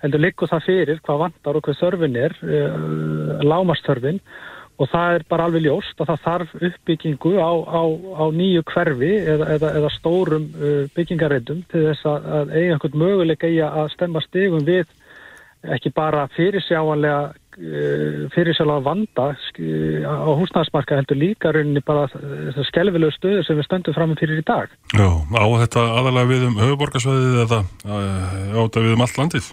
heldur 0.00 0.24
likur 0.24 0.48
það 0.48 0.64
fyrir 0.70 1.02
hvað 1.04 1.20
vantar 1.26 1.58
og 1.58 1.66
hvað 1.66 1.82
þörfin 1.82 2.16
er, 2.22 2.38
uh, 2.46 3.44
lámastörfin 3.44 4.22
og 4.80 4.88
það 4.90 5.16
er 5.16 5.24
bara 5.30 5.46
alveg 5.48 5.66
ljóst 5.66 6.00
að 6.00 6.10
það 6.12 6.24
þarf 6.26 6.54
uppbyggingu 6.68 7.34
á, 7.36 7.52
á, 7.52 7.82
á 7.92 8.24
nýju 8.32 8.64
hverfi 8.72 9.12
eða, 9.20 9.50
eða, 9.56 9.74
eða 9.80 9.92
stórum 9.98 10.48
uh, 10.56 10.80
byggingarreitum 10.96 11.62
til 11.72 11.84
þess 11.90 12.08
að, 12.08 12.56
eiga 12.56 12.74
einhvern 12.76 12.98
möguleik 13.04 13.46
eiga 13.46 13.70
að 13.82 13.92
stemma 13.96 14.24
stegum 14.24 14.66
við 14.66 14.88
ekki 15.76 15.92
bara 15.94 16.24
fyrirsjáanlega 16.34 17.18
uh, 17.30 18.22
fyrirsjáanlega 18.34 18.86
vanda 18.88 19.26
uh, 19.36 20.06
á 20.08 20.30
húsnæðsmarka 20.40 20.98
heldur 20.98 21.20
líka 21.20 21.52
rauninni 21.54 21.84
bara 21.86 22.08
þessar 22.14 22.70
skelvilegu 22.70 23.14
stöður 23.18 23.46
sem 23.46 23.60
við 23.60 23.68
stöndum 23.68 23.98
fram 23.98 24.14
með 24.14 24.24
fyrir 24.24 24.40
í 24.40 24.46
dag. 24.48 24.72
Já, 24.96 25.08
á 25.12 25.46
þetta 25.66 25.84
aðalega 26.00 26.32
við 26.32 26.48
um 26.48 26.58
höfuborgarsvæðið 26.64 27.44
eða 27.44 27.60
áta 28.56 28.82
við 28.82 28.96
um 28.96 29.06
allt 29.06 29.20
landið? 29.20 29.52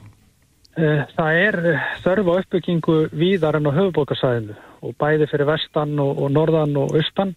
Uh, 0.77 1.01
það 1.17 1.39
er 1.43 1.57
þörf 2.03 2.29
á 2.29 2.33
uppbyggingu 2.43 2.97
víðar 3.17 3.57
en 3.57 3.67
á 3.67 3.71
höfuborgarsvæðinu 3.73 4.55
og 4.85 4.95
bæði 5.01 5.27
fyrir 5.31 5.49
vestan 5.49 5.97
og, 5.99 6.21
og 6.21 6.31
norðan 6.31 6.77
og 6.79 6.93
austan. 6.95 7.33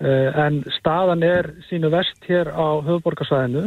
Uh, 0.00 0.30
en 0.46 0.62
staðan 0.78 1.24
er 1.26 1.50
sínu 1.66 1.90
vest 1.92 2.22
hér 2.30 2.52
á 2.54 2.78
höfuborgarsvæðinu 2.86 3.66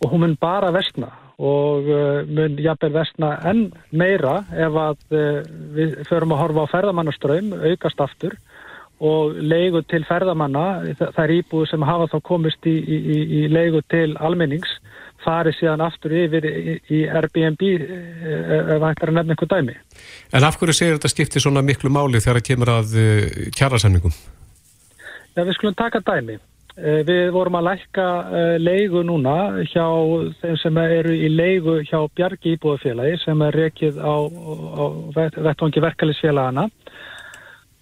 og 0.00 0.10
hún 0.10 0.24
mun 0.24 0.36
bara 0.40 0.72
vestna 0.74 1.12
og 1.40 1.86
mun 2.28 2.58
jafnvel 2.60 2.92
vestna 2.92 3.30
enn 3.48 3.70
meira 3.96 4.42
ef 4.52 4.74
að 4.76 5.14
við 5.72 5.94
förum 6.04 6.34
að 6.34 6.40
horfa 6.42 6.64
á 6.68 6.72
ferðamannaströym 6.74 7.54
aukast 7.56 8.02
aftur 8.04 8.36
og 9.00 9.38
leigu 9.40 9.80
til 9.88 10.02
ferðamanna, 10.04 10.94
það 11.00 11.22
er 11.24 11.34
íbúið 11.38 11.70
sem 11.70 11.84
hafa 11.88 12.10
þá 12.12 12.18
komist 12.28 12.66
í, 12.68 12.76
í, 12.76 13.20
í 13.40 13.42
leigu 13.48 13.80
til 13.88 14.12
almennings 14.20 14.74
farið 15.24 15.56
síðan 15.58 15.84
aftur 15.84 16.14
yfir 16.16 16.46
í, 16.48 16.74
í 16.90 17.00
Airbnb 17.08 17.64
eh, 17.66 17.80
ef 18.60 18.68
það 18.70 18.86
ætlar 18.90 19.12
að 19.12 19.16
nefna 19.18 19.36
einhver 19.36 19.50
dæmi. 19.54 19.78
En 20.36 20.46
af 20.46 20.60
hverju 20.60 20.76
segir 20.76 20.98
þetta 20.98 21.12
skipti 21.12 21.42
svona 21.42 21.64
miklu 21.66 21.92
máli 21.92 22.22
þegar 22.22 22.40
það 22.40 22.48
kemur 22.50 22.72
að 22.76 22.94
uh, 23.00 23.26
kjærasemningum? 23.56 24.14
Já, 25.36 25.42
við 25.42 25.56
skulum 25.58 25.76
taka 25.78 26.02
dæmi. 26.04 26.40
Við 26.80 27.26
vorum 27.34 27.58
að 27.58 27.66
lækka 27.66 28.04
leigu 28.62 29.02
núna 29.04 29.64
hjá 29.68 29.84
þeim 30.40 30.54
sem 30.62 30.78
eru 30.80 31.12
í 31.12 31.28
leigu 31.28 31.74
hjá 31.84 31.98
Bjargi 32.16 32.54
Íbúðafélagi 32.54 33.18
sem 33.20 33.42
er 33.44 33.58
rekið 33.58 33.98
á, 34.00 34.14
á 34.16 34.84
vettvangi 35.18 35.82
verkefælisfélagana 35.84 36.70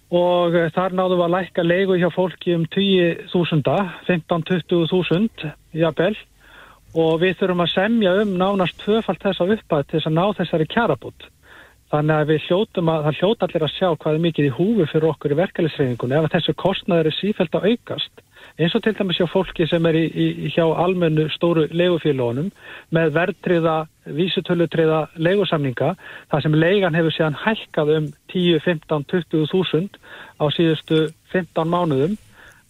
og 0.09 0.57
þar 0.73 0.97
náðum 0.97 1.21
við 1.21 1.25
að 1.27 1.33
lækka 1.35 1.65
leigu 1.65 1.99
hjá 2.01 2.09
fólki 2.11 2.57
um 2.57 2.65
10.000, 2.73 3.77
15-20.000 4.09 5.53
jafnvel 5.77 6.15
og 6.97 7.19
við 7.21 7.35
þurfum 7.39 7.65
að 7.65 7.73
semja 7.73 8.13
um 8.23 8.31
nánast 8.39 8.79
tvöfalt 8.81 9.21
þessa 9.21 9.45
uppæð 9.45 9.83
til 9.85 9.99
þess 9.99 10.09
að 10.09 10.17
ná 10.17 10.25
þessari 10.39 10.69
kjarabút. 10.69 11.27
Þannig 11.89 12.15
að 12.15 12.29
við 12.29 12.43
hljótum 12.45 12.89
að, 12.93 13.05
það 13.05 13.19
hljóta 13.19 13.45
allir 13.47 13.63
að 13.65 13.75
sjá 13.75 13.87
hvað 13.89 14.15
er 14.15 14.23
mikið 14.25 14.47
í 14.47 14.55
húfi 14.57 14.85
fyrir 14.91 15.09
okkur 15.09 15.33
í 15.33 15.37
verkefælisreiningunni 15.39 16.17
ef 16.19 16.27
þessu 16.35 16.53
kostnaður 16.61 17.09
er 17.09 17.17
sífælt 17.17 17.57
að 17.57 17.65
aukast. 17.71 18.21
Eins 18.59 18.75
og 18.75 18.83
til 18.83 18.93
dæmis 18.97 19.17
hjá 19.17 19.25
fólki 19.29 19.65
sem 19.69 19.85
er 19.89 19.97
í, 19.97 20.03
í, 20.05 20.51
hjá 20.53 20.65
almennu 20.83 21.25
stóru 21.33 21.65
legufélónum 21.71 22.51
með 22.93 23.13
verðtriða, 23.15 23.75
vísutölutriða 24.19 25.01
legusamninga, 25.17 25.93
það 26.29 26.45
sem 26.45 26.57
legan 26.59 26.97
hefur 26.97 27.15
séðan 27.15 27.39
hælkað 27.41 27.93
um 27.95 28.09
10, 28.33 28.61
15, 28.65 29.05
20 29.13 29.49
þúsund 29.53 29.99
á 30.37 30.45
síðustu 30.53 31.05
15 31.33 31.73
mánuðum 31.73 32.17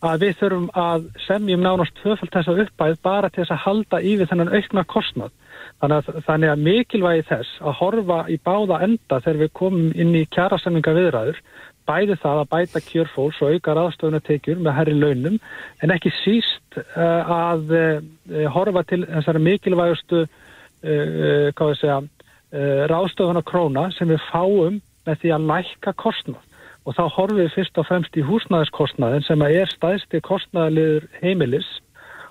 að 0.05 0.23
við 0.23 0.35
þurfum 0.39 0.67
að 0.79 1.07
semjum 1.25 1.63
nánast 1.63 1.95
tvöfald 1.99 2.31
þess 2.31 2.51
að 2.51 2.61
uppæð 2.63 2.99
bara 3.03 3.29
til 3.29 3.41
þess 3.43 3.55
að 3.55 3.63
halda 3.65 3.99
í 3.99 4.15
við 4.19 4.29
þennan 4.31 4.53
aukna 4.55 4.83
kostnad. 4.87 5.33
Þannig 5.79 5.97
að, 5.97 6.19
þannig 6.27 6.51
að 6.51 6.63
mikilvægi 6.67 7.25
þess 7.29 7.57
að 7.59 7.77
horfa 7.79 8.19
í 8.31 8.37
báða 8.47 8.79
enda 8.87 9.19
þegar 9.19 9.41
við 9.43 9.51
komum 9.59 9.89
inn 9.95 10.15
í 10.15 10.25
kjærasemminga 10.31 10.95
viðræður, 10.95 11.41
bæði 11.89 12.19
það 12.21 12.41
að 12.43 12.51
bæta 12.53 12.83
kjörfólks 12.85 13.41
og 13.43 13.55
auka 13.55 13.75
raðstöðunatekjur 13.75 14.59
með 14.63 14.77
herri 14.77 14.95
launum, 14.95 15.39
en 15.81 15.95
ekki 15.95 16.13
síst 16.21 16.79
uh, 16.79 17.31
að 17.35 17.73
uh, 17.75 18.45
horfa 18.53 18.85
til 18.87 19.01
þessari 19.07 19.43
mikilvægustu 19.47 20.25
uh, 20.25 21.49
ráðstöðuna 22.89 23.43
króna 23.45 23.89
sem 23.97 24.09
við 24.09 24.21
fáum 24.29 24.79
með 25.07 25.19
því 25.23 25.33
að 25.35 25.49
lækka 25.49 25.95
kostnad 25.99 26.48
og 26.87 26.95
þá 26.95 27.03
horfum 27.15 27.41
við 27.41 27.53
fyrst 27.57 27.77
og 27.81 27.87
fremst 27.89 28.17
í 28.17 28.25
húsnæðiskostnaðin 28.25 29.25
sem 29.27 29.45
er 29.45 29.69
staðsti 29.71 30.21
kostnæðaliður 30.25 31.07
heimilis. 31.21 31.69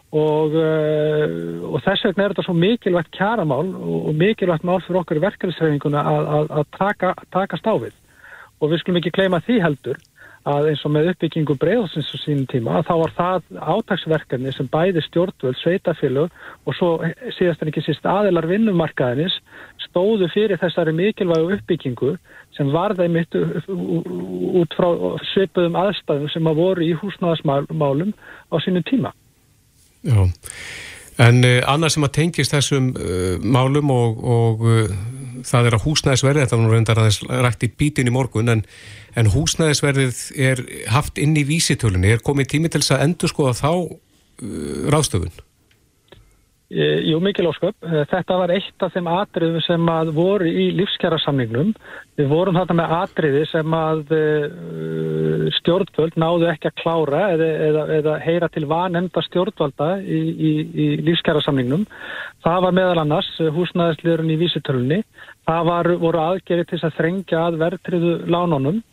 Og, 0.08 0.54
uh, 0.56 1.66
og 1.68 1.82
þess 1.84 2.06
vegna 2.06 2.24
er 2.24 2.32
þetta 2.32 2.46
svo 2.46 2.54
mikilvægt 2.56 3.10
kjaramál 3.12 3.66
og 3.76 4.14
mikilvægt 4.16 4.64
mál 4.64 4.78
fyrir 4.80 5.02
okkur 5.02 5.20
verkefnisreifinguna 5.20 6.00
að, 6.00 6.28
að, 6.36 6.52
að 6.60 6.70
taka, 6.78 7.10
taka 7.34 7.58
stáfið 7.60 7.92
og 8.58 8.72
við 8.72 8.80
skulum 8.80 9.02
ekki 9.02 9.12
kleima 9.18 9.42
því 9.44 9.58
heldur 9.66 10.00
að 10.48 10.70
eins 10.70 10.84
og 10.86 10.92
með 10.94 11.10
uppbyggingu 11.12 11.56
bregðsins 11.60 12.08
á 12.14 12.16
sínum 12.22 12.46
tíma 12.48 12.78
að 12.78 12.86
þá 12.88 12.92
var 13.02 13.14
það 13.16 13.48
átagsverkefni 13.74 14.52
sem 14.54 14.68
bæði 14.72 15.02
stjórnvöld, 15.04 15.58
sveitafélög 15.60 16.32
og 16.64 16.76
svo 16.78 16.90
síðast 17.36 17.62
en 17.62 17.72
ekki 17.72 17.84
síst 17.84 18.06
aðilar 18.08 18.48
vinnumarkaðinis 18.48 19.38
stóðu 19.88 20.28
fyrir 20.32 20.60
þessari 20.60 20.94
mikilvægu 20.96 21.56
uppbyggingu 21.56 22.14
sem 22.56 22.70
varði 22.72 23.08
mitt 23.12 23.34
út 23.38 24.76
frá 24.76 24.88
svipuðum 25.32 25.78
aðstæðum 25.78 26.30
sem 26.32 26.50
að 26.50 26.60
voru 26.62 26.86
í 26.86 26.94
húsnáðasmálum 26.98 28.12
á 28.14 28.56
sínum 28.64 28.84
tíma. 28.88 29.12
Já, 30.06 30.28
en 31.26 31.42
uh, 31.44 31.60
annað 31.70 31.94
sem 31.96 32.06
að 32.06 32.14
tengist 32.20 32.54
þessum 32.54 32.92
uh, 32.94 33.38
málum 33.42 33.90
og, 33.94 34.20
og 34.22 34.66
uh, 34.66 34.92
það 35.46 35.70
er 35.70 35.78
að 35.78 35.84
húsnæðisverði, 35.86 36.44
þetta 36.44 36.58
var 36.58 36.64
nú 36.64 36.74
reyndar 36.74 37.02
aðeins 37.02 37.20
rætt 37.46 37.66
í 37.66 37.72
bítin 37.80 38.10
í 38.10 38.14
morgun, 38.14 38.52
en, 38.54 38.64
en 39.18 39.32
húsnæðisverðið 39.34 40.22
er 40.50 40.62
haft 40.94 41.18
inn 41.22 41.36
í 41.38 41.46
vísitölunni, 41.48 42.14
er 42.14 42.24
komið 42.26 42.54
tími 42.54 42.70
til 42.72 42.82
þess 42.82 42.96
að 42.96 43.04
endur 43.08 43.34
skoða 43.34 43.58
þá 43.58 43.72
ráðstöfun? 44.94 45.34
E, 46.68 46.86
jú, 47.08 47.16
mikil 47.24 47.46
ósköp. 47.48 47.78
E, 47.80 48.02
þetta 48.10 48.36
var 48.36 48.50
eitt 48.52 48.84
af 48.84 48.92
þeim 48.92 49.06
atriðum 49.08 49.62
sem 49.64 49.86
að 49.88 50.10
voru 50.18 50.50
í 50.52 50.66
lífskjara 50.76 51.16
samningnum. 51.22 51.70
Við 52.20 52.28
vorum 52.28 52.58
þarna 52.58 52.76
með 52.82 52.92
atriði 52.98 53.44
sem 53.48 53.76
að 53.78 54.12
e, 54.12 54.26
stjórnvöld 55.56 56.18
náðu 56.20 56.50
ekki 56.52 56.68
að 56.68 56.76
klára 56.82 57.22
eða, 57.38 57.48
eða, 57.70 57.86
eða 57.96 58.18
heyra 58.26 58.50
til 58.52 58.66
vanemnda 58.68 59.24
stjórnvalda 59.24 59.88
í, 60.04 60.20
í, 60.20 60.52
í 60.68 60.90
lífskjara 61.08 61.40
samningnum. 61.46 61.88
Það 62.44 62.60
var 62.66 62.76
meðal 62.82 63.00
annars 63.06 63.32
húsnæðisliðurinn 63.40 64.36
í 64.36 64.40
vísitölunni. 64.44 65.02
Það 65.48 65.72
var, 65.72 65.92
voru 66.04 66.24
aðgerið 66.26 66.68
til 66.74 66.84
að 66.84 66.96
þrengja 67.00 67.46
að 67.46 67.60
verðtriðu 67.64 68.14
lánunum 68.28 68.84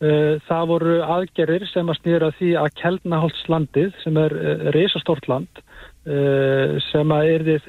Það 0.00 0.62
voru 0.70 0.92
aðgerir 1.04 1.66
sem 1.68 1.90
að 1.92 1.98
snýra 1.98 2.30
því 2.38 2.54
að 2.56 2.70
Keldnaholtslandið 2.78 3.98
sem 4.00 4.16
er 4.16 4.32
reysastort 4.72 5.28
land 5.28 5.60
sem 6.00 7.12
að 7.12 7.30
er 7.34 7.42
þið 7.46 7.64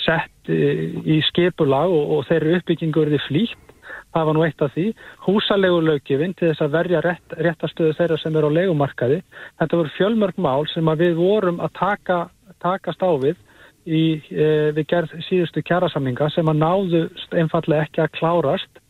sett 0.00 0.48
í 0.48 1.18
skipulag 1.28 1.92
og, 1.92 2.22
þeirri 2.28 2.54
uppbyggingu 2.58 3.02
er 3.02 3.10
þið 3.16 3.26
flýtt. 3.26 3.64
Það 4.08 4.24
var 4.24 4.36
nú 4.38 4.44
eitt 4.46 4.62
af 4.64 4.72
því, 4.72 4.86
húsalegu 5.26 5.82
lögjöfinn 5.84 6.32
til 6.38 6.48
þess 6.48 6.64
að 6.64 6.72
verja 6.78 7.02
rétt, 7.04 7.34
réttastöðu 7.44 7.96
þeirra 7.98 8.16
sem 8.22 8.38
eru 8.40 8.48
á 8.48 8.56
legumarkaði. 8.56 9.18
Þetta 9.60 9.80
voru 9.82 9.92
fjölmörg 9.98 10.40
mál 10.40 10.64
sem 10.72 10.88
við 10.96 11.18
vorum 11.20 11.60
að 11.60 11.74
taka, 11.76 12.18
takast 12.64 13.04
á 13.04 13.12
við 13.20 13.36
í, 13.84 14.02
við 14.32 14.84
gerð 14.88 15.12
síðustu 15.28 15.60
kjærasamninga 15.60 16.30
sem 16.32 16.48
að 16.48 16.62
náðu 16.64 17.02
einfallega 17.36 17.84
ekki 17.84 18.04
að 18.06 18.14
klárast 18.16 18.82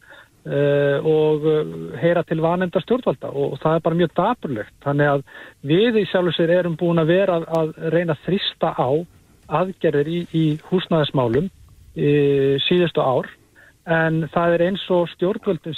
og 0.46 1.46
e, 1.48 1.56
heyra 2.00 2.22
til 2.26 2.42
vanenda 2.44 2.80
stjórnvalda. 2.80 3.30
Og 3.32 3.58
það 3.62 3.74
er 3.74 3.84
bara 3.84 3.98
mjög 3.98 4.14
daburlegt. 4.16 4.74
Þannig 4.84 5.12
að 5.12 5.24
við 5.72 6.00
í 6.02 6.04
sjálf 6.08 6.32
og 6.32 6.36
sér 6.36 6.54
erum 6.58 6.76
búin 6.78 7.02
að 7.02 7.12
vera 7.12 7.40
að, 7.42 7.74
reyna 7.92 8.16
að 8.16 8.24
þrista 8.28 8.72
á 8.78 8.90
aðgerðir 9.58 10.08
í, 10.12 10.20
í 10.32 10.44
húsnæðismálum 10.70 11.50
e, 11.96 12.08
síðustu 12.68 13.02
ár. 13.04 13.28
En 13.88 14.26
það 14.32 14.54
er 14.54 14.64
eins 14.68 14.86
og 14.92 15.08
stjórnvöld, 15.14 15.68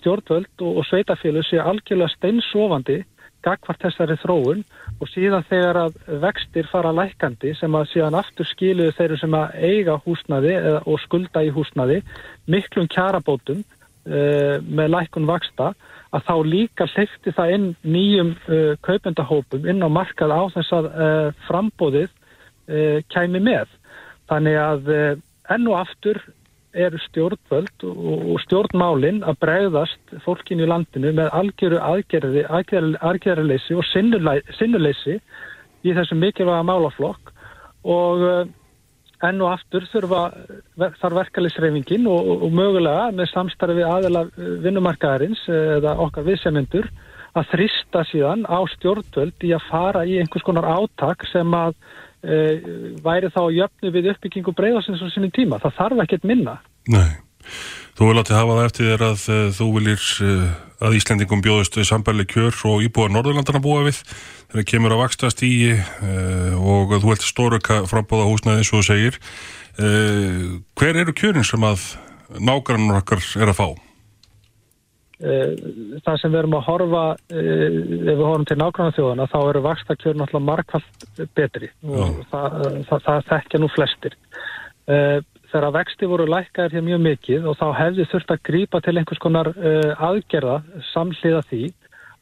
stjórnvöld 0.00 0.64
og, 0.64 0.72
og 0.80 0.88
sveitafélug 0.88 1.46
séu 1.48 1.62
algjörlega 1.64 2.12
steinsofandi 2.16 3.02
gagvart 3.46 3.84
þessari 3.84 4.16
þróun. 4.20 4.64
Og 4.96 5.08
síðan 5.12 5.44
þegar 5.48 5.78
að 5.84 5.96
vextir 6.22 6.68
fara 6.70 6.92
lækandi 6.94 7.52
sem 7.58 7.74
að 7.76 7.90
síðan 7.92 8.16
aftur 8.16 8.48
skiluðu 8.48 8.94
þeirru 8.96 9.18
sem 9.20 9.34
að 9.36 9.56
eiga 9.60 9.96
húsnaði 10.06 10.54
og 10.82 11.00
skulda 11.04 11.44
í 11.44 11.52
húsnaði 11.52 12.00
miklum 12.48 12.88
kjarabótum 12.88 13.64
uh, 14.06 14.56
með 14.62 14.92
lækun 14.94 15.28
vaksta 15.28 15.72
að 16.14 16.24
þá 16.28 16.34
líka 16.46 16.86
hleyfti 16.94 17.34
það 17.36 17.52
inn 17.56 17.66
nýjum 17.82 18.32
uh, 18.46 18.72
kaupendahópum 18.86 19.66
inn 19.68 19.84
á 19.84 19.88
markað 19.90 20.34
á 20.34 20.42
þess 20.54 20.76
að 20.78 20.90
uh, 20.92 21.28
frambóðið 21.48 22.14
kæmi 23.14 23.38
með. 23.46 23.68
Þannig 24.26 24.56
að 24.58 24.88
enn 25.54 25.68
og 25.70 25.76
aftur 25.78 26.18
eru 26.76 26.98
stjórnvöld 27.04 27.84
og 27.86 28.40
stjórnmálinn 28.42 29.22
að 29.22 29.38
bregðast 29.44 30.16
fólkin 30.24 30.64
í 30.64 30.66
landinu 30.68 31.12
með 31.16 31.30
algjöru 31.38 31.78
aðgerði, 31.78 32.42
aðgerðarleysi 32.50 33.76
og 33.78 33.86
sinnuleysi 33.86 35.20
í 35.86 35.94
þessum 35.96 36.20
mikilvæga 36.22 36.66
málaflokk 36.66 37.32
og 37.86 38.24
eh, 38.26 38.46
enn 39.24 39.40
og 39.40 39.54
aftur 39.54 39.86
þurfa, 39.92 40.22
þarf 40.76 41.18
verkefliðsreifingin 41.22 42.08
og, 42.10 42.30
og 42.44 42.52
mögulega 42.52 43.10
með 43.16 43.30
samstarfi 43.32 43.84
aðela 43.86 44.26
vinnumarkaðarins 44.36 45.46
eða 45.48 45.96
okkar 46.04 46.26
viðsemyndur 46.26 46.90
að 47.36 47.52
þrista 47.52 48.04
síðan 48.10 48.44
á 48.48 48.58
stjórnvöld 48.76 49.44
í 49.44 49.52
að 49.56 49.68
fara 49.70 50.04
í 50.08 50.18
einhvers 50.20 50.44
konar 50.46 50.68
átak 50.68 51.26
sem 51.30 51.56
að 51.56 51.74
uh, 51.76 52.72
væri 53.04 53.32
þá 53.32 53.42
jöfnu 53.56 53.92
við 53.94 54.10
uppbyggingu 54.14 54.56
breyðarsins 54.56 55.04
á 55.04 55.08
sinni 55.12 55.32
tíma. 55.34 55.60
Það 55.64 55.78
þarf 55.80 56.04
ekkert 56.06 56.28
minna. 56.28 56.58
Nei, 56.92 57.18
þú 57.98 58.10
vil 58.10 58.20
átti 58.22 58.36
hafa 58.36 58.58
það 58.58 58.68
eftir 58.68 58.90
þér 58.90 59.04
að 59.06 59.26
uh, 59.32 59.42
þú 59.56 59.68
viljir 59.78 60.06
uh, 60.26 60.46
að 60.86 60.96
Íslendingum 60.98 61.44
bjóðust 61.44 61.78
sambærli 61.88 62.26
kjör 62.28 62.58
og 62.70 62.84
íbúar 62.84 63.12
Norðurlandana 63.14 63.62
búa 63.64 63.86
við 63.86 64.02
þegar 64.52 64.68
kemur 64.72 64.94
að 64.96 65.02
vaksta 65.04 65.30
stígi 65.32 65.72
og 65.72 66.92
þú 66.92 67.08
heldur 67.08 67.30
stóruka 67.30 67.78
frambóða 67.88 68.28
húsnaði 68.28 68.60
eins 68.60 68.70
og 68.70 68.82
þú 68.82 68.86
segir. 68.90 69.16
Hver 70.76 71.00
eru 71.00 71.16
kjörin 71.16 71.48
sem 71.48 71.64
að 71.64 71.88
nágrannur 72.36 73.00
okkar 73.00 73.24
er 73.40 73.54
að 73.54 73.56
fá? 73.56 73.68
Eh, 75.16 75.52
það 76.04 76.18
sem 76.20 76.32
við 76.34 76.42
erum 76.42 76.54
að 76.58 76.66
horfa 76.66 77.02
eh, 77.32 77.68
ef 77.72 78.18
við 78.18 78.18
horfum 78.20 78.42
til 78.50 78.56
nákvæmlega 78.60 78.96
þjóðana 78.98 79.26
þá 79.32 79.36
eru 79.40 79.62
vakstakjörn 79.64 80.24
alltaf 80.26 80.42
markvallt 80.44 81.06
betri 81.38 81.70
og 81.88 82.18
það, 82.28 82.56
það, 82.90 83.00
það 83.06 83.22
þekkja 83.30 83.60
nú 83.62 83.70
flestir 83.72 84.16
eh, 84.92 85.16
þegar 85.56 85.72
vexti 85.80 86.10
voru 86.10 86.28
lækkaðir 86.28 86.76
hér 86.76 86.86
mjög 86.90 87.02
mikið 87.08 87.48
og 87.48 87.56
þá 87.56 87.66
hefði 87.80 88.08
þurft 88.12 88.36
að 88.36 88.44
grípa 88.50 88.84
til 88.84 88.96
einhvers 89.00 89.24
konar 89.24 89.52
aðgerða 89.96 90.60
samhliða 90.92 91.42
því 91.48 91.64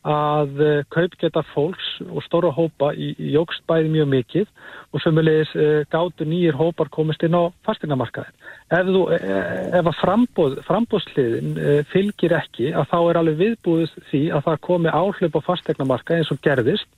að 0.05 0.61
uh, 0.61 0.73
kaupgeta 0.92 1.40
fólks 1.55 1.87
og 2.05 2.20
stóra 2.27 2.51
hópa 2.53 2.90
í, 2.92 3.14
í 3.16 3.33
jógstbæði 3.35 3.92
mjög 3.94 4.09
mikið 4.12 4.51
og 4.92 5.03
sömulegis 5.03 5.53
uh, 5.57 5.81
gátu 5.88 6.27
nýjir 6.29 6.57
hópar 6.59 6.90
komist 6.92 7.25
inn 7.25 7.37
á 7.37 7.49
fastegnamarkaðin. 7.64 8.37
Ef, 8.68 8.90
þú, 8.90 9.05
uh, 9.09 9.79
ef 9.81 9.88
að 9.88 10.01
frambóð, 10.03 10.59
frambóðsliðin 10.68 11.55
fylgir 11.92 12.37
ekki 12.37 12.75
að 12.77 12.90
þá 12.92 12.99
er 13.01 13.20
alveg 13.23 13.40
viðbúðið 13.40 13.97
því 14.11 14.23
að 14.37 14.49
það 14.51 14.61
komi 14.68 14.92
áhlaup 14.92 15.40
á 15.40 15.47
fastegnamarkað 15.49 16.20
eins 16.20 16.35
og 16.35 16.42
gerðist 16.44 16.90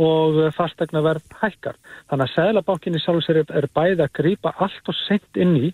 og 0.00 0.38
fastegnaverð 0.56 1.34
hækkar. 1.40 1.76
Þannig 2.10 2.28
að 2.28 2.34
Sæðlabákinni 2.36 3.00
sjálfs 3.02 3.30
er, 3.32 3.42
er 3.44 3.68
bæði 3.74 4.06
að 4.06 4.14
grýpa 4.20 4.54
allt 4.56 4.88
og 4.88 4.98
sent 5.06 5.40
inn 5.40 5.56
í 5.58 5.72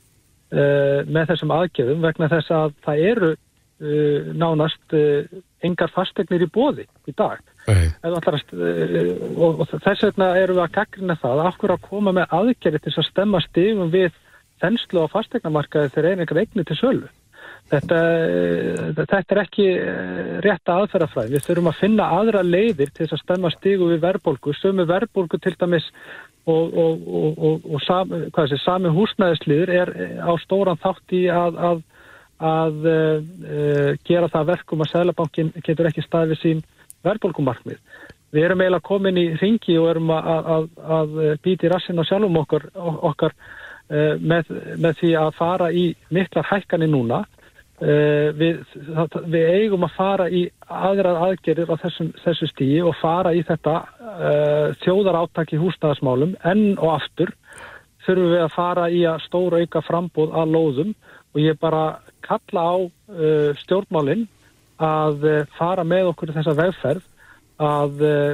með 0.49 1.27
þessum 1.29 1.51
aðgjöfum 1.53 2.01
vegna 2.01 2.31
þess 2.33 2.53
að 2.57 2.71
það 2.87 3.01
eru 3.11 3.31
uh, 3.81 4.31
nánast 4.35 4.97
uh, 4.97 5.27
engar 5.65 5.93
fastegnir 5.95 6.45
í 6.47 6.51
bóði 6.53 6.87
í 7.09 7.15
dag. 7.17 7.43
Uh, 7.69 7.91
og, 9.37 9.61
og 9.61 9.75
þess 9.75 10.07
vegna 10.09 10.33
eru 10.41 10.57
við 10.57 10.65
að 10.65 10.75
gaggrina 10.79 11.19
það. 11.21 11.45
Af 11.45 11.61
hverju 11.61 11.77
að 11.77 11.87
koma 11.91 12.15
með 12.17 12.35
aðgerri 12.41 12.83
til 12.85 12.95
að 12.95 13.09
stemma 13.11 13.43
stigum 13.45 13.93
við 13.95 14.11
þenslu 14.63 15.07
á 15.07 15.13
fastegnamarkaði 15.13 15.95
þegar 15.95 16.11
er 16.11 16.23
einhver 16.23 16.43
eigni 16.43 16.67
til 16.67 16.79
sölu 16.79 17.11
Þetta, 17.69 17.99
þetta 18.97 19.19
er 19.35 19.41
ekki 19.43 19.67
rétt 20.47 20.71
aðferðafræð. 20.73 21.35
Við 21.35 21.45
þurfum 21.45 21.69
að 21.69 21.81
finna 21.83 22.07
aðra 22.17 22.41
leiðir 22.47 22.95
til 22.97 23.11
að 23.11 23.21
stemma 23.21 23.51
stígu 23.53 23.91
við 23.91 24.01
verðbólgu, 24.07 24.55
sömu 24.57 24.87
verðbólgu 24.89 25.41
til 25.45 25.53
dæmis 25.61 25.91
og, 26.49 26.73
og, 26.73 27.05
og, 27.13 27.69
og 27.69 27.85
sami, 27.85 28.25
sami 28.63 28.93
húsnæðisliður 28.97 29.75
er 29.83 29.93
á 30.25 30.33
stóran 30.41 30.81
þátt 30.81 31.17
í 31.19 31.27
að, 31.29 31.61
að 31.61 31.85
að 32.39 32.85
uh, 32.87 33.95
gera 34.07 34.31
það 34.31 34.51
verkum 34.53 34.83
að 34.85 34.93
Sælabankin 34.93 35.53
getur 35.65 35.89
ekki 35.91 36.05
staðið 36.07 36.43
sín 36.43 36.61
verðbólkumarkmið. 37.07 37.79
Við 38.35 38.45
erum 38.45 38.61
eiginlega 38.63 38.85
komin 38.85 39.19
í 39.19 39.27
ringi 39.41 39.79
og 39.81 39.89
erum 39.95 40.13
að, 40.13 40.69
að, 40.77 41.17
býti 41.43 41.71
rassin 41.71 41.99
á 41.99 42.05
sjálfum 42.05 42.37
okkar, 42.43 42.69
okkar 42.77 43.35
uh, 43.35 44.15
með, 44.21 44.53
með 44.79 45.01
því 45.01 45.13
að 45.19 45.35
fara 45.39 45.71
í 45.73 45.91
miklar 46.15 46.47
hækkanir 46.51 46.93
núna. 46.93 47.25
Uh, 47.79 48.35
við, 48.35 48.57
við 49.31 49.45
eigum 49.55 49.85
að 49.87 49.93
fara 49.95 50.25
í 50.27 50.49
aðrað 50.67 51.21
aðgerir 51.29 51.71
á 51.71 51.77
þessum, 51.79 52.09
þessu 52.25 52.49
stíi 52.51 52.81
og 52.83 52.97
fara 52.99 53.31
í 53.37 53.45
þetta 53.47 53.77
þjóðar 54.83 55.21
átaki 55.21 55.61
húsnæðasmálum 55.61 56.33
enn 56.43 56.73
og 56.75 56.97
aftur 56.97 57.31
þurfum 58.09 58.33
við 58.33 58.43
að 58.43 58.55
fara 58.57 58.89
í 58.91 59.05
að 59.07 59.23
stóra 59.27 59.61
auka 59.63 59.83
frambóð 59.85 60.35
að 60.41 60.55
lóðum 60.57 60.93
og 61.35 61.41
ég 61.43 61.59
bara 61.61 61.85
kalla 62.25 62.65
á 62.65 62.77
uh, 62.81 63.51
stjórnmálinn 63.63 64.27
að 64.79 65.27
uh, 65.27 65.41
fara 65.59 65.85
með 65.87 66.13
okkur 66.13 66.35
þessa 66.37 66.57
vegferð 66.59 67.05
að 67.59 68.05
uh, 68.07 68.33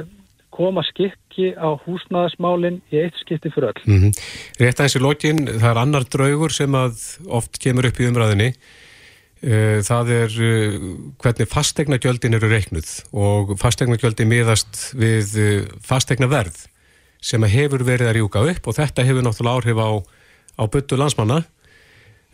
koma 0.55 0.85
skikki 0.87 1.51
á 1.59 1.75
húsnaðasmálinn 1.83 2.79
í 2.93 3.01
eitt 3.01 3.17
skipti 3.19 3.51
fyrir 3.51 3.73
öll. 3.73 3.83
Mm 3.83 4.01
-hmm. 4.01 4.19
Rétt 4.61 4.79
aðeins 4.79 4.95
í 4.95 5.03
lokin, 5.03 5.41
það 5.51 5.69
er 5.71 5.81
annar 5.81 6.07
draugur 6.07 6.53
sem 6.55 6.71
að 6.71 7.01
oft 7.27 7.59
kemur 7.59 7.89
upp 7.89 7.99
í 7.99 8.07
umræðinni. 8.07 8.53
Uh, 9.45 9.77
það 9.85 10.11
er 10.15 10.37
uh, 10.41 10.85
hvernig 11.21 11.49
fastegnagjöldin 11.51 12.33
eru 12.33 12.47
reiknuð 12.49 12.87
og 13.13 13.51
fastegnagjöldin 13.61 14.31
miðast 14.31 14.87
við 14.97 15.35
uh, 15.37 15.67
fastegnaverð 15.85 16.63
sem 17.21 17.45
hefur 17.49 17.83
verið 17.85 18.09
að 18.09 18.17
rjúka 18.17 18.41
upp 18.49 18.71
og 18.71 18.77
þetta 18.79 19.05
hefur 19.05 19.25
náttúrulega 19.25 19.59
áhrif 19.61 19.81
á, 19.81 19.89
á 20.57 20.63
byttu 20.65 20.97
landsmanna 20.97 21.43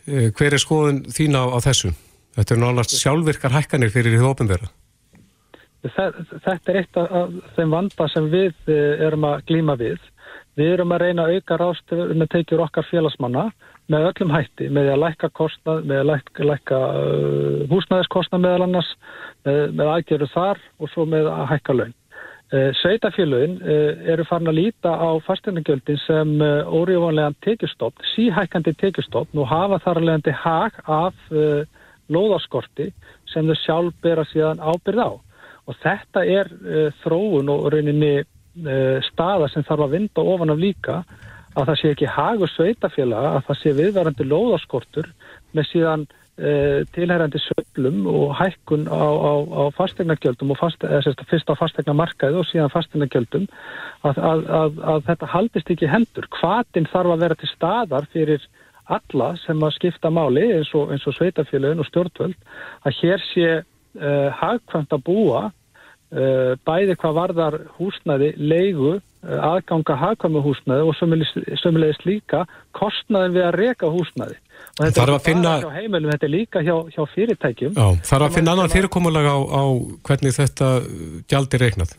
Eh, 0.02 0.30
hver 0.34 0.56
er 0.56 0.58
skoðun 0.58 1.04
þín 1.14 1.38
á, 1.38 1.46
á 1.46 1.58
þessu? 1.62 1.92
Þetta 2.34 2.54
er 2.54 2.60
náttúrulega 2.60 2.98
sjálfvirkar 2.98 3.54
hækkanir 3.54 3.92
fyrir 3.94 4.16
því 4.16 4.30
ofinverða. 4.32 4.70
Þetta 5.82 6.72
er 6.72 6.78
eitt 6.80 6.98
af 6.98 7.36
þeim 7.56 7.74
vanda 7.74 8.08
sem 8.10 8.26
við 8.32 8.54
eh, 8.70 9.04
erum 9.06 9.28
að 9.30 9.44
glíma 9.50 9.76
við. 9.78 10.02
Við 10.58 10.74
erum 10.74 10.92
að 10.92 11.04
reyna 11.06 11.24
að 11.26 11.38
auka 11.38 11.58
rástu 11.60 11.98
með 12.12 12.28
teikjur 12.34 12.64
okkar 12.66 12.88
félagsmanna 12.90 13.46
með 13.92 14.08
öllum 14.10 14.34
hætti, 14.34 14.68
með 14.72 14.92
að 14.92 15.02
lækka 15.02 15.32
kostnað, 15.36 15.82
með 15.88 16.02
að 16.02 16.10
lækka, 16.10 16.44
lækka 16.50 16.78
uh, 16.98 17.64
húsnæðiskostnað 17.72 18.44
meðal 18.44 18.66
annars, 18.68 18.92
með, 19.46 19.64
með 19.80 19.90
aðgerðu 19.96 20.28
þar 20.32 20.62
og 20.78 20.92
svo 20.92 21.08
með 21.08 21.28
að 21.32 21.50
hækka 21.54 21.76
laun. 21.80 21.96
Eh, 22.52 22.68
Sveitafélagin 22.76 23.54
eh, 23.64 24.10
eru 24.12 24.26
farin 24.28 24.50
að 24.50 24.58
líta 24.58 24.90
á 24.92 25.16
fastegnagjöldin 25.24 25.96
sem 26.02 26.34
eh, 26.44 26.68
óriðvanlegan 26.68 27.36
tekjustofn, 27.40 28.04
síhækkandi 28.10 28.74
tekjustofn 28.76 29.40
og 29.40 29.48
hafa 29.48 29.78
þar 29.80 30.00
alvegandi 30.02 30.34
hag 30.36 30.76
af 30.84 31.16
loðaskorti 32.12 32.90
sem 33.32 33.48
þau 33.48 33.56
sjálf 33.56 33.96
bera 34.04 34.26
síðan 34.28 34.60
ábyrð 34.60 35.00
á. 35.00 35.10
Og 35.64 35.78
þetta 35.80 36.26
er 36.28 36.50
þróun 37.00 37.48
og 37.54 37.70
rauninni 37.72 38.26
staða 39.08 39.48
sem 39.48 39.64
þarf 39.64 39.86
að 39.86 39.94
vinda 39.96 40.24
ofan 40.34 40.52
af 40.52 40.58
líka 40.60 40.96
að 41.56 41.68
það 41.68 41.78
sé 41.80 41.92
ekki 41.92 42.08
hagur 42.08 42.50
sveitafélaga 42.52 43.36
að 43.36 43.46
það 43.48 43.60
sé 43.60 43.72
viðvarandi 43.78 44.26
loðaskortur 44.28 45.08
með 45.56 45.68
síðan 45.68 46.04
uh, 46.06 46.80
tilherrandi 46.96 47.40
söflum 47.42 48.06
og 48.08 48.34
hækkun 48.38 48.86
á, 48.88 49.04
á, 49.04 49.32
á 49.40 49.62
fastegnagjöldum 49.76 50.54
og 50.54 50.60
fast, 50.60 50.84
eða, 50.86 51.02
sérst, 51.06 51.24
fyrst 51.30 51.52
á 51.52 51.54
fastegnamarkaði 51.60 52.40
og 52.40 52.48
síðan 52.48 52.72
fastegnagjöldum 52.72 53.46
að, 54.08 54.18
að, 54.18 54.44
að, 54.60 54.82
að 54.94 55.06
þetta 55.10 55.30
haldist 55.34 55.72
ekki 55.76 55.92
hendur. 55.92 56.28
Hvaðin 56.40 56.90
þarf 56.92 57.16
að 57.16 57.24
vera 57.26 57.40
til 57.40 57.52
staðar 57.52 58.08
fyrir 58.14 58.48
alla 58.92 59.32
sem 59.44 59.60
að 59.62 59.76
skipta 59.76 60.10
máli 60.12 60.48
eins 60.56 60.72
og, 60.76 60.90
og 60.92 61.16
sveitafélagin 61.16 61.80
og 61.80 61.88
stjórnvöld 61.88 62.38
að 62.88 62.96
hér 63.00 63.26
sé 63.30 63.50
uh, 63.60 64.28
hagkvæmt 64.40 64.96
að 64.96 65.04
búa 65.06 65.50
bæði 66.68 66.96
hvað 67.00 67.16
varðar 67.16 67.58
húsnæði, 67.78 68.30
leigu, 68.36 68.94
uh, 68.98 69.38
aðganga 69.52 69.96
hagkvæmu 70.02 70.42
húsnæði 70.44 70.86
og 70.88 70.98
sömulegist 71.62 72.06
líka 72.08 72.44
kostnæðin 72.76 73.36
við 73.38 73.48
að 73.48 73.58
reka 73.60 73.90
húsnæði. 73.92 74.38
Og 74.78 74.86
þetta 74.86 75.04
er 75.04 75.12
finna... 75.24 75.56
hjá 75.64 75.74
heimilum, 75.78 76.12
þetta 76.12 76.28
er 76.28 76.34
líka 76.36 76.62
hjá, 76.64 76.76
hjá 76.92 77.02
fyrirtækjum. 77.14 77.74
Já, 77.76 78.06
þarf 78.08 78.28
að 78.28 78.38
finna 78.38 78.56
annan 78.56 78.72
fyrirkomulega 78.72 79.34
á, 79.34 79.40
á 79.40 79.62
hvernig 80.08 80.36
þetta 80.38 80.72
gjaldi 81.32 81.62
reiknað 81.64 81.98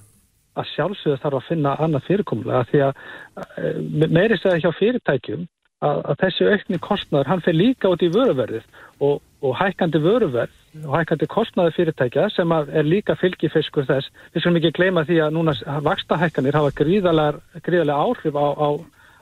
að 0.53 0.69
sjálfsögðu 0.75 1.19
þarf 1.21 1.39
að 1.39 1.47
finna 1.49 1.73
annað 1.81 2.07
fyrirkomulega 2.07 2.63
því 2.69 2.81
að 2.85 4.09
meiri 4.13 4.37
segja 4.37 4.59
hjá 4.61 4.77
fyrirtækjum 4.77 5.45
að, 5.83 6.01
að 6.11 6.19
þessi 6.23 6.49
aukni 6.51 6.79
kostnæður, 6.83 7.29
hann 7.31 7.43
fyrir 7.45 7.59
líka 7.59 7.91
út 7.91 8.05
í 8.05 8.11
vöruverðið 8.13 8.67
og, 9.03 9.21
og 9.43 9.57
hækkandi 9.59 9.99
vöruverð 9.99 10.51
og 10.87 10.97
hækkandi 10.97 11.27
kostnæður 11.27 11.75
fyrirtækja 11.75 12.29
sem 12.31 12.51
er 12.51 12.87
líka 12.87 13.15
fylgifiskur 13.19 13.85
þess. 13.89 14.11
Við 14.33 14.43
skulum 14.43 14.59
ekki 14.59 14.71
gleyma 14.77 15.03
því 15.07 15.19
að 15.25 15.35
núna 15.35 15.55
vakstahækkanir 15.83 16.55
hafa 16.55 16.71
gríðarlega, 16.79 17.97
áhrif 17.97 18.37
á, 18.39 18.47
á, 18.55 18.69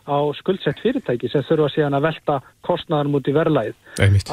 á 0.05 0.17
skuldsett 0.38 0.84
fyrirtæki 0.84 1.32
sem 1.32 1.45
þurfa 1.47 1.72
síðan 1.74 1.97
að 1.97 2.05
velta 2.09 2.38
kostnæðan 2.67 3.11
múti 3.15 3.34
verðlæð. 3.34 3.74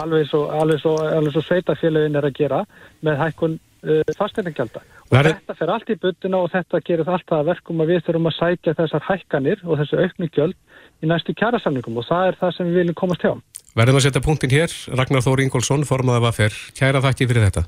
Alveg 0.05 0.29
svo, 0.29 0.45
svo, 0.85 0.95
svo 1.33 1.45
sveitafélagin 1.49 2.21
er 2.21 2.29
að 2.29 2.37
gera 2.37 2.63
með 3.01 3.21
hækkun 3.25 3.59
uh, 3.89 4.15
fasteinangjalda. 4.21 4.85
Og 5.09 5.17
Verði... 5.17 5.39
þetta 5.41 5.57
fer 5.57 5.73
allt 5.73 5.93
í 5.95 6.01
byttina 6.03 6.43
og 6.45 6.51
þetta 6.53 6.83
gerir 6.85 7.09
alltaf 7.09 7.47
verkum 7.49 7.81
að 7.81 7.95
við 7.95 8.03
þurfum 8.07 8.29
að 8.29 8.37
sækja 8.43 8.77
þessar 8.83 9.09
hækkanir 9.09 9.65
og 9.65 9.81
þessu 9.81 10.03
aukni 10.05 10.29
gjöld 10.37 10.59
í 11.01 11.09
næstu 11.09 11.33
kjærasamningum 11.33 11.97
og 12.03 12.07
það 12.11 12.33
er 12.33 12.39
það 12.43 12.55
sem 12.57 12.69
við 12.69 12.83
viljum 12.83 12.99
komast 12.99 13.25
hjá. 13.25 13.33
Verðum 13.79 14.01
að 14.01 14.09
setja 14.09 14.21
punktin 14.25 14.51
hér, 14.51 14.73
Ragnar 14.99 15.23
Þóri 15.23 15.45
Ingólfsson, 15.47 15.85
formaða 15.87 16.25
vafer. 16.25 16.55
Kæra 16.75 16.99
þakki 17.05 17.29
fyrir 17.31 17.45
þetta. 17.47 17.63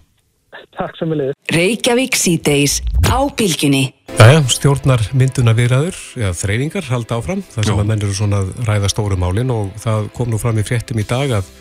Takk 0.74 0.96
sem 0.98 1.12
við 1.12 1.20
leiðum. 1.20 1.36
Reykjavík 1.54 2.16
síðdeis 2.18 2.74
á 3.06 3.18
bylginni. 3.38 3.82
Jæja, 4.16 4.40
stjórnar 4.50 5.04
mynduna 5.14 5.54
viðræður, 5.54 6.00
eða 6.18 6.32
þreyningar, 6.40 6.88
halda 6.90 7.20
áfram. 7.20 7.44
Það 7.52 7.68
sem 7.68 7.76
Jó. 7.76 7.78
að 7.78 7.92
menn 7.92 8.02
eru 8.02 8.16
svona 8.18 8.40
að 8.42 8.50
ræða 8.66 8.90
stóru 8.90 9.20
málinn 9.22 9.54
og 9.54 9.70
það 9.84 10.10
kom 10.18 10.32
nú 10.34 10.42
fram 10.42 10.58
í 10.58 10.66
fréttum 10.66 10.98
í 10.98 11.06
dag 11.06 11.36
að, 11.38 11.54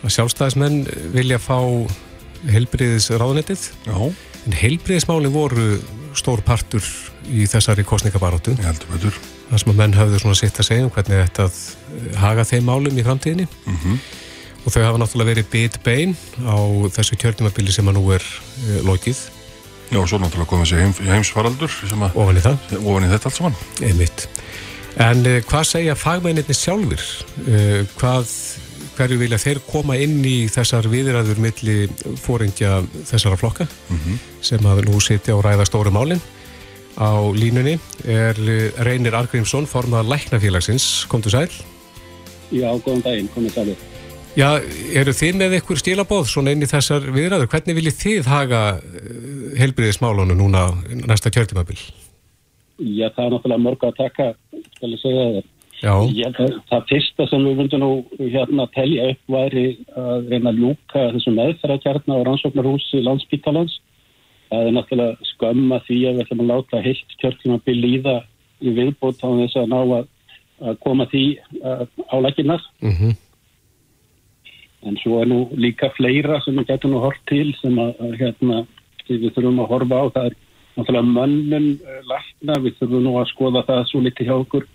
að 0.00 0.16
sjálfstæðismenn 0.16 0.80
vilja 1.12 1.42
fá 1.42 1.60
helbriðis 2.48 3.10
ráðnettið. 3.12 3.68
Já. 3.90 3.98
En 4.48 4.58
helbriðismálinn 4.62 5.36
voru 5.36 5.68
stór 6.16 6.40
partur 6.48 6.88
í 7.28 7.44
þessari 7.44 7.84
kostningabaróttu. 7.84 8.56
Ég 8.56 8.72
heldur 8.72 8.96
betur 8.96 9.20
þar 9.52 9.60
sem 9.60 9.72
að 9.72 9.80
menn 9.82 9.94
hafðu 9.98 10.22
svona 10.22 10.38
sitt 10.38 10.58
að 10.58 10.68
segja 10.70 10.86
um 10.86 10.92
hvernig 10.94 11.18
þetta 11.26 11.46
eh, 11.50 12.08
haga 12.22 12.44
þeim 12.48 12.68
málum 12.70 12.96
í 12.96 13.04
framtíðinni 13.04 13.44
mm 13.44 13.76
-hmm. 13.82 13.98
og 14.64 14.72
þau 14.72 14.82
hafa 14.86 15.02
náttúrulega 15.02 15.32
verið 15.34 15.50
bit 15.52 15.78
bein 15.84 16.16
á 16.40 16.56
þessu 16.96 17.18
kjörnumabili 17.20 17.74
sem 17.74 17.88
að 17.88 17.98
nú 17.98 18.06
er 18.16 18.24
uh, 18.24 18.80
lokið 18.88 19.20
Já, 19.92 19.98
og 20.00 20.08
svo 20.08 20.22
náttúrulega 20.22 20.48
kom 20.48 20.64
þessi 20.64 20.80
heim, 20.80 20.94
heimsfaraldur 21.04 21.72
ofan 22.14 22.40
í 22.40 22.44
það 22.48 22.76
ofan 22.80 23.04
í 23.04 23.12
þetta 23.12 23.28
allt 23.28 23.36
saman 23.36 23.56
Einmitt. 23.84 24.28
En 24.96 25.24
uh, 25.28 25.38
hvað 25.44 25.68
segja 25.68 25.96
fagmæninni 26.00 26.56
sjálfur? 26.56 27.04
Uh, 27.44 27.84
hvað, 28.00 28.32
hverju 28.96 29.18
vilja 29.20 29.40
þeir 29.42 29.60
koma 29.68 30.00
inn 30.00 30.22
í 30.24 30.48
þessar 30.48 30.88
viðræður 30.88 31.44
milli 31.44 31.76
fóringja 32.24 32.80
þessara 33.04 33.36
flokka 33.36 33.68
mm 33.68 33.98
-hmm. 33.98 34.22
sem 34.40 34.64
að 34.64 34.86
nú 34.88 35.00
sitja 35.00 35.36
og 35.36 35.44
ræða 35.44 35.68
stóru 35.68 35.92
málinn 35.92 36.24
á 36.98 37.12
línunni 37.32 37.78
er 38.04 38.36
Reynir 38.84 39.14
Argrímsson, 39.16 39.68
formað 39.70 40.10
Læknafélagsins. 40.12 41.06
Komdu 41.08 41.32
sæl? 41.32 41.48
Já, 42.52 42.68
góðan 42.84 43.02
daginn, 43.04 43.30
komið 43.32 43.56
sælir. 43.56 43.88
Já, 44.32 44.48
eru 44.96 45.12
þið 45.12 45.38
með 45.40 45.58
ykkur 45.58 45.80
stílabóð 45.80 46.28
svona 46.30 46.54
inn 46.54 46.64
í 46.64 46.68
þessar 46.68 47.04
viðræður? 47.12 47.50
Hvernig 47.52 47.76
viljið 47.76 47.96
þið 48.00 48.28
haga 48.32 48.60
eh, 48.80 49.58
helbriðismálunum 49.60 50.38
núna 50.40 50.70
næsta 51.04 51.32
kjörtimabil? 51.32 51.76
Já, 52.80 53.10
það 53.12 53.26
er 53.26 53.34
náttúrulega 53.34 53.64
mörg 53.66 53.84
að 53.84 53.98
taka, 53.98 54.28
skal 54.78 54.92
ég 54.94 55.02
segja 55.02 55.26
það. 55.26 55.50
Já. 55.82 55.92
Ég, 56.14 56.40
það 56.70 56.84
fyrsta 56.88 57.26
sem 57.28 57.44
við 57.44 57.58
vundum 57.58 57.82
nú 57.82 57.92
hérna 58.20 58.64
að 58.68 58.74
telja 58.76 59.06
upp 59.12 59.32
væri 59.34 59.64
að 59.98 60.28
reyna 60.30 60.52
að 60.52 60.60
lúka 60.62 61.06
þessum 61.16 61.38
meðferðarkjarnar 61.40 62.22
á 62.22 62.26
rannsóknarhúsi 62.28 63.02
landsbítalans 63.02 63.80
það 64.52 64.68
er 64.68 64.74
náttúrulega 64.76 65.28
skömma 65.32 65.80
því 65.86 65.98
að 66.06 66.16
við 66.16 66.22
ætlum 66.26 66.42
að 66.44 66.50
láta 66.50 66.82
heilt 66.84 67.14
kjörklumabil 67.22 67.76
líða 67.80 68.16
í 68.62 68.74
viðbót 68.76 69.24
á 69.24 69.28
þess 69.40 69.58
að 69.62 69.70
ná 69.72 69.78
að, 69.80 70.06
að 70.68 70.78
koma 70.84 71.06
því 71.10 71.24
á 72.12 72.16
lækinar 72.20 72.62
mm 72.82 72.94
-hmm. 72.98 73.14
en 74.88 74.98
svo 75.00 75.22
er 75.22 75.30
nú 75.32 75.40
líka 75.56 75.90
fleira 75.96 76.40
sem 76.44 76.56
við 76.56 76.68
getum 76.68 76.92
nú 76.92 77.00
hort 77.00 77.22
til 77.26 77.54
sem 77.62 77.78
að, 77.78 77.94
að 78.00 78.18
hérna, 78.20 78.66
við 79.08 79.32
þurfum 79.34 79.62
að 79.62 79.70
horfa 79.72 79.96
á. 79.98 80.04
Það 80.14 80.26
er 80.26 80.36
náttúrulega 80.76 81.12
mönnum 81.16 81.66
uh, 81.80 82.00
lækna, 82.12 82.60
við 82.60 82.78
þurfum 82.78 83.04
nú 83.04 83.16
að 83.18 83.30
skoða 83.32 83.64
það 83.66 83.82
svo 83.88 84.00
litið 84.00 84.26
hjá 84.26 84.36
okkur. 84.36 84.68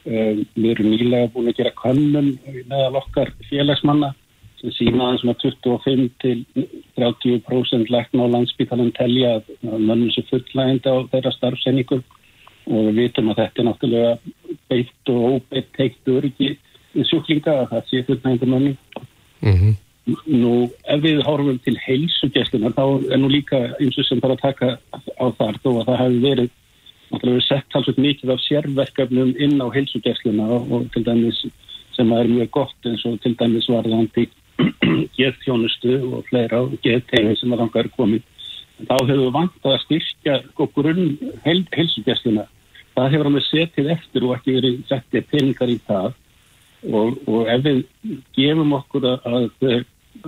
Uh, 0.00 0.32
við 0.56 0.70
erum 0.70 0.90
nýlega 0.90 1.32
búin 1.32 1.48
að 1.48 1.58
gera 1.58 1.76
kannun 1.76 2.38
meðal 2.68 2.96
okkar 3.02 3.32
félagsmanna 3.50 4.14
sem 4.60 4.72
sína 4.76 5.10
að 5.10 5.20
svona 5.22 5.36
25 5.40 6.08
til 6.20 6.40
30% 6.98 7.92
lækna 7.92 8.26
á 8.28 8.32
landsbytalan 8.34 8.92
telja 8.96 9.36
að 9.40 9.52
mönnum 9.64 10.10
sé 10.12 10.24
fulllægindi 10.28 10.92
á 10.92 10.96
þeirra 11.12 11.32
starfsenningur 11.36 12.02
og 12.70 12.90
við 12.90 12.98
vitum 13.00 13.30
að 13.32 13.40
þetta 13.40 13.62
er 13.62 13.68
náttúrulega 13.68 14.12
beitt 14.70 15.12
og 15.12 15.36
óbeitt 15.36 15.70
teikt 15.78 16.10
öryggi 16.12 16.50
í 16.92 17.06
sjúklinga 17.08 17.56
að 17.62 17.70
það 17.72 17.88
sé 17.88 18.02
fulllægindi 18.08 18.50
mönnum. 18.52 18.76
Mm 19.40 19.56
-hmm. 19.56 19.74
Nú 20.26 20.70
ef 20.84 21.00
við 21.02 21.22
horfum 21.24 21.58
til 21.64 21.76
heilsugjæslunar 21.86 22.72
þá 22.76 23.12
er 23.12 23.18
nú 23.18 23.28
líka 23.28 23.58
eins 23.80 23.98
og 23.98 24.04
sem 24.04 24.20
þarf 24.20 24.32
að 24.32 24.40
taka 24.40 24.78
á 25.20 25.26
þar 25.38 25.54
þó 25.62 25.70
að 25.80 25.86
það 25.86 26.00
hefur 26.02 26.20
verið 26.28 26.50
náttúrulega 27.10 27.46
sett 27.48 27.72
halsveit 27.74 27.98
mikið 27.98 28.30
af 28.30 28.40
sérverkefnum 28.40 29.34
inn 29.38 29.62
á 29.62 29.66
heilsugjæsluna 29.74 30.44
og, 30.46 30.72
og 30.72 30.92
til 30.92 31.04
dæmis 31.04 31.46
sem 31.96 32.12
er 32.12 32.28
mjög 32.28 32.50
gott 32.50 32.86
eins 32.86 33.04
og 33.04 33.20
til 33.20 33.34
dæmis 33.38 33.68
varðandi 33.68 34.28
geðþjónustu 35.18 35.96
og 36.10 36.24
fleira 36.30 36.62
geðtegið 36.84 37.36
sem 37.40 37.52
að 37.54 37.64
langar 37.64 37.90
komið. 37.96 38.24
Þá 38.80 38.96
hefur 38.96 39.20
við 39.20 39.34
vant 39.36 39.68
að 39.68 39.78
styrkja 39.84 40.38
grunn 40.56 41.06
heil, 41.44 41.60
heilsugjastluna. 41.74 42.46
Það 42.96 43.14
hefur 43.14 43.32
við 43.36 43.46
setið 43.48 43.94
eftir 43.94 44.26
og 44.26 44.36
ekki 44.38 44.56
verið 44.56 44.82
settið 44.88 45.30
peningar 45.30 45.72
í 45.72 45.78
það 45.86 46.12
og, 46.88 47.18
og 47.28 47.48
ef 47.52 47.64
við 47.64 47.82
gefum 48.36 48.72
okkur 48.78 49.06
að, 49.12 49.26
að 49.68 49.84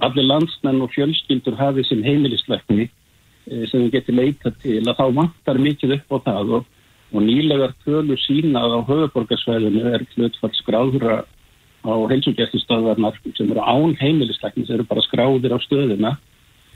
allir 0.07 0.29
landsmenn 0.29 0.83
og 0.85 0.93
fjölskyldur 0.95 1.57
hafi 1.59 1.85
sem 1.89 2.03
heimilisleikni 2.05 2.87
eh, 2.87 3.65
sem 3.71 3.87
við 3.87 3.97
getum 3.97 4.21
leita 4.21 4.53
til 4.63 4.81
að 4.85 4.99
þá 5.01 5.05
vantar 5.19 5.61
mikið 5.61 5.97
upp 5.99 6.17
á 6.17 6.19
það 6.29 6.55
og, 6.59 6.67
og 7.13 7.25
nýlegar 7.27 7.75
tölur 7.85 8.21
sínað 8.21 8.77
á 8.77 8.81
höfuborgarsvæðinu 8.89 9.85
er 9.93 10.07
hlutfall 10.15 10.53
skráðura 10.61 11.23
á 11.83 11.93
heilsugjastustöðarnar 12.11 13.19
sem 13.37 13.51
eru 13.51 13.63
án 13.63 13.97
heimilisleiknis, 14.01 14.71
eru 14.71 14.87
bara 14.87 15.03
skráðir 15.03 15.55
á 15.55 15.59
stöðina, 15.63 16.17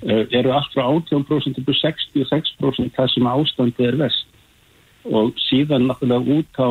eh, 0.03 0.27
eru 0.31 0.53
allt 0.53 0.73
frá 0.75 0.87
18% 0.87 1.55
til 1.55 1.75
66% 1.75 2.95
það 2.97 3.13
sem 3.15 3.31
ástandi 3.31 3.87
er 3.87 3.97
vest 3.97 4.27
og 5.13 5.35
síðan 5.39 5.87
náttúrulega 5.87 6.39
út 6.39 6.59
á, 6.59 6.69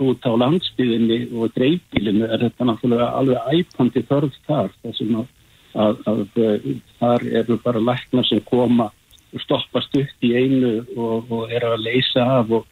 út 0.00 0.22
á 0.24 0.32
landsbyðinni 0.32 1.18
og 1.36 1.52
dreifbílinu 1.56 2.28
er 2.28 2.46
þetta 2.46 2.68
náttúrulega 2.68 3.08
alveg 3.18 3.38
æpandi 3.52 4.04
þörf 4.08 4.38
þar 4.46 4.70
að, 4.84 5.26
að, 5.74 5.98
að, 6.06 6.22
að 6.38 6.78
þar 7.00 7.26
eru 7.42 7.58
bara 7.64 7.84
læknar 7.90 8.28
sem 8.28 8.40
koma 8.48 8.88
og 9.34 9.42
stoppast 9.44 9.96
upp 9.98 10.24
í 10.24 10.32
einu 10.34 10.78
og, 10.96 11.28
og 11.28 11.52
er 11.52 11.66
að 11.68 11.84
leysa 11.84 12.24
af 12.38 12.52
og, 12.58 12.64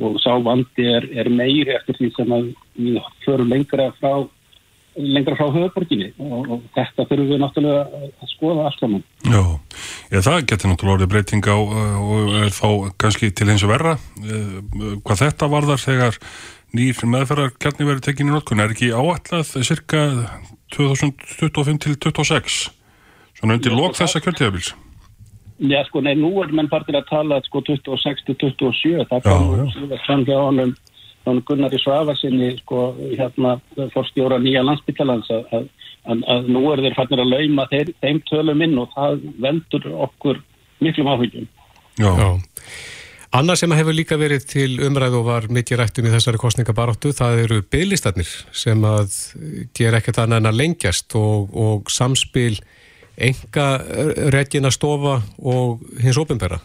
og 0.00 0.18
sá 0.20 0.36
vandi 0.44 0.86
er, 0.88 1.08
er 1.16 1.30
meiri 1.32 1.72
eftir 1.76 1.96
því 1.98 2.10
sem 2.16 2.36
að 2.36 2.52
við 2.76 3.00
förum 3.24 3.52
lengra 3.52 3.90
frá 4.00 4.26
lengra 4.96 5.36
frá 5.38 5.48
höfuborginni 5.48 6.10
og, 6.20 6.48
og 6.52 6.64
þetta 6.76 7.06
þurfum 7.08 7.30
við 7.30 7.40
náttúrulega 7.42 8.02
að 8.02 8.32
skoða 8.34 8.66
allt 8.68 8.82
saman. 8.82 9.04
Já, 9.24 9.42
ég, 10.12 10.24
það 10.26 10.38
getur 10.50 10.72
náttúrulega 10.72 10.96
orðið 10.98 11.12
breyting 11.14 11.48
á 11.48 11.56
og 11.56 12.36
er 12.42 12.52
þá 12.56 12.68
kannski 13.00 13.32
til 13.32 13.48
eins 13.52 13.64
og 13.66 13.72
verra. 13.72 13.96
Eh, 14.22 14.60
hvað 15.06 15.24
þetta 15.24 15.50
varðar 15.52 15.82
þegar 15.82 16.20
nýr 16.76 17.02
meðferðarkjarni 17.14 17.88
verið 17.88 18.06
tekinni 18.08 18.34
notkun, 18.34 18.62
er 18.64 18.72
ekki 18.74 18.92
áallað 18.92 19.56
cirka 19.64 20.06
2025 20.76 21.82
til 21.84 21.98
2026? 21.98 22.62
Svona 23.40 23.58
undir 23.58 23.76
lok 23.76 23.96
þessa 23.98 24.22
kjörtíðabils? 24.22 24.72
Já, 25.62 25.82
sko, 25.86 26.00
nei, 26.02 26.14
nú 26.18 26.32
er 26.42 26.50
menn 26.54 26.70
partir 26.70 26.96
að 26.98 27.10
tala 27.10 27.38
sko 27.46 27.60
26 27.62 28.24
til 28.26 28.38
27, 28.40 29.04
það 29.10 29.28
kom 29.28 29.68
síðan 29.70 30.00
samlega 30.08 30.72
ánum 31.26 31.44
Gunnar 31.48 31.74
í 31.74 31.80
Svafarsinni 31.82 32.50
sko, 32.60 32.92
hérna, 33.12 33.58
fórstjóra 33.94 34.40
nýja 34.42 34.64
landsbyttalans 34.66 35.30
að 35.32 35.68
að, 36.08 36.24
að 36.30 36.48
nú 36.52 36.64
er 36.72 36.82
þeir 36.84 36.96
fannir 36.96 37.22
að 37.22 37.30
lauma 37.32 37.68
þeir, 37.70 37.92
þeim 38.02 38.22
tölum 38.30 38.64
inn 38.66 38.80
og 38.82 38.90
það 38.96 39.20
veldur 39.42 39.86
okkur 40.08 40.42
miklum 40.82 41.12
áhugjum. 41.12 41.46
Já. 42.00 42.10
Já. 42.18 42.28
Annað 43.32 43.62
sem 43.62 43.72
hefur 43.72 43.96
líka 43.96 44.18
verið 44.20 44.44
til 44.50 44.70
umræðu 44.84 45.22
og 45.22 45.28
var 45.30 45.46
mikið 45.48 45.78
rættum 45.80 46.08
í 46.08 46.12
þessari 46.12 46.40
kostningabaróttu, 46.40 47.14
það 47.16 47.38
eru 47.46 47.60
bygglistarnir 47.72 48.32
sem 48.52 48.82
að 48.84 49.14
ger 49.76 49.96
ekkert 49.96 50.20
annað 50.20 50.42
en 50.42 50.50
að 50.50 50.58
lengjast 50.60 51.16
og, 51.16 51.54
og 51.56 51.92
samspil 51.92 52.58
enga 53.16 53.66
reggina 54.34 54.72
stofa 54.72 55.20
og 55.38 55.80
hins 56.02 56.20
ofinbæra. 56.20 56.60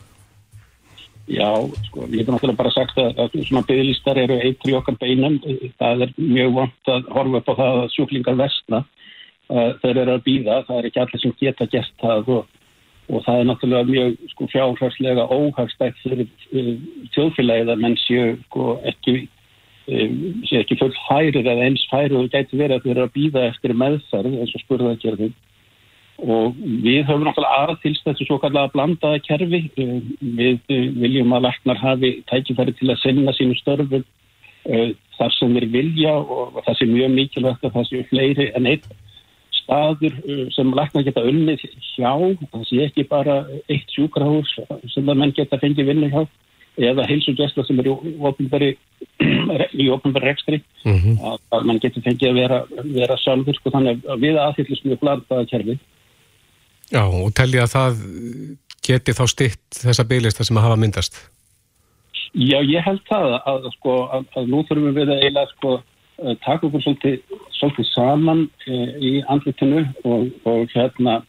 Já, 1.27 1.49
sko, 1.89 2.05
ég 2.07 2.21
hef 2.21 2.29
náttúrulega 2.31 2.59
bara 2.61 2.71
sagt 2.71 2.99
að, 3.01 3.17
að 3.19 3.33
svona 3.49 3.65
bygglistar 3.67 4.19
eru 4.21 4.37
eitri 4.39 4.75
okkar 4.77 4.95
beinum. 5.01 5.39
Það 5.79 6.05
er 6.05 6.13
mjög 6.15 6.53
vant 6.55 6.91
að 6.93 7.09
horfa 7.15 7.41
upp 7.41 7.49
á 7.51 7.59
það 7.59 7.79
að 7.81 7.89
sjúklingar 7.95 8.37
vestna. 8.39 8.83
Þeir 9.47 9.99
eru 10.03 10.13
að 10.13 10.23
býða, 10.23 10.61
það 10.67 10.79
er 10.79 10.87
ekki 10.89 11.01
allir 11.03 11.23
sem 11.23 11.35
geta 11.39 11.67
gert 11.71 11.99
það 12.03 12.31
og 12.37 12.55
og 13.07 13.23
það 13.23 13.39
er 13.39 13.47
náttúrulega 13.47 13.87
mjög 13.87 14.15
sko, 14.33 14.47
fjárhagslega 14.51 15.25
óhagstækt 15.31 15.99
fyrir 16.03 16.25
uh, 16.27 16.71
þjóðfélagið 17.15 17.71
að 17.71 17.83
menn 17.83 17.97
séu 18.03 18.33
sko, 18.47 18.65
ekki, 18.91 19.13
séu 19.87 20.59
ekki 20.59 20.79
full 20.81 20.91
færir 21.05 21.39
eða 21.45 21.69
eins 21.69 21.85
færir 21.91 22.17
og 22.19 22.31
gæti 22.33 22.59
verið 22.59 22.75
að 22.79 22.87
þeir 22.87 22.95
eru 22.95 23.05
að 23.05 23.13
býða 23.15 23.45
eftir 23.53 23.75
meðferð 23.83 24.39
eins 24.41 24.55
og 24.57 24.63
spurðaðgerðin 24.65 25.35
og 26.17 26.55
við 26.57 27.03
höfum 27.05 27.27
náttúrulega 27.27 27.67
aðtilst 27.67 28.05
þessu 28.07 28.25
svo 28.25 28.39
kallega 28.41 28.71
blandaða 28.73 29.21
kerfi 29.25 29.61
uh, 29.83 29.97
við 30.39 30.77
viljum 31.01 31.35
að 31.37 31.47
læknar 31.47 31.81
hafi 31.81 32.13
tækifæri 32.31 32.73
til 32.77 32.89
að 32.91 33.01
senna 33.03 33.35
sínu 33.37 33.57
störfum 33.59 34.05
uh, 34.05 34.89
þar 35.17 35.35
sem 35.37 35.57
þeir 35.57 35.67
vilja 35.75 36.15
og 36.17 36.57
það 36.63 36.79
sé 36.79 36.89
mjög 36.89 37.13
mikilvægt 37.19 37.67
að 37.67 37.77
það 37.77 37.91
séu 37.91 38.07
fleiri 38.09 38.49
en 38.57 38.71
einn 38.73 38.97
staður 39.57 40.17
sem 40.55 40.73
lækna 40.73 41.03
geta 41.03 41.25
unnið 41.27 41.65
hjá, 41.97 42.13
það 42.53 42.67
sé 42.69 42.83
ekki 42.85 43.03
bara 43.09 43.41
eitt 43.67 43.89
sjúkrahús 43.91 44.53
sem 44.93 45.03
það 45.03 45.17
menn 45.19 45.33
geta 45.35 45.59
fengið 45.59 45.89
vinnu 45.91 46.11
hjá 46.13 46.21
eða 46.77 47.07
heilsugjæsla 47.09 47.65
sem 47.65 47.79
er 47.81 47.89
í 47.89 49.89
ofnbæri 49.89 50.23
rekstri 50.23 50.59
mm 50.85 50.97
-hmm. 50.97 51.15
að, 51.25 51.37
að 51.51 51.65
mann 51.65 51.79
getur 51.81 52.05
fengið 52.05 52.29
að 52.29 52.39
vera, 52.41 52.59
vera 52.83 53.17
sjálfur, 53.17 53.57
sko 53.57 53.73
þannig 53.73 54.05
að 54.05 54.21
við 54.21 54.39
aðhyllist 54.41 54.85
mjög 54.85 54.99
blandaða 54.99 55.49
kerfi. 55.51 55.77
Já, 56.93 57.03
og 57.03 57.33
telli 57.35 57.59
að 57.59 57.73
það 57.73 58.05
geti 58.87 59.15
þá 59.17 59.25
stitt 59.27 59.81
þessa 59.81 60.07
bygglista 60.07 60.45
sem 60.47 60.59
að 60.59 60.69
hafa 60.69 60.79
myndast? 60.79 61.19
Já, 62.37 62.59
ég 62.63 62.83
held 62.85 63.03
það 63.09 63.37
að, 63.39 63.69
sko, 63.77 63.99
að, 64.13 64.27
að 64.37 64.51
nú 64.51 64.63
þurfum 64.67 64.95
við 64.95 65.11
að 65.11 65.21
eiginlega 65.23 65.55
sko 65.55 65.77
taka 66.17 66.67
okkur 66.67 66.81
svolítið, 66.81 67.19
svolítið 67.59 67.89
saman 67.91 68.43
eh, 68.67 68.93
í 68.97 69.11
andlutinu 69.29 69.83
og, 70.03 70.31
og 70.49 70.73
hérna 70.73 71.19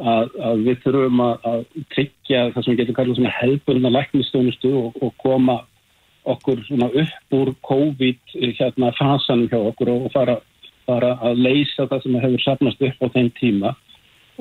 að, 0.00 0.32
að 0.40 0.64
við 0.64 0.80
þurfum 0.84 1.22
að, 1.24 1.34
að 1.50 1.84
tryggja 1.94 2.40
það 2.54 2.66
sem 2.66 2.78
getur 2.80 2.98
kallað 2.98 3.30
helburna 3.38 3.92
læknistöðnustu 3.92 4.72
og, 4.80 4.98
og 5.04 5.14
koma 5.22 5.60
okkur 6.24 6.62
upp 6.88 7.36
úr 7.36 7.52
COVID 7.68 8.36
eh, 8.40 8.54
hérna 8.58 8.92
fasanum 8.96 9.50
hjá 9.52 9.60
okkur 9.60 9.92
og 9.92 10.10
fara, 10.14 10.38
fara 10.88 11.14
að 11.20 11.44
leysa 11.44 11.88
það 11.90 12.06
sem 12.06 12.20
hefur 12.24 12.46
sapnast 12.46 12.86
upp 12.88 13.04
á 13.04 13.06
þeim 13.18 13.32
tíma 13.40 13.74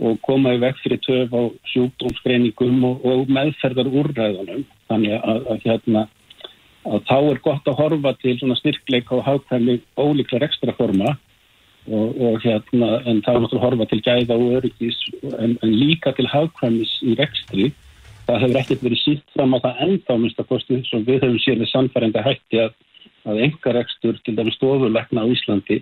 og 0.02 0.18
koma 0.26 0.56
í 0.56 0.62
vekk 0.62 0.80
fyrir 0.82 1.02
töf 1.06 1.34
á 1.38 1.42
sjúkdómsgreiningum 1.74 2.82
og, 2.88 3.06
og 3.06 3.30
meðferðar 3.30 3.92
úrræðunum 3.92 4.64
þannig 4.90 5.20
að, 5.20 5.44
að 5.54 5.68
hérna 5.68 6.08
að 6.84 7.06
þá 7.08 7.18
er 7.20 7.40
gott 7.44 7.70
að 7.70 7.78
horfa 7.80 8.14
til 8.22 8.34
svona 8.40 8.58
styrkleika 8.60 9.16
og 9.18 9.28
hátæmi 9.28 9.78
ólíklar 10.00 10.46
ekstra 10.48 10.74
forma 10.76 11.14
og, 11.88 12.18
og 12.18 12.42
hérna 12.44 13.00
en 13.08 13.22
þá 13.24 13.32
er 13.36 13.46
að 13.46 13.64
horfa 13.64 13.88
til 13.92 14.02
gæða 14.04 14.38
og 14.40 14.58
öryggis 14.60 15.00
en, 15.38 15.58
en 15.62 15.72
líka 15.72 16.14
til 16.18 16.28
hátæmis 16.32 16.98
í 17.04 17.16
rekstri. 17.20 17.72
Það 18.28 18.40
hefur 18.46 18.60
ekkert 18.62 18.86
verið 18.88 19.02
sítt 19.04 19.36
fram 19.36 19.56
á 19.56 19.60
það 19.64 19.82
enda 19.88 20.16
á 20.16 20.22
minnstakosti 20.22 20.80
sem 20.88 21.04
við 21.08 21.26
höfum 21.26 21.42
sér 21.44 21.60
við 21.60 21.72
samfærenda 21.74 22.24
hætti 22.24 22.62
að, 22.66 22.76
að 23.28 23.42
enga 23.48 23.76
rekstur 23.78 24.20
til 24.24 24.36
dæmis 24.38 24.58
stofurleikna 24.60 25.28
á 25.28 25.28
Íslandi 25.28 25.82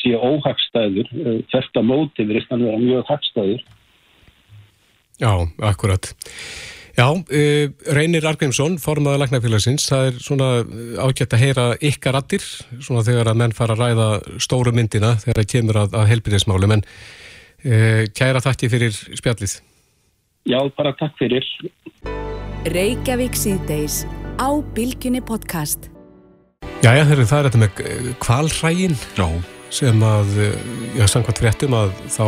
sé 0.00 0.16
óhagstæður 0.16 1.12
þetta 1.52 1.84
móti 1.86 2.26
verið 2.28 2.48
þannig 2.50 2.74
að 2.74 2.84
mjög 2.88 3.06
hagstæður 3.12 3.64
Já, 5.20 5.32
akkurat 5.68 6.12
Já, 7.00 7.06
uh, 7.06 7.70
Reynir 7.94 8.26
Argrímsson, 8.28 8.76
formaða 8.82 9.22
Læknafélagsins, 9.22 9.86
það 9.88 10.08
er 10.08 10.16
svona 10.20 10.48
eh, 10.60 10.98
ágætt 11.00 11.36
að 11.36 11.42
heyra 11.44 11.66
ykkar 11.86 12.18
addir, 12.18 12.44
svona 12.82 13.04
þegar 13.06 13.30
að 13.30 13.38
menn 13.40 13.54
fara 13.56 13.76
að 13.76 13.84
ræða 13.84 14.08
stóru 14.42 14.74
myndina 14.76 15.14
þegar 15.22 15.40
það 15.40 15.50
kemur 15.54 15.78
að, 15.84 15.94
að 16.00 16.10
helbyrðismálum, 16.10 16.74
en 16.76 16.82
uh, 16.84 18.02
kæra 18.16 18.42
þakki 18.44 18.72
fyrir 18.74 18.98
spjallið. 19.20 19.54
Já, 20.50 20.58
bara 20.76 20.92
takk 20.98 21.14
fyrir. 21.20 21.46
Reykjavík 22.74 23.38
síðdeis 23.38 24.02
á 24.36 24.50
Bilginni 24.74 25.22
podcast. 25.24 25.88
Jæja, 26.84 27.06
það 27.06 27.38
er 27.38 27.48
þetta 27.48 27.64
með 27.64 28.12
kvalrægin 28.24 29.00
sem 29.70 30.02
að, 30.02 30.32
já, 30.98 31.04
samkvæmt 31.06 31.42
fréttum 31.42 31.76
að 31.78 31.92
þá 32.10 32.24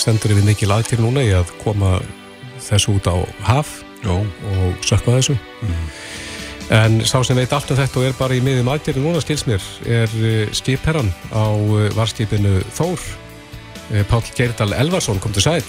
stendur 0.00 0.32
við 0.36 0.46
mikið 0.48 0.70
lagtir 0.72 1.02
núna 1.04 1.24
í 1.24 1.34
að 1.36 1.52
koma 1.60 1.98
þessu 2.62 2.96
út 2.96 3.10
á 3.10 3.16
haf 3.46 3.82
Já. 4.04 4.12
og 4.12 4.84
sökma 4.86 5.16
þessu 5.16 5.34
mm. 5.34 5.84
en 6.76 6.98
sá 7.08 7.18
sem 7.24 7.38
veit 7.38 7.52
allt 7.56 7.70
um 7.72 7.78
þetta 7.78 8.00
og 8.00 8.08
er 8.08 8.18
bara 8.18 8.36
í 8.36 8.42
miðjum 8.44 8.70
aðgerði 8.70 9.04
núna 9.04 9.22
skils 9.24 9.46
mér 9.48 9.64
er 9.88 10.16
eh, 10.20 10.52
skipherran 10.54 11.08
á 11.32 11.46
eh, 11.48 11.88
varskipinu 11.96 12.58
Þór 12.76 13.06
eh, 13.92 14.04
Pál 14.10 14.22
Gerdal 14.36 14.74
Elvarsson, 14.76 15.20
kom 15.22 15.34
til 15.34 15.46
sæl 15.46 15.62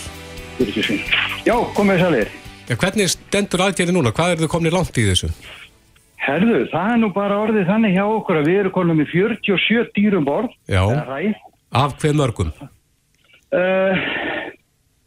Já, 1.47 1.55
komið 1.77 2.03
sælir 2.03 2.33
ja, 2.67 2.75
Hvernig 2.75 3.13
stendur 3.13 3.67
aðgerði 3.67 3.95
núna? 3.95 4.13
Hvað 4.15 4.35
er 4.35 4.43
þið 4.43 4.53
komnið 4.53 4.77
langt 4.77 4.99
í 4.99 5.07
þessu? 5.07 5.31
Herðu, 6.27 6.57
það 6.73 6.89
er 6.91 6.97
nú 6.99 7.09
bara 7.15 7.37
orðið 7.39 7.69
þannig 7.69 7.93
hjá 7.95 8.03
okkur 8.03 8.41
að 8.41 8.49
við 8.49 8.57
erum 8.61 8.75
konum 8.75 8.97
með 8.99 9.13
47 9.13 9.93
dýrum 9.95 10.25
borð 10.27 10.51
Já, 10.67 10.83
af 11.71 11.95
hver 12.01 12.17
mörgum? 12.19 12.49
Uh, 13.47 13.95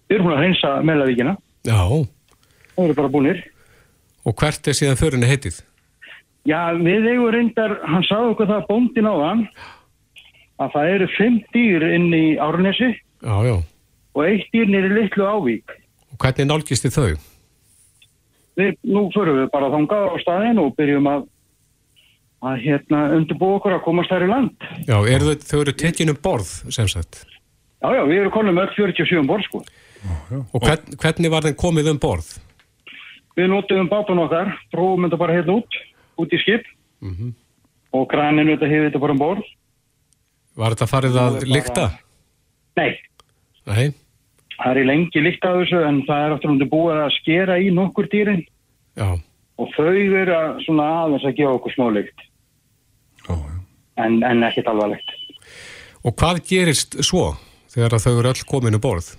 við 0.08 0.16
erum 0.16 0.30
búin 0.30 0.36
að 0.38 0.44
reynsa 0.46 0.70
Melavíkina 0.88 1.34
Já 1.68 1.82
Það 2.80 2.86
eru 2.86 2.96
bara 2.96 3.12
búinir. 3.12 3.40
Og 4.24 4.36
hvert 4.40 4.68
er 4.70 4.76
síðan 4.76 4.96
förinni 4.96 5.28
heitið? 5.28 5.58
Já, 6.48 6.72
við 6.80 7.10
eigum 7.10 7.28
reyndar, 7.34 7.74
hann 7.84 8.06
sagði 8.08 8.32
okkur 8.32 8.48
það 8.48 8.62
bóndin 8.70 9.10
á 9.12 9.14
hann, 9.20 9.42
að 10.64 10.72
það 10.76 10.92
eru 10.94 11.08
fimm 11.18 11.36
dýr 11.52 11.84
inn 11.90 12.08
í 12.16 12.24
Árnesi 12.40 12.88
já, 12.94 13.34
já. 13.44 13.58
og 14.16 14.22
eitt 14.24 14.48
dýr 14.54 14.72
nýri 14.72 14.94
litlu 14.94 15.28
ávík. 15.28 15.76
Og 16.14 16.24
hvernig 16.24 16.48
nálgist 16.48 16.88
þið 16.88 16.96
þau? 16.96 17.20
Við, 18.58 18.78
nú 18.90 19.06
förum 19.14 19.38
við 19.40 19.50
bara 19.52 19.70
þánga 19.72 19.98
á 20.10 20.14
staðin 20.22 20.60
og 20.62 20.72
byrjum 20.78 21.06
að, 21.10 21.26
að 22.50 22.64
hérna 22.64 23.02
undirbú 23.16 23.52
okkur 23.56 23.76
að 23.76 23.84
komast 23.84 24.12
þær 24.12 24.26
í 24.26 24.30
land. 24.30 24.68
Já, 24.88 24.96
er 24.98 25.26
þau, 25.26 25.34
þau 25.50 25.60
eru 25.60 25.76
tekinu 25.84 26.16
borð, 26.18 26.50
sem 26.74 26.90
sagt? 26.90 27.22
Já, 27.80 27.88
já, 27.96 28.02
við 28.08 28.18
erum 28.20 28.34
konum 28.34 28.60
öll 28.60 28.72
47 28.76 29.22
borð, 29.28 29.46
sko. 29.48 29.62
Já, 30.00 30.14
já. 30.32 30.40
Og 30.40 30.64
hvern, 30.64 30.98
hvernig 31.04 31.32
var 31.32 31.46
þeim 31.46 31.60
komið 31.60 31.92
um 31.94 32.02
borð? 32.02 32.34
Við 33.38 33.48
notum 33.52 33.88
bátun 33.88 34.20
okkar, 34.24 34.52
prófum 34.74 35.06
þetta 35.06 35.20
bara 35.20 35.38
hérna 35.38 35.56
út, 35.60 35.80
út 36.20 36.34
í 36.34 36.40
skip 36.42 36.66
mm 37.00 37.14
-hmm. 37.14 37.32
og 37.96 38.08
kraninu 38.10 38.56
þetta 38.56 38.70
hefur 38.72 38.88
þetta 38.88 39.02
bara 39.04 39.16
um 39.16 39.22
borð. 39.22 39.48
Var 40.60 40.74
þetta 40.74 40.90
farið 40.90 41.16
að 41.16 41.38
bara... 41.38 41.52
lykta? 41.54 41.84
Nei. 42.76 42.90
Nei. 43.70 43.86
Það 44.60 44.70
er 44.70 44.80
í 44.80 44.86
lengi 44.88 45.22
lykta 45.24 45.50
af 45.50 45.62
þessu 45.62 45.82
en 45.88 46.00
það 46.08 46.24
er 46.24 46.34
aftur 46.34 46.52
þetta 46.52 46.72
búið 46.74 46.98
að 47.00 47.14
skera 47.16 47.58
í 47.60 47.70
nokkur 47.72 48.08
dýrin 48.12 48.42
já. 48.98 49.08
og 49.56 49.70
þau 49.76 50.00
vera 50.12 50.40
svona 50.66 50.88
aðeins 51.04 51.24
að 51.24 51.36
gefa 51.38 51.56
okkur 51.56 51.76
smá 51.76 51.86
lykt. 51.96 52.26
En, 54.00 54.22
en 54.24 54.44
ekkit 54.46 54.68
alvarlegt. 54.68 55.10
Og 56.04 56.14
hvað 56.16 56.42
gerist 56.48 56.96
svo 57.04 57.34
þegar 57.72 58.00
þau 58.00 58.12
eru 58.18 58.32
öll 58.32 58.46
kominu 58.48 58.80
um 58.80 58.84
borð? 58.84 59.14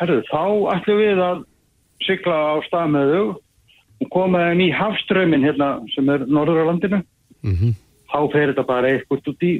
Herru, 0.00 0.20
þá 0.30 0.44
ætlum 0.76 1.00
við 1.00 1.20
að 1.24 1.42
sykla 2.06 2.36
á 2.36 2.54
stað 2.68 2.94
með 2.94 3.12
þau 3.14 3.24
og 4.00 4.10
koma 4.14 4.46
þeim 4.48 4.62
í 4.64 4.70
hafströmin 4.72 5.44
hérna 5.44 5.70
sem 5.94 6.08
er 6.12 6.24
norður 6.24 6.64
á 6.64 6.68
landinu 6.70 7.02
mm 7.44 7.54
-hmm. 7.56 7.74
þá 8.08 8.20
fer 8.32 8.52
þetta 8.52 8.64
bara 8.68 8.92
eitthvað 8.92 9.28
út 9.32 9.44
í 9.44 9.52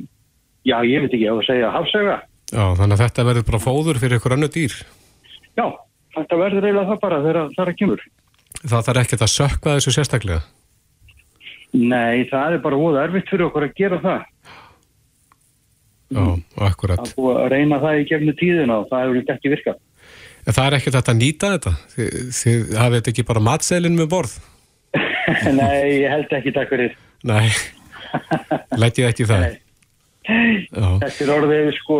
já, 0.64 0.76
ég 0.84 1.04
veit 1.04 1.12
ekki 1.12 1.28
á 1.28 1.34
að 1.36 1.46
segja 1.48 1.74
hafsega 1.74 2.16
Já, 2.50 2.64
þannig 2.78 2.96
að 2.96 3.02
þetta 3.04 3.26
verður 3.28 3.46
bara 3.50 3.62
fóður 3.62 4.00
fyrir 4.02 4.18
ykkur 4.18 4.36
annu 4.36 4.48
dýr 4.50 4.76
Já, 5.58 5.66
þetta 6.16 6.40
verður 6.40 6.66
eiginlega 6.66 6.88
það 6.92 7.02
bara 7.04 7.20
þegar 7.26 7.52
það 7.54 7.64
er 7.64 7.72
að 7.72 7.78
kemur 7.82 8.06
Það 8.60 8.88
þarf 8.88 9.02
ekkert 9.04 9.26
að 9.26 9.34
sökka 9.34 9.76
þessu 9.76 9.94
sérstaklega 9.96 10.40
Nei, 11.70 12.26
það 12.30 12.56
er 12.56 12.64
bara 12.64 12.80
óða 12.80 13.04
erfitt 13.06 13.30
fyrir 13.30 13.46
okkur 13.46 13.68
að 13.68 13.76
gera 13.78 14.00
það 14.02 14.24
Já, 16.10 16.24
akkurat 16.66 17.04
Það 17.04 17.12
er 17.12 17.20
búið 17.20 17.38
að 17.44 17.52
reyna 17.54 17.78
það 17.84 18.00
í 18.00 18.08
gefnu 18.10 18.34
tíðina 18.40 18.80
og 18.80 18.90
það 18.90 19.06
hefur 19.06 19.34
ekki 19.36 19.54
virkað 19.54 19.86
En 20.46 20.56
það 20.56 20.66
er 20.66 20.76
ekkert 20.78 21.10
að 21.10 21.18
nýta 21.20 21.50
þetta? 21.54 21.72
Þið, 21.94 22.70
hafið 22.80 22.96
þetta 22.96 23.12
ekki 23.12 23.24
bara 23.28 23.42
matseilin 23.44 23.98
með 23.98 24.08
borð? 24.14 24.36
Nei, 25.60 26.00
ég 26.00 26.08
held 26.10 26.32
ekki 26.40 26.52
takk 26.56 26.72
fyrir. 26.72 26.94
Nei, 27.28 27.50
lætið 28.80 29.10
ekki 29.10 29.26
það? 29.28 29.44
Nei. 29.44 29.69
Þetta 30.70 31.24
er 31.24 31.32
orðið 31.34 31.72
sko 31.78 31.98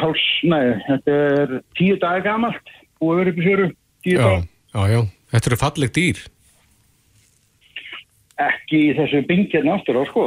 háls, 0.00 0.22
nei, 0.48 0.62
þetta 0.86 1.18
er 1.32 1.56
tíu 1.78 1.98
dagar 2.00 2.24
gamalt 2.26 2.72
og 3.02 3.20
erum 3.22 3.32
upp 3.32 3.40
í 3.40 3.46
fjöru, 3.46 3.68
tíu 4.06 4.20
dagar. 4.20 4.46
Já, 4.72 4.80
já, 4.92 5.00
þetta 5.34 5.50
eru 5.50 5.60
falleg 5.60 5.92
dýr. 5.98 6.22
Ekki 8.42 8.80
í 8.88 8.94
þessu 8.96 9.22
bingið 9.28 9.68
náttúrulega, 9.68 10.10
sko. 10.10 10.26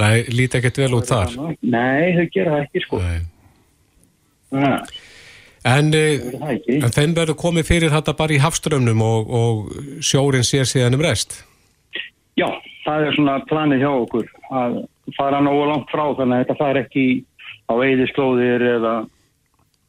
Nei, 0.00 0.24
líti 0.32 0.58
ekkert 0.58 0.80
vel 0.80 0.96
út 0.96 1.08
þar. 1.08 1.36
Nei, 1.60 2.12
þau 2.16 2.26
gera 2.32 2.56
það 2.56 2.66
ekki, 2.66 2.84
sko. 2.86 3.00
En, 5.62 5.92
en 5.94 6.92
þeim 6.96 7.14
verður 7.14 7.38
komið 7.38 7.68
fyrir 7.68 7.92
þetta 7.92 8.16
bara 8.18 8.34
í 8.34 8.40
hafströmmnum 8.42 9.04
og, 9.06 9.30
og 9.30 10.02
sjórin 10.02 10.46
sér 10.46 10.66
síðan 10.68 10.98
um 10.98 11.04
rest? 11.04 11.38
Já, 12.40 12.48
það 12.82 13.06
er 13.06 13.16
svona 13.18 13.36
planið 13.46 13.84
hjá 13.84 13.90
okkur 13.92 14.26
að 14.50 14.80
fara 15.16 15.40
nógu 15.42 15.66
langt 15.70 15.90
frá 15.92 16.04
þannig 16.18 16.36
að 16.36 16.44
þetta 16.44 16.58
far 16.60 16.80
ekki 16.82 17.06
á 17.66 17.74
eðisklóðir 17.74 18.66
eða, 18.76 18.94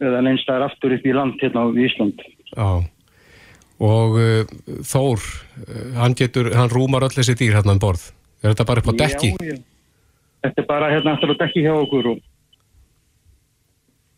eða 0.01 0.23
neinstæðar 0.25 0.67
aftur 0.69 0.95
upp 0.97 1.05
í 1.05 1.15
land 1.15 1.39
hérna 1.41 1.65
á 1.65 1.67
Ísland. 1.85 2.25
Já, 2.53 2.69
og 3.83 4.19
uh, 4.19 4.57
Þór, 4.87 5.29
hann 5.99 6.17
getur, 6.17 6.51
hann 6.57 6.73
rúmar 6.73 7.05
öll 7.07 7.15
þessi 7.15 7.37
dýr 7.39 7.57
hérna 7.59 7.77
um 7.77 7.81
borð. 7.83 8.09
Er 8.43 8.51
þetta 8.51 8.67
bara 8.67 8.83
upp 8.83 8.91
á 8.91 8.99
dekki? 9.05 9.33
Já. 9.39 9.57
Þetta 10.43 10.59
er 10.59 10.67
bara 10.67 10.91
hérna 10.91 11.15
aftur 11.15 11.31
á 11.31 11.35
dekki 11.39 11.63
hjá 11.63 11.71
okkur 11.77 12.13
og 12.13 12.21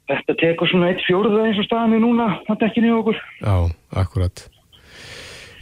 þetta 0.10 0.36
tekur 0.42 0.70
svona 0.70 0.90
eitt 0.92 1.04
fjóruða 1.06 1.48
eins 1.48 1.60
og 1.62 1.68
staðan 1.68 1.98
er 1.98 2.02
núna 2.02 2.28
á 2.46 2.54
dekkinu 2.62 2.92
hjá 2.92 2.98
okkur. 2.98 3.22
Já, 3.42 3.56
akkurat. 4.02 4.46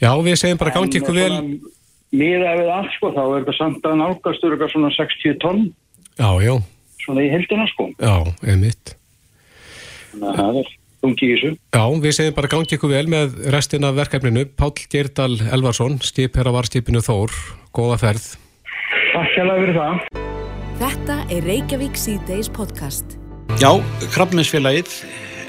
Já, 0.04 0.12
við 0.24 0.40
segjum 0.40 0.60
bara 0.60 0.76
gangi 0.76 1.00
ykkur 1.00 1.20
vel. 1.20 1.36
Miða 2.14 2.52
við 2.60 2.70
allt 2.70 2.94
sko, 2.94 3.10
þá 3.16 3.24
er 3.24 3.40
þetta 3.40 3.56
samt 3.58 3.88
að 3.90 3.98
nálgastur 4.04 4.54
eitthvað 4.54 4.72
svona 4.76 4.92
60 4.94 5.40
tonn. 5.42 5.64
Já, 6.20 6.30
já. 6.46 6.54
Svona 7.02 7.26
í 7.26 7.32
heldina 7.32 7.66
sko. 7.72 7.90
Já, 7.98 8.16
einmitt. 8.46 8.94
Þannig 10.12 10.30
að 10.30 10.38
það 10.38 10.60
er 10.62 10.70
þungi 11.04 11.26
í 11.26 11.32
þessu. 11.34 11.52
Já, 11.74 11.84
við 12.06 12.16
segjum 12.20 12.38
bara 12.38 12.52
gangi 12.54 12.78
ykkur 12.78 12.94
vel 12.94 13.10
með 13.10 13.36
restin 13.56 13.90
af 13.90 13.98
verkefninu. 13.98 14.46
Pál 14.54 14.72
Gerdal 14.94 15.34
Elvarsson, 15.58 15.98
skipherra 16.06 16.54
varskipinu 16.54 17.02
Þór. 17.04 17.34
Góða 17.74 17.98
ferð. 18.06 18.30
Takk 19.14 19.34
hjá 19.34 19.44
það 19.50 19.60
fyrir 19.64 19.80
það. 19.82 20.08
Þetta 20.84 21.20
er 21.34 21.48
Reykjavík 21.50 21.98
C-Days 21.98 22.50
podcast. 22.54 23.18
Já, 23.62 23.72
Krabbmeinsfélagið 24.14 24.94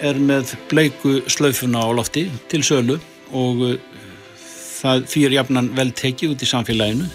er 0.04 0.16
með 0.20 0.56
bleiku 0.72 1.18
slaufuna 1.28 1.84
á 1.84 1.88
lofti 1.96 2.26
til 2.48 2.64
sölu 2.64 2.98
og 3.36 3.66
það 4.84 5.06
fyrir 5.10 5.38
jafnan 5.38 5.72
vel 5.76 5.90
tekið 5.96 6.34
út 6.34 6.44
í 6.44 6.48
samfélaginu. 6.48 7.08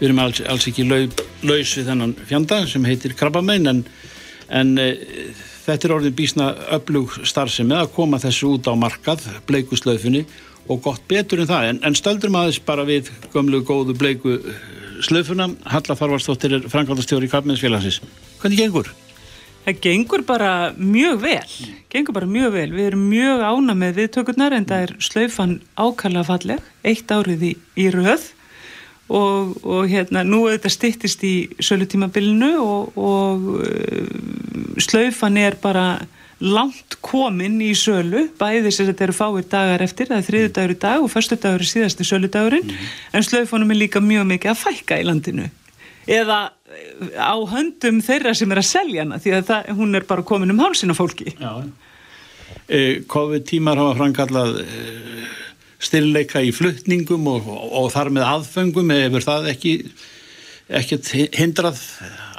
Við 0.00 0.08
erum 0.08 0.22
alls, 0.24 0.40
alls 0.48 0.66
ekki 0.70 0.86
lau, 0.88 1.02
laus 1.44 1.76
við 1.76 1.90
þennan 1.90 2.16
fjanda 2.24 2.62
sem 2.68 2.86
heitir 2.88 3.14
Krabbamein 3.18 3.68
en, 3.68 3.82
en 4.48 4.72
uh, 4.80 4.94
þetta 5.66 5.88
er 5.88 5.96
orðin 5.98 6.16
bísna 6.16 6.52
öflug 6.76 7.18
starfsemi 7.28 7.76
að 7.76 7.92
koma 7.98 8.20
þessu 8.22 8.54
út 8.56 8.70
á 8.70 8.74
markað, 8.80 9.26
bleiku 9.48 9.76
slaufunni 9.76 10.24
og 10.70 10.80
gott 10.84 11.04
betur 11.10 11.42
en 11.42 11.50
það. 11.50 11.68
En, 11.74 11.82
en 11.90 11.98
stöldur 11.98 12.32
maður 12.32 12.62
bara 12.66 12.86
við 12.88 13.12
gömlu 13.34 13.60
góðu 13.66 13.96
bleiku 13.98 14.38
slaufuna. 15.04 15.50
Halla 15.68 15.96
Farvarsdóttir 15.98 16.58
er 16.58 16.66
frangvaldastjóri 16.70 17.28
í 17.28 17.32
Krabbmeinsfélagsins. 17.32 18.00
Hvernig 18.40 18.64
gengur? 18.64 18.92
Það 19.64 19.80
gengur 19.84 20.22
bara 20.24 20.50
mjög 20.76 21.20
vel, 21.20 21.54
gengur 21.92 22.16
bara 22.16 22.28
mjög 22.28 22.54
vel. 22.56 22.68
Við 22.72 22.86
erum 22.90 23.08
mjög 23.10 23.42
ána 23.44 23.76
með 23.76 23.98
viðtökurnar 24.00 24.56
en 24.56 24.68
það 24.68 24.84
er 24.86 24.92
slaufan 25.04 25.56
ákalla 25.76 26.24
falleg, 26.24 26.62
eitt 26.86 27.12
árið 27.12 27.50
í, 27.50 27.54
í 27.76 27.90
röð. 27.92 28.30
Og, 29.10 29.56
og 29.66 29.90
hérna 29.90 30.22
nú 30.22 30.44
þetta 30.46 30.70
stittist 30.70 31.24
í 31.26 31.34
sölutímabilinu 31.58 32.52
og, 32.62 32.94
og 32.94 33.48
uh, 33.58 34.10
slaufan 34.78 35.38
er 35.40 35.58
bara 35.60 35.98
langt 36.40 36.96
komin 37.04 37.58
í 37.60 37.72
sölu, 37.76 38.28
bæði 38.40 38.70
sem 38.72 38.88
þetta 38.88 39.06
eru 39.08 39.16
fáir 39.16 39.48
dagar 39.50 39.82
eftir, 39.84 40.08
það 40.08 40.20
er 40.22 40.28
þriðu 40.28 40.52
dagur 40.56 40.72
í 40.72 40.78
dag 40.86 41.02
og 41.04 41.10
förstu 41.12 41.36
dagur 41.36 41.60
er 41.60 41.68
síðasti 41.68 42.06
söludagurinn, 42.08 42.64
mm 42.64 42.70
-hmm. 42.70 42.94
en 43.12 43.26
slaufanum 43.26 43.70
er 43.74 43.80
líka 43.82 44.00
mjög 44.00 44.24
mikið 44.30 44.50
að 44.54 44.62
fækka 44.62 45.00
í 45.02 45.04
landinu 45.04 45.50
eða 46.10 46.38
á 47.14 47.34
höndum 47.50 48.00
þeirra 48.04 48.34
sem 48.36 48.50
er 48.50 48.60
að 48.60 48.68
selja 48.70 49.04
hana 49.04 49.20
því 49.22 49.36
að 49.36 49.46
það, 49.50 49.70
hún 49.78 49.98
er 49.98 50.06
bara 50.08 50.26
komin 50.26 50.54
um 50.54 50.62
hálsina 50.62 50.96
fólki 50.96 51.34
e, 52.66 53.02
COVID-tímar 53.10 53.78
hafa 53.80 53.98
framkallað 54.00 54.60
e, 54.64 54.80
stilleika 55.80 56.42
í 56.44 56.50
fluttningum 56.54 57.30
og, 57.30 57.46
og, 57.46 57.62
og 57.82 57.88
þar 57.94 58.12
með 58.16 58.28
aðfengum 58.34 58.92
hefur 58.96 59.26
það 59.28 59.48
ekki 59.54 59.76
ekkert 60.80 61.08
hindrað 61.34 61.80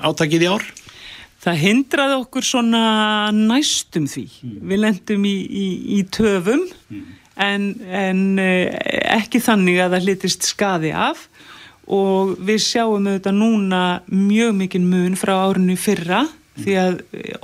átakið 0.08 0.46
í 0.46 0.52
ár? 0.52 0.68
Það 1.42 1.64
hindraði 1.66 2.20
okkur 2.22 2.46
svona 2.46 2.84
næstum 3.34 4.06
því 4.08 4.28
mm. 4.30 4.60
við 4.70 4.84
lendum 4.86 5.26
í, 5.26 5.36
í, 5.42 5.66
í 5.98 6.04
töfum 6.14 6.68
mm. 6.68 7.10
en, 7.48 7.68
en 7.88 8.24
ekki 8.42 9.42
þannig 9.44 9.82
að 9.82 9.98
það 9.98 10.08
litist 10.12 10.48
skadi 10.52 10.94
af 10.94 11.26
og 11.92 12.38
við 12.40 12.62
sjáum 12.64 13.08
auðvitað 13.10 13.36
núna 13.36 13.82
mjög 14.08 14.56
mikinn 14.62 14.88
mun 14.88 15.18
frá 15.20 15.34
árinu 15.44 15.76
fyrra 15.80 16.24
mm. 16.24 16.64
því 16.64 16.78
að 16.80 17.00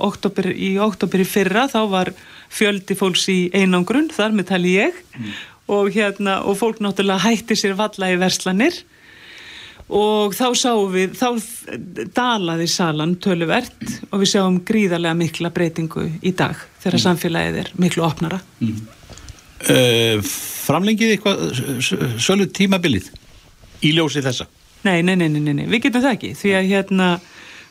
oktober, 0.08 0.50
í 0.52 0.72
oktober 0.80 1.24
í 1.24 1.28
fyrra 1.28 1.66
þá 1.68 1.80
var 1.92 2.12
fjöldi 2.48 2.96
fólks 2.96 3.26
í 3.28 3.40
einangrun, 3.52 4.08
þar 4.14 4.36
með 4.36 4.50
tali 4.52 4.76
ég 4.78 4.96
mm. 4.96 5.34
og, 5.74 5.90
hérna, 5.92 6.40
og 6.48 6.56
fólk 6.60 6.80
náttúrulega 6.84 7.26
hætti 7.26 7.58
sér 7.58 7.76
valla 7.78 8.12
í 8.12 8.20
verslanir 8.20 8.80
og 9.88 10.34
þá 10.36 10.46
sáum 10.56 10.90
við, 10.92 11.14
þá 11.16 12.08
dalaði 12.16 12.68
salan 12.68 13.14
töluvert 13.24 13.76
og 14.10 14.20
við 14.22 14.32
sjáum 14.34 14.60
gríðarlega 14.68 15.16
mikla 15.16 15.52
breytingu 15.52 16.08
í 16.20 16.32
dag 16.36 16.56
þegar 16.80 16.98
mm. 16.98 17.04
samfélagið 17.04 17.62
er 17.64 17.72
miklu 17.80 18.04
opnara 18.08 18.40
mm. 18.60 18.82
uh, 19.68 20.36
Framlengið 20.68 21.14
eitthvað 21.14 21.46
sölu 22.20 22.44
tímabilið? 22.52 23.08
Í 23.82 23.92
ljósi 23.96 24.22
þessa? 24.24 24.48
Nei, 24.86 25.02
nei, 25.02 25.16
nei, 25.18 25.28
nei, 25.28 25.52
nei, 25.52 25.66
við 25.66 25.88
getum 25.88 26.04
það 26.04 26.16
ekki 26.16 26.32
því 26.38 26.54
að 26.54 26.72
hérna 26.72 27.08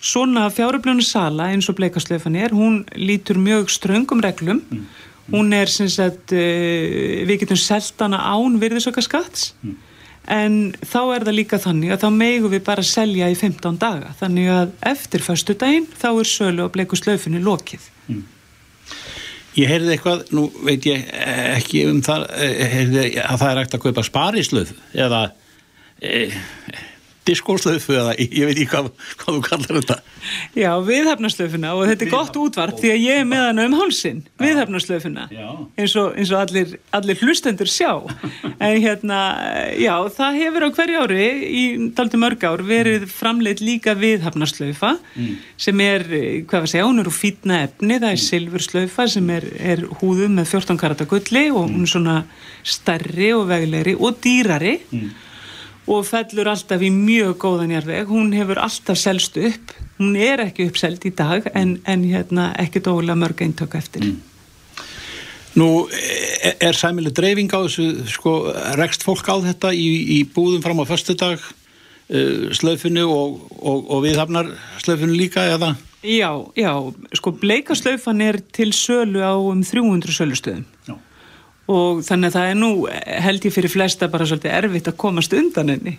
svona 0.03 0.47
fjáröflunum 0.53 1.03
sala 1.05 1.49
eins 1.53 1.69
og 1.71 1.77
bleikaslöfan 1.79 2.37
er 2.37 2.53
hún 2.55 2.83
lítur 2.95 3.39
mjög 3.41 3.71
ströngum 3.73 4.21
reglum 4.21 4.61
mm. 4.61 4.85
hún 5.33 5.53
er 5.55 5.71
sem 5.71 5.89
sagt 5.89 6.33
uh, 6.35 7.25
við 7.27 7.43
getum 7.43 7.59
seltana 7.59 8.21
án 8.21 8.59
virðisöka 8.61 9.01
skatts 9.01 9.53
mm. 9.63 9.75
en 10.35 10.59
þá 10.83 11.01
er 11.15 11.27
það 11.27 11.37
líka 11.39 11.61
þannig 11.63 11.95
að 11.95 12.05
þá 12.05 12.09
megu 12.19 12.53
við 12.53 12.63
bara 12.67 12.85
selja 12.85 13.31
í 13.31 13.39
15 13.39 13.81
daga 13.81 14.13
þannig 14.19 14.53
að 14.53 14.75
eftir 14.93 15.25
förstu 15.25 15.57
daginn 15.57 15.89
þá 15.97 16.09
er 16.11 16.31
sölu 16.35 16.67
og 16.67 16.73
bleikaslöfunni 16.75 17.43
lokið 17.43 17.91
mm. 18.07 18.25
Ég 19.57 19.71
heyrði 19.71 19.95
eitthvað, 19.95 20.19
nú 20.37 20.43
veit 20.67 20.83
ég 20.85 21.07
ekki 21.57 21.79
um 21.89 22.03
það, 22.05 22.27
heyrði 22.75 23.05
að 23.23 23.39
það 23.41 23.47
er 23.47 23.59
ekkert 23.63 23.77
að 23.79 23.81
kaupa 23.87 24.03
sparislöf 24.05 24.73
eða 24.93 25.21
eh, 26.01 26.37
diskóslöfu 27.27 27.95
eða 27.97 28.13
ég 28.19 28.47
veit 28.47 28.55
ekki 28.55 28.69
hvað, 28.71 28.89
hvað 29.19 29.37
þú 29.37 29.41
kallar 29.47 29.79
þetta. 29.79 29.97
Já, 30.57 30.69
viðhafnaslöfuna 30.83 31.73
og 31.77 31.89
þetta 31.91 32.05
er 32.05 32.11
gott 32.11 32.39
útvart 32.39 32.79
því 32.81 32.91
að 32.93 33.03
ég 33.03 33.21
er 33.21 33.27
með 33.27 33.43
hana 33.45 33.65
um 33.67 33.75
hálsin 33.77 34.21
viðhafnaslöfuna 34.41 35.27
eins 35.31 35.95
og, 35.99 36.17
eins 36.17 36.31
og 36.33 36.41
allir, 36.41 36.73
allir 36.95 37.23
hlustendur 37.23 37.71
sjá. 37.71 37.91
En 38.57 38.79
hérna, 38.81 39.17
já, 39.77 39.93
það 40.15 40.39
hefur 40.41 40.65
á 40.65 40.69
hverju 40.73 41.01
ári 41.03 41.25
í 41.45 41.63
daldi 41.95 42.19
mörg 42.19 42.41
ár 42.47 42.63
verið 42.65 43.05
framleitt 43.11 43.61
líka 43.61 43.93
viðhafnaslöfa 43.99 44.95
mm. 44.97 45.35
sem 45.61 45.83
er, 45.85 46.05
hvað 46.47 46.63
var 46.63 46.65
að 46.65 46.73
segja, 46.73 46.87
hún 46.87 47.03
er 47.03 47.11
úr 47.11 47.15
fítna 47.15 47.59
efni, 47.67 47.99
það 47.99 48.09
er 48.09 48.17
mm. 48.17 48.23
silfurslöfa 48.25 49.07
sem 49.13 49.29
er, 49.35 49.45
er 49.75 49.85
húðum 50.01 50.39
með 50.39 50.49
14 50.55 50.81
karata 50.81 51.07
gulli 51.09 51.45
og 51.51 51.67
hún 51.67 51.85
er 51.85 51.93
svona 51.93 52.17
stærri 52.65 53.29
og 53.37 53.45
veglegri 53.51 53.93
og 53.99 54.19
dýrari. 54.25 54.75
Mm 54.89 55.26
og 55.87 56.03
fellur 56.07 56.49
alltaf 56.51 56.83
í 56.83 56.89
mjög 56.91 57.37
góðan 57.41 57.71
jarðveg, 57.71 58.09
hún 58.11 58.33
hefur 58.35 58.59
alltaf 58.59 58.99
selst 58.99 59.37
upp, 59.39 59.71
hún 59.97 60.17
er 60.19 60.43
ekki 60.43 60.67
uppseld 60.67 61.05
í 61.07 61.13
dag 61.15 61.47
en, 61.55 61.77
en 61.87 62.03
hérna 62.07 62.49
ekki 62.59 62.83
dóla 62.83 63.15
mörg 63.17 63.43
eintöku 63.45 63.79
eftir. 63.79 64.03
Mm. 64.03 64.17
Nú 65.57 65.69
er, 65.89 66.57
er 66.69 66.77
sæmileg 66.77 67.15
dreifing 67.17 67.49
á 67.55 67.63
þessu, 67.63 67.87
sko, 68.11 68.35
rekst 68.77 69.07
fólk 69.07 69.31
á 69.31 69.35
þetta 69.47 69.71
í, 69.73 69.87
í 70.19 70.21
búðum 70.35 70.61
fram 70.65 70.83
á 70.83 70.85
förstu 70.85 71.15
dag 71.17 71.39
uh, 71.39 72.51
slöfunu 72.53 73.07
og, 73.07 73.41
og, 73.57 73.87
og 73.87 74.05
viðhafnar 74.05 74.51
slöfunu 74.83 75.15
líka 75.17 75.47
eða? 75.55 75.73
Já, 76.03 76.29
já, 76.53 76.71
sko 77.17 77.33
bleikaslöfan 77.39 78.21
er 78.27 78.37
til 78.53 78.69
sölu 78.75 79.23
á 79.23 79.33
um 79.33 79.63
300 79.65 80.13
sölustöðum. 80.13 80.67
Já 80.85 80.99
og 81.67 82.03
þannig 82.07 82.29
að 82.29 82.37
það 82.37 82.51
er 82.51 82.59
nú 82.59 82.69
held 83.27 83.47
ég 83.47 83.55
fyrir 83.55 83.73
flesta 83.73 84.11
bara 84.11 84.27
svolítið 84.27 84.55
erfitt 84.59 84.91
að 84.91 84.99
komast 85.03 85.35
undan 85.35 85.73
henni 85.73 85.97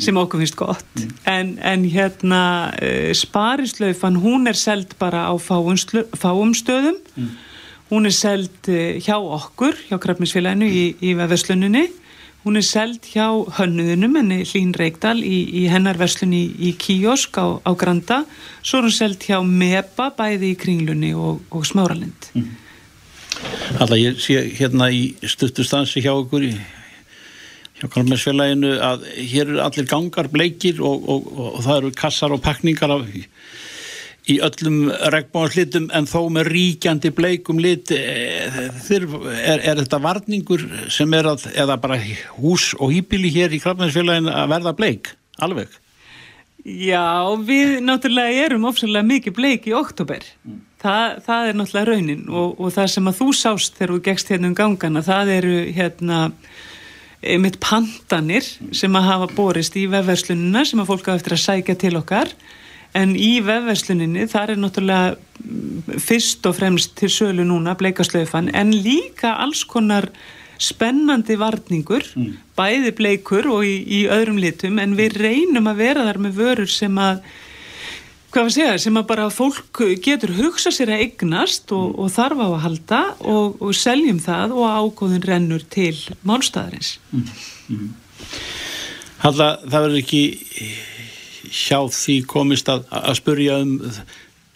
sem 0.00 0.16
okkur 0.20 0.42
finnst 0.42 0.58
gott 0.60 1.00
mm. 1.00 1.12
en, 1.32 1.52
en 1.64 1.84
hérna 1.88 2.40
uh, 2.76 3.12
sparislaufan 3.16 4.20
hún 4.20 4.48
er 4.50 4.58
seld 4.58 4.96
bara 5.00 5.26
á 5.28 5.34
fáum 5.40 5.76
stöðum 6.56 6.98
mm. 7.16 7.30
hún 7.92 8.08
er 8.08 8.16
seld 8.16 8.72
uh, 8.72 8.96
hjá 9.00 9.16
okkur 9.16 9.78
hjá 9.88 9.96
Krafninsfélaginu 10.00 10.68
í, 10.68 10.84
í 11.00 11.14
vefðsluninni 11.16 11.86
Hún 12.46 12.60
er 12.60 12.62
seld 12.62 13.02
hjá 13.10 13.24
hönnuðunum, 13.56 14.12
henni 14.20 14.44
Hlín 14.46 14.68
Reykdal 14.78 15.16
í, 15.18 15.40
í 15.50 15.64
hennar 15.66 15.98
verslun 15.98 16.30
í, 16.30 16.44
í 16.62 16.76
Kíosk 16.78 17.40
á, 17.42 17.58
á 17.58 17.74
Granda. 17.74 18.20
Svo 18.62 18.78
er 18.78 18.86
hún 18.86 18.94
seld 18.94 19.26
hjá 19.26 19.40
Mepa, 19.42 20.12
bæði 20.14 20.52
í 20.52 20.58
Kringlunni 20.60 21.10
og, 21.18 21.40
og 21.50 21.66
Smáralind. 21.66 22.28
Mm. 22.38 22.52
Alltaf 23.76 23.98
ég 23.98 24.18
sé 24.22 24.40
hérna 24.56 24.88
í 24.94 25.10
stuttustansi 25.26 26.02
hjá 26.04 26.12
okkur 26.14 26.48
í 26.48 26.54
hjá 27.76 27.88
Kalmarsfélaginu 27.92 28.76
að 28.80 29.06
hér 29.18 29.50
eru 29.50 29.62
allir 29.64 29.88
gangar 29.90 30.30
bleikir 30.32 30.80
og, 30.80 31.08
og, 31.08 31.30
og, 31.32 31.48
og 31.58 31.64
það 31.66 31.80
eru 31.80 31.94
kassar 31.98 32.32
og 32.32 32.42
pakningar 32.44 32.94
af, 32.94 33.08
í 34.26 34.38
öllum 34.42 34.78
regnbóðanslitum 35.12 35.90
en 35.94 36.08
þó 36.10 36.20
með 36.34 36.50
ríkjandi 36.54 37.12
bleikum 37.14 37.60
lit 37.62 37.92
eh, 37.94 38.46
er, 38.50 39.06
er, 39.06 39.60
er 39.60 39.82
þetta 39.82 40.00
varningur 40.02 40.64
sem 40.92 41.12
er 41.14 41.30
að, 41.30 41.46
eða 41.54 41.78
bara 41.82 42.00
hús 42.40 42.72
og 42.80 42.94
hýpili 42.94 43.30
hér 43.36 43.54
í 43.54 43.60
Kalmarsfélaginu 43.62 44.32
að 44.34 44.54
verða 44.56 44.74
bleik, 44.78 45.12
alveg? 45.38 45.76
Já, 46.66 47.30
við 47.46 47.76
náttúrulega 47.86 48.46
erum 48.48 48.66
ofsalega 48.72 49.06
mikið 49.06 49.36
bleik 49.36 49.68
í 49.70 49.76
oktober 49.78 50.24
mm. 50.42 50.62
Þa, 50.76 50.94
það 51.24 51.48
er 51.48 51.56
náttúrulega 51.56 51.88
raunin 51.88 52.26
og 52.28 52.66
það 52.74 52.88
sem 52.92 53.06
að 53.08 53.20
þú 53.20 53.28
sást 53.32 53.78
þegar 53.78 53.92
þú 53.94 54.00
gegst 54.10 54.32
hérna 54.32 54.50
um 54.50 54.56
gangana, 54.58 55.02
það 55.06 55.30
eru 55.38 55.54
hérna 55.72 56.18
einmitt 57.24 57.58
pandanir 57.64 58.46
sem 58.76 58.98
að 58.98 59.08
hafa 59.08 59.28
borist 59.36 59.76
í 59.78 59.86
vefverslunina 59.90 60.64
sem 60.68 60.82
að 60.82 60.90
fólk 60.92 61.08
hafa 61.08 61.20
eftir 61.20 61.36
að 61.36 61.44
sækja 61.46 61.76
til 61.80 61.94
okkar 61.98 62.32
en 62.96 63.14
í 63.18 63.32
vefversluninni 63.44 64.26
þar 64.30 64.54
er 64.54 64.60
náttúrulega 64.62 65.14
mm, 65.16 66.00
fyrst 66.02 66.46
og 66.48 66.58
fremst 66.58 66.96
til 66.98 67.10
sölu 67.12 67.46
núna 67.46 67.76
bleikaslaufan 67.78 68.52
en 68.56 68.72
líka 68.74 69.34
alls 69.42 69.64
konar 69.68 70.08
spennandi 70.62 71.36
varningur 71.40 72.04
mm. 72.16 72.30
bæði 72.56 72.94
bleikur 72.96 73.50
og 73.52 73.66
í, 73.68 73.80
í 73.80 74.04
öðrum 74.12 74.40
litum 74.40 74.80
en 74.82 74.96
við 74.98 75.18
reynum 75.20 75.68
að 75.72 75.82
vera 75.82 76.06
þar 76.08 76.22
með 76.26 76.40
vörur 76.40 76.72
sem 76.72 77.00
að 77.00 77.24
hvað 78.36 78.50
að 78.50 78.52
segja, 78.52 78.80
sem 78.84 78.98
að 79.00 79.06
bara 79.08 79.26
fólk 79.32 79.80
getur 80.04 80.34
hugsa 80.36 80.72
sér 80.74 80.92
að 80.92 81.06
eignast 81.06 81.72
og, 81.72 81.94
og 81.96 82.10
þarf 82.12 82.42
á 82.44 82.46
að 82.46 82.58
halda 82.66 83.00
og, 83.24 83.56
og 83.64 83.72
seljum 83.76 84.18
það 84.20 84.52
og 84.52 84.74
ágóðin 84.76 85.24
rennur 85.24 85.64
til 85.72 85.94
málstæðarins 86.28 86.98
mm. 87.14 87.30
Mm. 87.72 87.88
Halla, 89.24 89.48
það 89.64 89.86
verður 89.86 90.02
ekki 90.02 90.22
hjá 91.48 91.80
því 91.96 92.18
komist 92.28 92.68
að, 92.68 92.84
að 92.92 93.18
spurja 93.22 93.58
um 93.64 93.74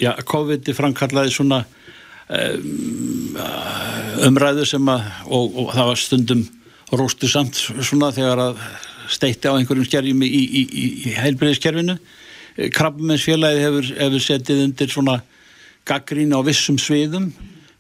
já, 0.01 0.12
COVID-i 0.28 0.76
framkallaði 0.76 1.33
svona 1.33 1.62
um, 2.28 3.35
umræðu 4.28 4.68
sem 4.68 4.93
að 4.93 5.09
og, 5.24 5.61
og 5.64 5.74
það 5.78 5.93
var 5.95 6.05
stundum 6.05 6.47
róstu 7.01 7.33
samt 7.33 7.57
svona 7.57 8.12
þegar 8.12 8.45
að 8.51 8.64
steitti 9.11 9.49
á 9.49 9.57
einhverjum 9.57 9.89
skerjum 9.89 10.20
í, 10.26 10.28
í, 10.28 10.64
í, 10.68 10.89
í 11.09 11.16
heilbreyðiskerfinu 11.16 11.97
krabbmennsfélagi 12.75 13.63
hefur, 13.65 13.93
hefur 13.97 14.25
setið 14.25 14.65
undir 14.67 14.93
svona 14.93 15.21
gaggrín 15.89 16.35
á 16.37 16.41
vissum 16.45 16.79
sviðum. 16.81 17.31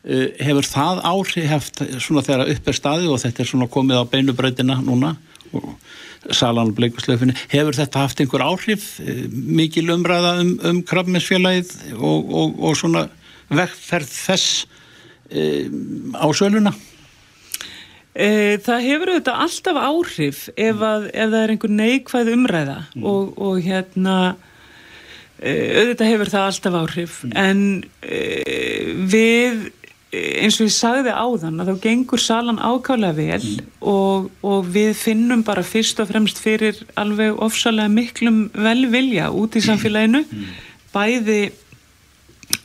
Eh, 0.00 0.30
hefur 0.40 0.64
það 0.64 1.02
áhrif 1.04 1.48
heft 1.50 1.82
svona 2.00 2.24
þegar 2.24 2.54
upp 2.54 2.68
er 2.70 2.76
staði 2.76 3.08
og 3.12 3.20
þetta 3.20 3.42
er 3.42 3.48
svona 3.50 3.66
komið 3.68 4.00
á 4.00 4.04
beinubröðina 4.08 4.78
núna 4.80 5.10
og 5.52 5.74
salan 6.32 6.70
og 6.70 6.78
bleikuslöfinni 6.78 7.34
hefur 7.50 7.76
þetta 7.76 8.06
haft 8.06 8.22
einhver 8.22 8.44
áhrif 8.46 8.86
eh, 9.04 9.26
mikil 9.28 9.92
umræða 9.92 10.38
um, 10.40 10.54
um 10.70 10.80
krabbmennsfélagið 10.88 11.74
og, 11.98 12.32
og, 12.32 12.56
og 12.64 12.78
svona 12.80 13.04
vekkferð 13.50 14.14
þess 14.14 14.64
e, 15.28 15.68
á 16.16 16.26
söluna? 16.32 16.72
Það 18.10 18.84
hefur 18.86 19.12
auðvitað 19.12 19.42
alltaf 19.44 19.78
áhrif 19.84 20.38
ef, 20.56 20.80
að, 20.80 21.10
ef 21.12 21.28
það 21.30 21.42
er 21.42 21.52
einhver 21.54 21.72
neikvæð 21.76 22.30
umræða 22.34 22.78
mm. 22.94 23.04
og, 23.06 23.34
og 23.38 23.60
hérna 23.64 24.16
auðvitað 25.40 26.10
hefur 26.10 26.30
það 26.34 26.46
alltaf 26.46 26.74
áhrif 26.82 27.20
mm. 27.24 27.36
en 27.40 27.60
uh, 28.04 28.90
við 29.12 29.68
eins 30.10 30.56
og 30.58 30.66
ég 30.66 30.74
sagði 30.74 31.12
áðan 31.14 31.62
að 31.62 31.70
þá 31.70 31.84
gengur 31.84 32.20
salan 32.20 32.58
ákálega 32.58 33.14
vel 33.14 33.38
mm. 33.38 33.68
og, 33.92 34.26
og 34.42 34.68
við 34.74 34.92
finnum 34.98 35.44
bara 35.46 35.62
fyrst 35.64 36.02
og 36.02 36.10
fremst 36.10 36.40
fyrir 36.42 36.80
alveg 36.98 37.38
ofsalega 37.38 37.92
miklum 37.92 38.40
velvilja 38.52 39.30
út 39.30 39.56
í 39.56 39.62
samfélaginu 39.64 40.24
mm. 40.26 40.48
bæði 40.92 41.40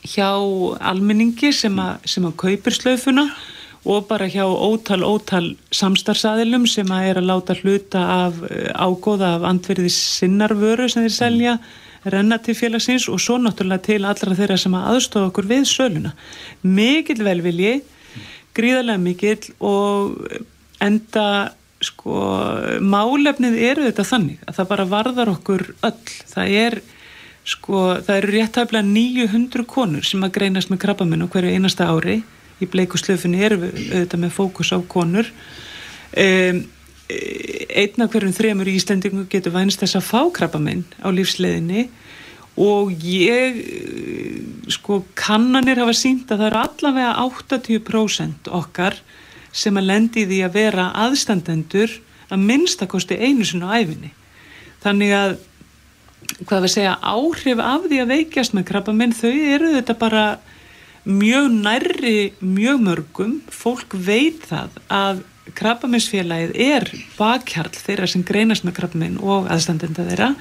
hjá 0.06 0.32
almenningi 0.90 1.52
sem, 1.54 1.78
a, 1.78 1.96
sem 2.04 2.26
að 2.26 2.36
kaupir 2.42 2.74
slöfuna 2.74 3.28
og 3.86 4.08
bara 4.10 4.26
hjá 4.26 4.42
ótal, 4.42 5.04
ótal 5.06 5.52
samstarfsaðilum 5.70 6.66
sem 6.68 6.90
að 6.90 7.12
er 7.12 7.22
að 7.22 7.28
láta 7.30 7.54
hluta 7.60 8.06
af 8.26 8.40
eh, 8.50 8.72
ágóða 8.74 9.36
af 9.36 9.46
andverðis 9.46 10.00
sinnarvöru 10.18 10.90
sem 10.90 11.06
þeir 11.06 11.18
selja 11.22 11.58
mm 11.60 11.84
renna 12.12 12.38
til 12.42 12.56
félagsins 12.56 13.08
og 13.12 13.20
svo 13.22 13.38
náttúrulega 13.42 13.84
til 13.88 14.02
allra 14.06 14.36
þeirra 14.38 14.58
sem 14.60 14.74
að 14.76 14.88
aðstofa 14.92 15.30
okkur 15.30 15.48
við 15.50 15.68
söluna. 15.70 16.12
Mikið 16.62 17.22
velvilji, 17.26 17.76
gríðarlega 18.56 19.02
mikið 19.02 19.48
og 19.66 20.28
enda 20.84 21.26
sko 21.84 22.20
málefnið 22.80 23.56
eru 23.70 23.88
þetta 23.88 24.06
þannig 24.08 24.44
að 24.46 24.58
það 24.58 24.70
bara 24.70 24.86
varðar 24.92 25.32
okkur 25.34 25.66
öll. 25.86 26.14
Það 26.30 26.54
er 26.62 26.78
sko, 27.46 27.82
það 28.06 28.14
eru 28.20 28.32
réttæfla 28.34 28.82
900 28.86 29.66
konur 29.70 30.06
sem 30.06 30.24
að 30.24 30.34
greinast 30.38 30.72
með 30.72 30.82
krabbaminn 30.86 31.26
á 31.26 31.32
hverju 31.32 31.52
einasta 31.52 31.90
ári. 31.92 32.22
Í 32.56 32.68
bleikuslufinni 32.72 33.42
eru 33.44 33.60
við 33.66 33.76
auðvitað 33.90 34.22
með 34.22 34.32
fókus 34.32 34.72
á 34.72 34.78
konur. 34.88 35.28
Um, 36.16 36.62
einna 37.06 38.08
hverjum 38.10 38.34
þremur 38.34 38.70
í 38.70 38.76
Íslandingu 38.80 39.26
getur 39.30 39.54
vænst 39.54 39.82
þess 39.82 39.98
að 40.00 40.08
fá 40.08 40.20
krabbaminn 40.34 40.84
á 40.98 41.08
lífsleðinni 41.14 41.86
og 42.56 42.90
ég 43.04 43.60
sko 44.72 45.02
kannanir 45.18 45.82
hafa 45.82 45.94
sínt 45.94 46.30
að 46.32 46.40
það 46.40 46.48
eru 46.48 46.62
allavega 46.62 47.12
80% 47.26 48.50
okkar 48.58 48.98
sem 49.56 49.76
að 49.76 49.88
lendi 49.90 50.24
því 50.26 50.40
að 50.46 50.56
vera 50.56 50.88
aðstandendur 51.04 51.92
að 52.32 52.46
minnstakosti 52.48 53.20
einu 53.20 53.46
svona 53.46 53.76
æfinni 53.78 54.10
þannig 54.82 55.14
að 55.14 55.36
hvað 56.48 56.66
við 56.66 56.74
segja 56.74 56.98
áhrif 57.06 57.62
af 57.62 57.86
því 57.86 58.02
að 58.02 58.12
veikjast 58.12 58.56
með 58.56 58.68
krabbaminn 58.72 59.14
þau 59.14 59.32
eru 59.32 59.72
þetta 59.76 59.98
bara 60.00 60.26
mjög 61.06 61.48
nærri 61.54 62.18
mjög 62.42 62.82
mörgum. 62.82 63.34
Fólk 63.50 63.94
veit 63.94 64.46
það 64.50 64.78
að 64.90 65.22
krabbaminsfélagið 65.54 66.54
er 66.66 66.88
bakhjarl 67.16 67.74
þeirra 67.76 68.08
sem 68.10 68.24
greinast 68.26 68.66
með 68.66 68.78
krabbaminn 68.80 69.20
og 69.22 69.50
aðstandenda 69.52 70.06
þeirra. 70.08 70.32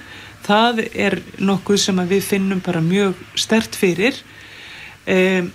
Það 0.45 0.81
er 0.93 1.19
nokkuð 1.41 1.81
sem 1.81 2.01
við 2.09 2.25
finnum 2.25 2.61
bara 2.65 2.81
mjög 2.85 3.19
stert 3.39 3.77
fyrir. 3.77 4.17
E, 5.05 5.45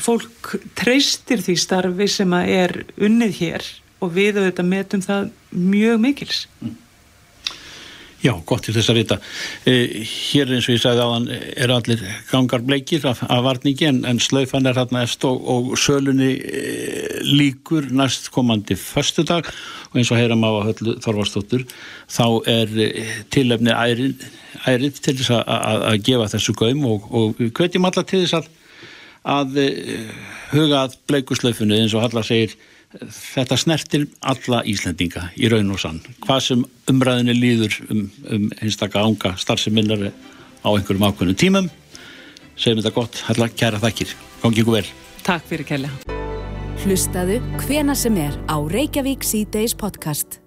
fólk 0.00 0.54
treystir 0.78 1.44
því 1.44 1.56
starfi 1.60 2.08
sem 2.10 2.32
er 2.40 2.82
unnið 2.96 3.38
hér 3.40 3.68
og 4.02 4.14
við 4.16 4.40
auðvitað 4.40 4.70
metum 4.72 5.04
það 5.04 5.28
mjög 5.52 6.00
mikils. 6.02 6.46
Mm. 6.60 6.78
Já, 8.22 8.36
gott 8.46 8.62
til 8.62 8.72
þess 8.76 8.90
að 8.92 8.98
vita. 9.00 9.16
Eh, 9.66 9.96
hér 10.06 10.52
eins 10.54 10.68
og 10.68 10.76
ég 10.76 10.82
sagði 10.84 11.02
á 11.02 11.08
hann 11.10 11.24
er 11.32 11.72
allir 11.74 12.02
gangar 12.30 12.62
bleikir 12.62 13.02
af, 13.10 13.24
af 13.26 13.42
varningi 13.42 13.88
en, 13.88 13.98
en 14.06 14.20
slöifan 14.22 14.68
er 14.70 14.78
hérna 14.78 15.02
eftir 15.02 15.32
og, 15.32 15.48
og 15.50 15.72
sölunni 15.74 16.36
eh, 16.38 17.18
líkur 17.26 17.90
næst 17.90 18.30
komandi 18.30 18.76
förstu 18.78 19.26
dag 19.26 19.50
og 19.90 19.98
eins 19.98 20.12
og 20.14 20.22
heyram 20.22 20.46
á 20.46 20.50
að 20.54 20.68
höllu 20.68 20.94
Þorvarsdóttur 21.02 21.66
þá 22.06 22.26
er 22.46 22.78
eh, 22.86 23.12
tilefni 23.34 23.74
ærið, 23.74 24.28
ærið 24.70 25.02
til 25.02 25.18
þess 25.18 25.34
að, 25.42 25.98
gefa 26.06 26.30
þessu 26.36 26.54
gaum 26.62 26.86
og, 26.92 27.10
og 27.10 27.42
hvetjum 27.58 27.90
alla 27.90 28.06
til 28.06 28.22
þess 28.22 28.38
að, 28.38 28.52
að 29.34 29.58
huga 30.54 30.86
að 30.86 30.94
bleikuslöfunu 31.10 31.74
eins 31.80 31.98
og 31.98 32.06
Hallar 32.06 32.30
segir 32.30 32.54
þetta 33.00 33.58
snertir 33.58 34.06
alla 34.20 34.62
Íslendinga 34.68 35.28
í 35.36 35.50
raun 35.52 35.72
og 35.74 35.80
sann. 35.82 36.00
Hvað 36.24 36.42
sem 36.46 36.64
umræðinni 36.90 37.36
líður 37.38 37.78
um, 37.88 38.04
um 38.28 38.48
einstakka 38.60 39.04
ánga 39.04 39.34
starfseminnar 39.40 40.10
á 40.10 40.68
einhverjum 40.72 41.08
ákveðnum 41.08 41.38
tímum. 41.38 41.70
Segjum 42.56 42.82
þetta 42.82 42.94
gott, 42.98 43.22
hella 43.30 43.48
kæra 43.48 43.80
þakkir. 43.82 44.12
Gangi 44.42 44.62
ykkur 44.62 44.78
vel. 44.80 44.86
Takk 45.26 45.48
fyrir 45.48 45.68
kæla. 45.68 45.90
Hlustaðu 46.82 47.38
hvena 47.62 47.96
sem 47.98 48.16
er 48.18 48.36
á 48.50 48.56
Reykjavík 48.58 49.24
C-Days 49.26 49.76
podcast. 49.78 50.41